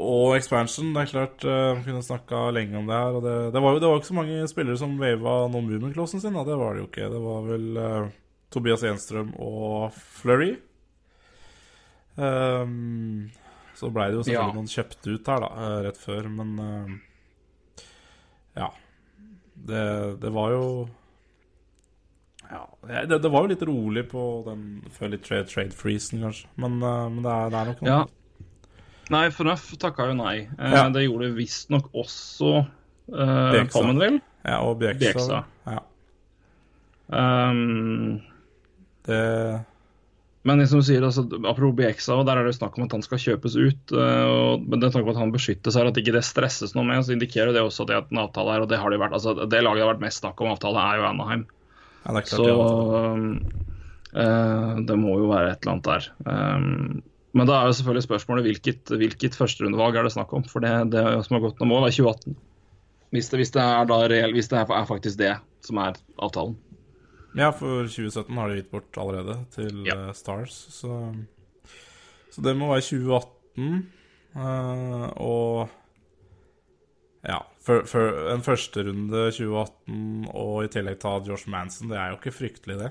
[0.00, 0.94] og expansion.
[0.94, 3.16] Det er klart, uh, vi kunne snakka lenge om det her.
[3.18, 6.22] Og det, det, var jo det var ikke så mange spillere som wava Noen movement-klossen
[6.22, 6.32] sin.
[6.32, 6.44] Da.
[6.46, 7.08] Det var det jo ikke.
[7.12, 8.06] Det var vel eh,
[8.54, 10.54] Tobias Enstrøm og Flurry.
[12.16, 13.28] Um,
[13.76, 14.56] så blei det jo selvfølgelig Ja.
[14.56, 17.84] noen kjøpt ut her, da, eh, rett før, men uh,
[18.56, 18.70] Ja.
[19.52, 19.84] Det,
[20.22, 20.64] det var jo
[22.50, 22.64] Ja,
[23.06, 24.62] det, det var jo litt rolig på den
[24.96, 26.48] før litt trade, trade freezen, kanskje.
[26.58, 27.92] Men, eh, men det, er, det er nok noe.
[27.92, 28.00] Ja.
[29.10, 30.34] Nei, FNUF takka jo nei.
[30.58, 30.84] Eh, Ja.
[30.94, 34.22] Det gjorde visstnok også uh, Commonwealth.
[34.46, 35.02] Ja, og Bjeksa.
[35.02, 35.40] Bjeksa.
[35.66, 35.80] Ja.
[37.10, 38.20] Um,
[39.06, 39.18] Det
[40.46, 42.94] Men som du sier, altså, apropos Bjeksa, og der er det jo snakk om at
[42.96, 43.92] han skal kjøpes ut.
[43.92, 46.86] og, men det er snakk om at han beskyttes her, at ikke det stresses noe
[46.88, 48.64] med, så indikerer det også det at en avtale her.
[48.64, 50.80] og Det har det vært, altså det laget det har vært mest snakk om avtale,
[50.80, 51.44] er jo Anaheim.
[52.04, 52.34] Ja, det er klart.
[52.34, 53.12] Så ja.
[53.12, 53.30] øhm,
[54.14, 56.08] øh, det må jo være et eller annet der.
[56.26, 57.02] Um,
[57.36, 60.46] men da er jo selvfølgelig spørsmålet hvilket, hvilket førsterundevalg er det snakk om.
[60.50, 62.34] For det, det som har gått nå, må være 2018.
[63.14, 65.34] Hvis det, hvis det, er, da reell, hvis det er, er faktisk det
[65.66, 66.56] som er avtalen.
[67.38, 69.94] Ja, for 2017 har de gitt bort allerede til Ja.
[70.08, 71.14] eh, Stars, så
[72.30, 73.86] Så det må være 2018.
[74.34, 75.68] Uh, og
[77.26, 82.18] ja, for, for en førsterunde 2018 og i tillegg ta Josh Manson, det er jo
[82.20, 82.90] ikke fryktelig, det.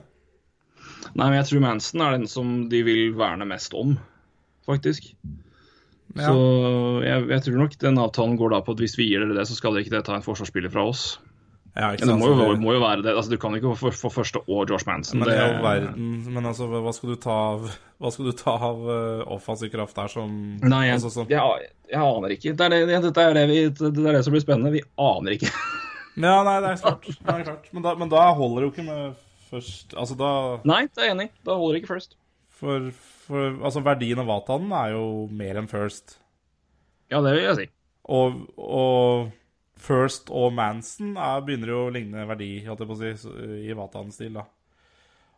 [1.16, 3.96] Nei, men jeg tror Manson er den som de vil verne mest om,
[4.70, 5.12] faktisk.
[6.18, 6.30] Ja.
[6.32, 6.36] Så
[7.06, 9.46] jeg, jeg tror nok den avtalen går da på at hvis vi gir dere det,
[9.50, 11.12] så skal dere ikke det ta en forsvarsspiller fra oss.
[11.80, 13.14] Ja, det må jo, må jo være det.
[13.16, 15.22] Altså, du kan ikke få, få første og Josh Manson.
[15.22, 17.70] Men det, all verden Men altså, hva skal du ta av
[18.00, 21.70] Hva skal du ta av uh, offensiv kraft der som Nei, jeg, altså, som- jeg,
[21.88, 22.54] jeg aner ikke.
[22.60, 24.74] Det er det, det, er det, vi, det er det som blir spennende.
[24.76, 25.54] Vi aner ikke.
[26.20, 27.06] Ja, nei, det er klart.
[27.08, 27.68] Det er klart.
[27.72, 29.20] Men, da, men da holder det jo ikke med
[29.50, 30.32] først Altså da
[30.68, 31.32] Nei, det er jeg enig i.
[31.48, 32.18] Da holder det ikke first.
[32.60, 32.90] For,
[33.30, 36.18] for altså, verdien av Watanen er jo mer enn first.
[37.14, 37.68] Ja, det vil jeg si.
[38.10, 39.30] Og, og
[39.80, 43.36] First og Manson er, begynner jo å ligne verdi, holdt jeg på å si,
[43.70, 44.46] i Vatan-stil, da.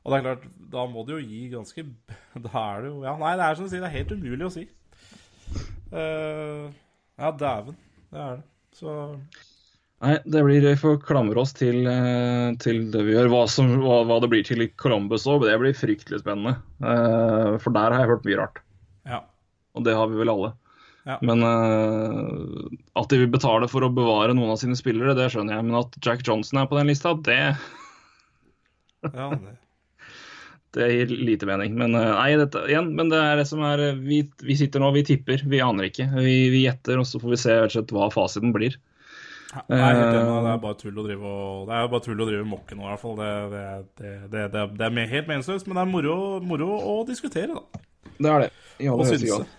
[0.02, 1.84] Og det er klart, da må det jo gi ganske
[2.48, 4.48] Da er det jo Ja, nei, det er som du sier, det er helt umulig
[4.48, 4.64] å si.
[5.92, 6.72] Uh,
[7.20, 7.78] ja, dæven.
[8.10, 8.46] Det er det.
[8.80, 8.96] Så
[10.02, 13.28] Nei, det blir Vi får klamre oss til, eh, til det vi gjør.
[13.30, 16.56] Hva, som, hva, hva det blir til i Columbus òg, det blir fryktelig spennende.
[16.82, 18.64] Uh, for der har jeg hørt mye rart.
[19.06, 19.22] ja.
[19.78, 20.50] Og det har vi vel alle.
[21.08, 21.18] Ja.
[21.26, 22.70] Men uh,
[23.00, 25.66] at de vil betale for å bevare noen av sine spillere, det skjønner jeg.
[25.70, 27.40] Men at Jack Johnson er på den lista, det,
[29.08, 29.56] ja det.
[30.78, 31.74] det gir lite mening.
[31.80, 34.84] Men uh, nei, dette, igjen, men det er det som er eh, Vi, vi sitter
[34.84, 35.42] nå, vi tipper.
[35.50, 36.12] Vi aner ikke.
[36.20, 38.78] Vi, vi gjetter, og så får vi se slett hva fasiten blir.
[39.52, 42.22] Nei, er helt enig, det er bare tull å drive og Det er bare tull
[42.24, 43.18] å drive mokke nå, i hvert fall.
[43.20, 43.64] Det, det,
[44.00, 47.82] det, det, det, det er helt meningsløst, men det er moro, moro å diskutere, da.
[48.22, 48.54] Det er det.
[48.78, 49.58] I Og aller høyeste grad.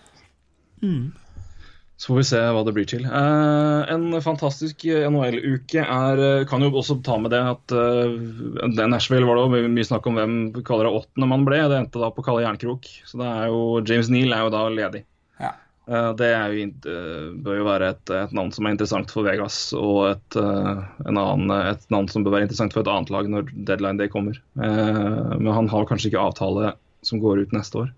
[1.97, 3.05] Så får vi se hva det blir til.
[3.05, 9.27] Eh, en fantastisk NHL-uke er eh, Kan jo også ta med det at uh, Nashville
[9.29, 11.61] var det mye snakk om hvem kaller det åttende man ble.
[11.69, 12.89] Det endte da på Kalle Jernkrok.
[13.07, 15.05] Så det er jo James Neal er jo da ledig.
[15.39, 15.53] Ja.
[15.91, 19.27] Eh, det er jo, eh, bør jo være et, et navn som er interessant for
[19.27, 23.11] Vegas, og et, eh, en annen, et navn som bør være interessant for et annet
[23.13, 24.39] lag når deadline day kommer.
[24.59, 27.91] Eh, men han har kanskje ikke avtale som går ut neste år.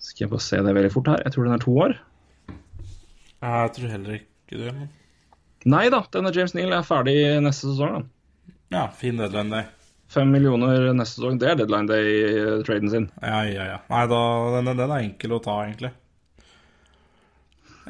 [0.00, 1.24] Skal jeg bare se det veldig fort her.
[1.24, 1.98] Jeg tror den er to år.
[3.42, 4.88] Jeg tror heller ikke det, men
[5.66, 7.96] Nei da, denne James Neal er ferdig neste sesong.
[7.96, 8.46] Da.
[8.76, 9.64] Ja, fin deadline day.
[10.14, 13.08] Fem millioner neste sesong, det er deadline day-traden sin.
[13.18, 13.78] Ja, ja, ja.
[13.90, 14.20] Nei, da,
[14.54, 15.90] den, den er enkel å ta, egentlig.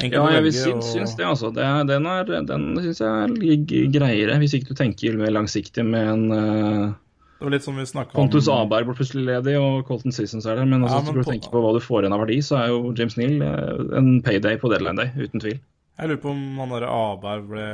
[0.01, 1.51] Enkel Ja, jeg vil sy og- syns det, altså.
[1.56, 6.09] Det er, den er, den syns jeg ligger greiere, hvis ikke du tenker langsiktig med
[6.14, 6.94] en uh,
[7.37, 10.47] Det var litt som vi snakka om Pontus Aberg ble plutselig ledig, og Colton Seasons
[10.49, 10.65] er der.
[10.65, 12.39] Men, altså, Ja, men skal du på- tenke på hva du får igjen av verdi,
[12.47, 15.61] så er jo James Neal eh, en payday på deadline day, uten tvil.
[15.99, 17.67] Jeg lurer på om han derre Aberg ble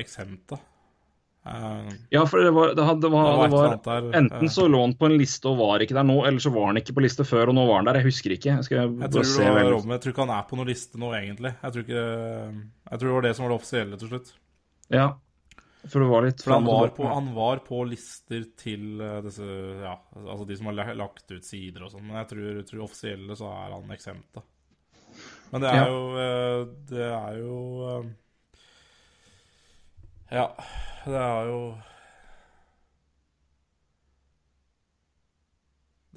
[0.00, 0.58] eksempt, da.
[1.40, 4.50] Uh, Ja, for det var, det hadde, det var, Det var der, Enten eh.
[4.52, 6.76] så lå han på en liste og var ikke der nå, eller så var han
[6.76, 7.96] ikke på liste før og nå var han der.
[8.02, 8.52] Jeg husker ikke.
[8.58, 9.80] Jeg skal jeg, tror se var, vel.
[9.88, 11.54] jeg tror ikke han er på noen liste nå, egentlig.
[11.62, 12.04] Jeg tror, ikke,
[12.92, 14.32] jeg tror det var det som var det offisielle til slutt.
[14.92, 15.06] Ja,
[15.88, 19.46] for det var litt For han var, på, han var på lister til eh, disse
[19.80, 23.36] Ja, altså de som har lagt ut sider og sånn, men jeg tror, tror offisielle
[23.38, 24.42] så er han eksempt, da.
[25.50, 25.86] Men det er Ja.
[25.90, 27.54] jo eh, Det er jo
[27.90, 28.10] eh,
[30.30, 30.44] Ja,
[31.06, 31.62] det er jo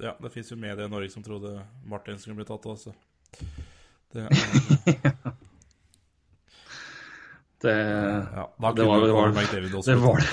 [0.02, 1.54] Ja, det fins jo medier i Norge som trodde
[1.86, 2.92] Martin skulle bli tatt også.
[4.12, 5.32] Det, er-
[7.64, 9.30] Det, ja, det var, det var,
[9.86, 10.26] det var,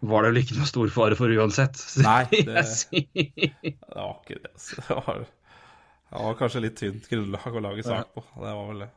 [0.00, 1.80] var det vel ikke noe stor fare for uansett.
[2.06, 2.64] Nei, det-.
[2.94, 4.54] Det var ikke det.
[4.56, 5.26] Det var,
[6.08, 8.24] det var kanskje litt tynt grunnlag å lage sak på.
[8.38, 8.90] Det var vel det.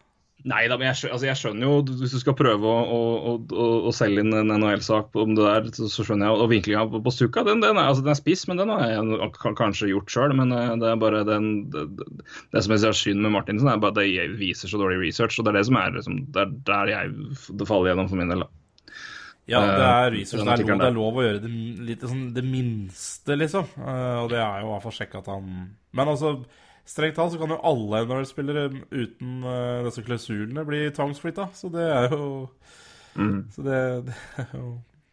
[0.47, 3.33] Nei da, men jeg, skjø- altså, jeg skjønner jo Hvis du skal prøve å, å,
[3.53, 7.01] å, å selge inn en NHL-sak om det der, så, skjønner jeg Og vinklinga på,
[7.05, 10.09] på Stuka, den, den, er, altså, den er spiss, men den har jeg kanskje gjort
[10.09, 10.33] sjøl.
[10.39, 13.77] Men eh, det er bare den Det, det, som jeg ser synd med Martinsen, er
[13.83, 15.37] bare at det viser så dårlig research.
[15.37, 17.13] Og det er det som er liksom, Det er der jeg
[17.61, 18.45] det faller gjennom for min del.
[18.47, 18.49] da.
[19.51, 20.41] Ja, det er Eh, research.
[20.45, 23.69] Det er, lov, det er lov å gjøre det, sånn, det minste, liksom.
[23.77, 25.47] Eh, og det er jo i hvert fall sjekke at han
[25.97, 26.33] Men altså,
[26.87, 31.49] strengt talt så kan jo alle NHL-spillere uten uh, disse klausulene bli tvangsflytta.
[31.57, 32.29] Så det er jo
[33.51, 34.69] Så det, det er jo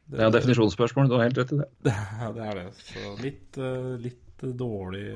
[0.09, 1.69] Det er definisjonsspørsmål, du har helt rett i det.
[2.23, 2.69] Ja, det er det.
[2.81, 5.09] Så litt, uh, litt dårlig,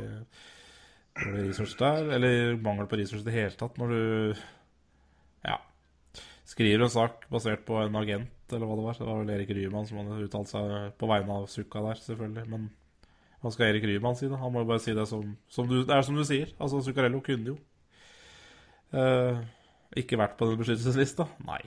[1.22, 2.10] dårlig research der.
[2.18, 4.42] Eller mangel på research i det hele tatt, når du
[5.46, 5.58] ja,
[6.48, 8.98] skriver en sak basert på en agent, eller hva det var.
[8.98, 12.46] Det var vel Erik Ryman som hadde uttalt seg på vegne av Sukka der, selvfølgelig.
[12.52, 12.70] Men
[13.42, 14.38] hva skal Erik Ryman si, da?
[14.38, 16.52] Han må jo bare si det som, som du, det er som du sier.
[16.62, 17.56] Altså, Zuccarello kunne jo
[18.94, 19.42] uh,
[19.98, 21.26] ikke vært på den beskyttelseslista.
[21.48, 21.58] Nei.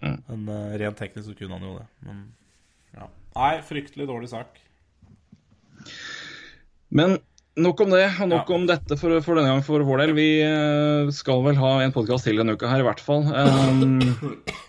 [0.00, 0.16] Mm.
[0.30, 1.86] Men uh, rent teknisk så kunne han jo det.
[2.08, 2.24] Men
[2.96, 3.10] ja.
[3.36, 4.56] Nei, fryktelig dårlig sak.
[6.88, 7.18] Men
[7.60, 8.56] nok om det, og nok Ja.
[8.56, 10.16] om dette for, for denne gang for vår del.
[10.16, 13.28] Vi uh, skal vel ha en podkast til denne uka her, i hvert fall.
[13.28, 14.00] Um,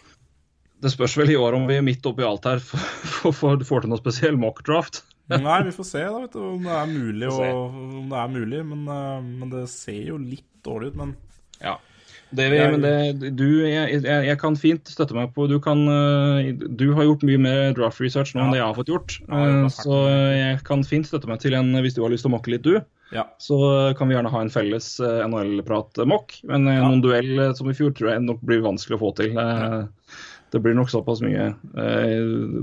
[0.83, 2.59] det spørs vel i år om vi midt oppi alt her
[3.39, 5.06] får, til noe spesiell mock-draft.
[5.29, 7.27] Nei, vi får se da, vet du, om det er mulig.
[7.27, 10.95] Og, om det er mulig men, eh, men det ser jo litt dårlig ut.
[11.03, 11.15] Men
[11.61, 11.77] Ja.
[12.29, 16.49] Det men det, du, jeg, jeg, jeg kan fint støtte meg på Du, kan, eh,
[16.51, 18.45] du har gjort mye mer draft research nå Ja.
[18.45, 19.15] enn det jeg har fått gjort.
[19.29, 19.95] Ja, Eh, så
[20.35, 22.63] jeg kan fint støtte meg til en Hvis du har lyst til å mokke litt,
[22.67, 22.81] du.
[23.15, 23.23] ja.
[23.39, 26.41] Så kan vi gjerne ha en felles NHL-prat-mock.
[26.43, 26.81] Men Ja.
[26.87, 29.31] noen duell som i fjor tror jeg nok blir vanskelig å få til.
[30.53, 31.49] Det blir nok såpass mye.
[31.75, 32.21] Eh,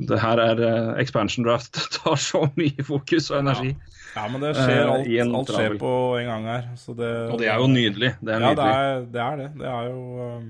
[0.08, 1.74] det her er eh, expansion draft.
[1.76, 3.74] Det tar så mye fokus og energi.
[4.14, 5.90] Ja, men det skjer Eh, alt, alt skjer på
[6.20, 6.68] en gang her.
[6.80, 8.14] Så det, Og det er jo nydelig.
[8.24, 8.78] Det er Ja, det nydelig.
[8.78, 9.20] er det.
[9.26, 9.48] Er det.
[9.60, 10.48] det er jo um,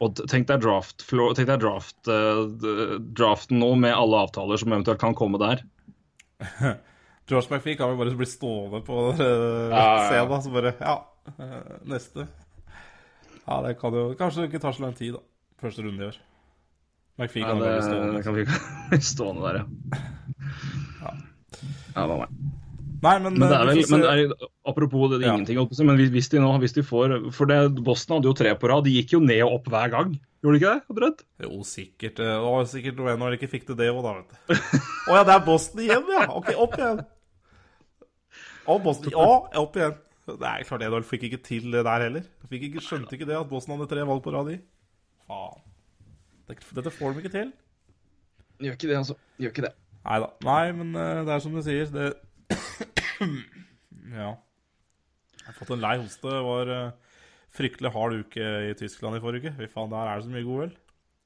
[0.00, 2.44] Og tenk deg, draft, tenk deg draft, uh,
[3.16, 5.62] draften nå med alle avtaler som eventuelt kan komme der.
[7.30, 10.06] George McFee kan jo bare bli stående på uh, Ja, ja, ja.
[10.10, 10.96] scenen, så bare Ja,
[11.92, 12.26] neste.
[13.46, 15.22] Ja, det kan jo Kanskje det ikke tar så lang tid, da.
[15.60, 16.18] Første runde i år.
[17.20, 18.22] McPhee kan bli det, stående.
[18.24, 21.10] kan bli stående der, ja.
[21.96, 22.30] Ja, meg.
[23.00, 25.36] Nei, men, Men det eh, er vel, får men er, apropos det, det er Ja.
[25.38, 28.34] ingenting, å men hvis, hvis de nå hvis de får For det, Boston hadde jo
[28.36, 28.84] tre på rad.
[28.84, 30.10] De gikk jo ned og opp hver gang.
[30.44, 30.82] Gjorde de ikke det?
[30.94, 31.22] Oddredd?
[31.44, 32.20] Jo, sikkert.
[32.20, 34.36] eh, Det var sikkert noe når de ikke fikk til det òg, da, vet du.
[35.10, 36.26] Å ja, det er Boston igjen, ja.
[36.40, 37.00] Ok, opp igjen.
[38.68, 39.12] Å, Boston.
[39.16, 39.28] Ja,
[39.64, 39.96] opp igjen.
[40.30, 42.28] Det er klart Edvard fikk ikke til det der heller.
[42.52, 44.58] Fikk ikke, skjønte ikke det at Boston hadde tre valg på rad i.
[45.30, 45.66] Faen.
[46.50, 47.52] Dette får de ikke til.
[48.60, 49.14] Gjør ikke det, altså.
[49.38, 49.72] Gjør ikke det.
[50.00, 50.28] Nei da.
[50.48, 52.08] Nei, men eh, det er som du sier, det
[54.20, 54.32] Ja.
[55.40, 56.26] Jeg har fått en lei hoste.
[56.26, 57.16] Det var eh,
[57.54, 59.56] fryktelig hard uke i Tyskland i forrige uke.
[59.60, 60.76] Fy faen, der er det så mye god øl.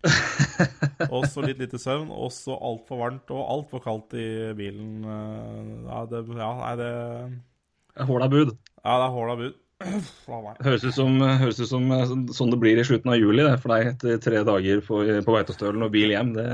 [1.14, 4.26] Og så litt lite søvn, og så altfor varmt og altfor kaldt i
[4.59, 4.98] bilen.
[5.09, 8.52] eh, Ja, det Ja, nei, det Håla bud.
[8.85, 9.56] Ja, det er hål av bud.
[9.82, 13.56] Høres ut som, høres ut som eh, sånn det blir i slutten av juli det,
[13.62, 16.30] for deg etter tre dager på, på Beitostølen og bil hjem.
[16.36, 16.46] Det,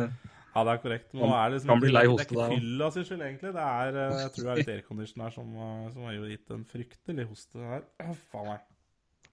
[0.50, 1.06] Ja, det er korrekt.
[1.14, 3.52] Nå er det liksom kan bli lei det er ikke fylla sin skyld, egentlig.
[3.54, 6.26] Det er, eh, jeg tror det er litt aircondition her som, eh, som har jo
[6.32, 7.86] gitt en fryktelig hoste her.
[8.32, 8.66] Faen meg.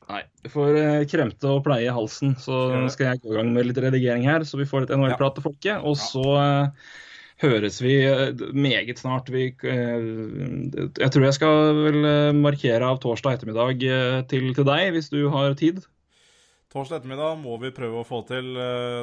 [0.08, 2.60] nei, eh, kremte og pleie halsen, så
[2.94, 5.44] Skal jeg- gå i gang med litt redigering her, så vi får litt NHL-prat til
[5.48, 5.84] folket.
[5.84, 6.70] Og så eh,
[7.44, 9.30] høres vi eh, meget snart.
[9.34, 10.08] Vi, eh,
[10.98, 13.84] jeg tror jeg skal vel eh, markere av torsdag ettermiddag
[14.32, 15.84] til, til deg, hvis du har tid.
[16.68, 18.50] Torsdag ettermiddag må vi prøve å få til.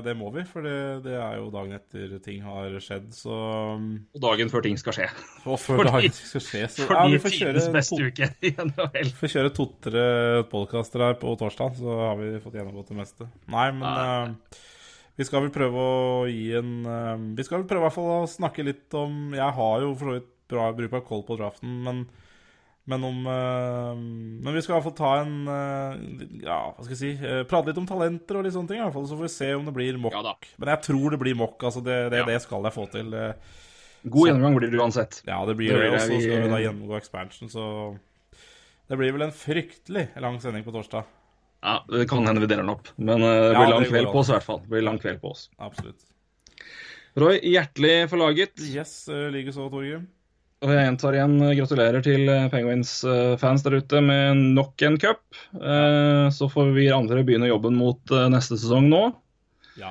[0.04, 0.74] Det må vi, for det,
[1.06, 3.38] det er jo dagen etter ting har skjedd, så
[3.80, 5.06] Og dagen før ting skal skje.
[5.48, 8.28] Og før Fordi- dagen skal skje, så ja, Fordi vi får kjøre beste to- uke
[8.50, 9.00] i NHL.
[9.08, 10.04] Vi får kjøre to-tre
[10.52, 13.30] podkaster her på torsdag, så har vi fått gjennomgått det meste.
[13.56, 14.62] Nei, men eh,
[15.16, 18.12] vi skal vel prøve å gi en eh, Vi skal vel prøve i hvert fall
[18.24, 21.36] å snakke litt om Jeg har jo for så vidt bra bruk av koll på
[21.40, 22.04] draften, men
[22.84, 23.94] men om eh,
[24.44, 27.70] Men vi skal i hvert fall ta en eh, Ja, hva skal jeg si Prate
[27.70, 29.64] litt om talenter og litt sånne ting, i hvert fall, så får vi se om
[29.64, 30.18] det blir mokk.
[30.18, 31.62] Ja men jeg tror det blir mokk.
[31.64, 32.26] Altså, det, det, Ja.
[32.28, 33.14] det skal jeg få til.
[34.04, 35.22] God gjennomgang blir det uansett.
[35.24, 35.92] ja, det blir Det det.
[35.94, 37.64] Og så skal vi da gjennomgå expansion, så
[38.84, 41.08] Det blir vel en fryktelig lang sending på torsdag.
[41.64, 44.10] Ja, Det kan hende vi deler den opp, men det det Ja, blir lang kveld
[44.12, 44.58] på oss i hvert fall.
[44.66, 45.46] Det blir lang kveld på oss.
[45.58, 46.02] Absolutt.
[47.16, 48.58] Roy, hjertelig forlaget.
[48.60, 50.02] Yes, uh, likeså, Torgeir.
[50.64, 55.20] Og jeg gjentar igjen, eh, gratulerer til eh, Penguins-fans der ute med nok en cup.
[55.54, 59.02] Eh, Så får vi andre begynne jobben mot eh, neste sesong nå.
[59.76, 59.90] Ja.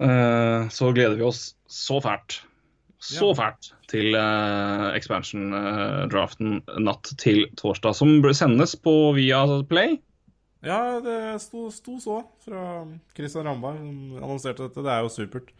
[0.00, 2.38] Eh, Så gleder vi oss så fælt,
[3.02, 3.34] så Ja.
[3.40, 9.98] fælt til eh, expansion-draften natt til torsdag, som sendes på via Play.
[10.62, 12.62] Ja, det sto, sto så fra
[13.16, 14.82] Christian Ramberg, som annonserte dette.
[14.84, 15.52] Det er jo supert.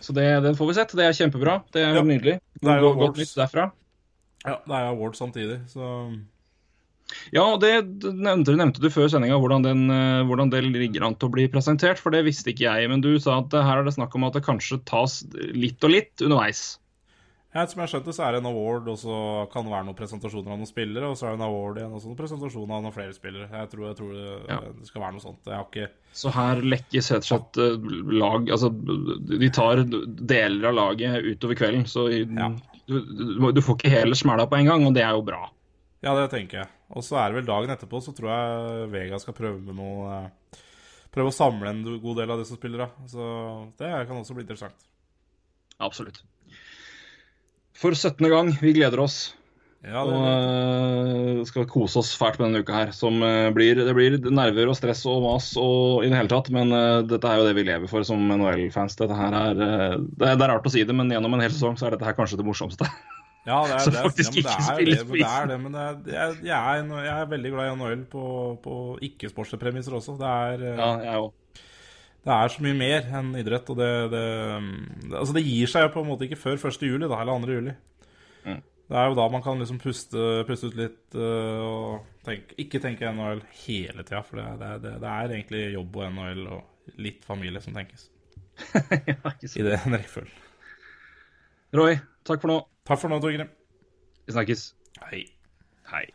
[0.00, 0.92] Så det, den får vi sett.
[0.94, 1.56] Det er kjempebra.
[1.74, 2.02] Det er Ja.
[2.06, 2.36] nydelig.
[2.62, 3.72] Det er jo Godt- nytt derfra.
[4.46, 6.20] Ja, det er award samtidig, så
[7.32, 7.70] Ja, og det
[8.04, 11.48] nevnte, nevnte du før sendinga, hvordan, den, eh, hvordan det ligger an til å bli
[11.48, 11.96] presentert.
[11.98, 12.88] For det visste ikke jeg.
[12.90, 15.90] Men du sa at her er det snakk om at det kanskje tas litt og
[15.90, 16.78] litt underveis.
[17.54, 19.14] Ja, Som jeg skjønte, så er det en award, og så
[19.52, 21.92] kan det være noen presentasjoner av noen spillere, og så er det en award igjen,
[21.96, 23.48] og så noen presentasjoner av noen flere spillere.
[23.50, 24.58] Jeg tror, jeg tror det, Ja.
[24.78, 25.40] det skal være noe sånt.
[25.48, 28.68] Jeg har ikke Så her lekkes rett og slett eh, lag Altså,
[29.38, 31.84] de tar deler av laget utover kvelden.
[31.88, 32.50] Så i- Ja.
[32.86, 35.48] du, du, du får ikke hele smæla på en gang, og det er jo bra.
[36.02, 36.68] Ja, det tenker jeg.
[36.90, 40.24] Og så er det vel dagen etterpå, så tror jeg Vega skal prøve med noe
[40.24, 40.28] eh,
[41.10, 42.90] Prøve å samle en god del av disse spillerne.
[43.08, 44.76] Så det kan også bli interessant.
[45.80, 46.20] Absolutt.
[47.78, 48.26] For 17.
[48.30, 49.18] gang, vi gleder oss.
[49.86, 52.90] Ja, Og det, eh, skal kose oss fælt med denne uka her.
[52.92, 56.50] Som uh, blir, det blir nerver og stress og mas og i det hele tatt.
[56.54, 58.98] Men uh, dette er jo det vi lever for som NHL-fans.
[58.98, 59.70] Dette her er det,
[60.26, 62.40] er- rart å si det, men gjennom en hel sesong så er dette her kanskje
[62.40, 62.90] det morsomste.
[63.46, 65.60] ja, det er, så det faktisk ja, ikke det er, på men det er det.
[65.62, 68.24] Men det er, jeg, jeg, er, jeg er veldig glad i NHL på,
[68.66, 68.80] på
[69.12, 70.18] ikke-sportslige premisser også.
[70.18, 71.30] Det er, Ja, jeg òg.
[72.28, 73.70] Det er så mye mer enn idrett.
[73.72, 74.24] Og det, det,
[75.12, 76.82] altså det gir seg jo på en måte ikke før 1.
[76.84, 77.56] juli, da, eller 2.
[77.56, 77.74] juli.
[78.44, 78.60] Mm.
[78.88, 82.80] Det er jo da man kan liksom puste, puste ut litt eh, og tenke, ikke
[82.84, 84.22] tenke NHL hele tida.
[84.24, 88.08] For det, det, det, det er egentlig jobb og NHL og litt familie som tenkes
[89.60, 90.44] i det rekkefølgen.
[91.76, 92.62] Roy, takk for nå.
[92.88, 93.52] Takk for nå, Torgrim.
[94.24, 94.70] Vi snakkes.
[95.04, 95.26] Hei.
[95.92, 96.06] Hei.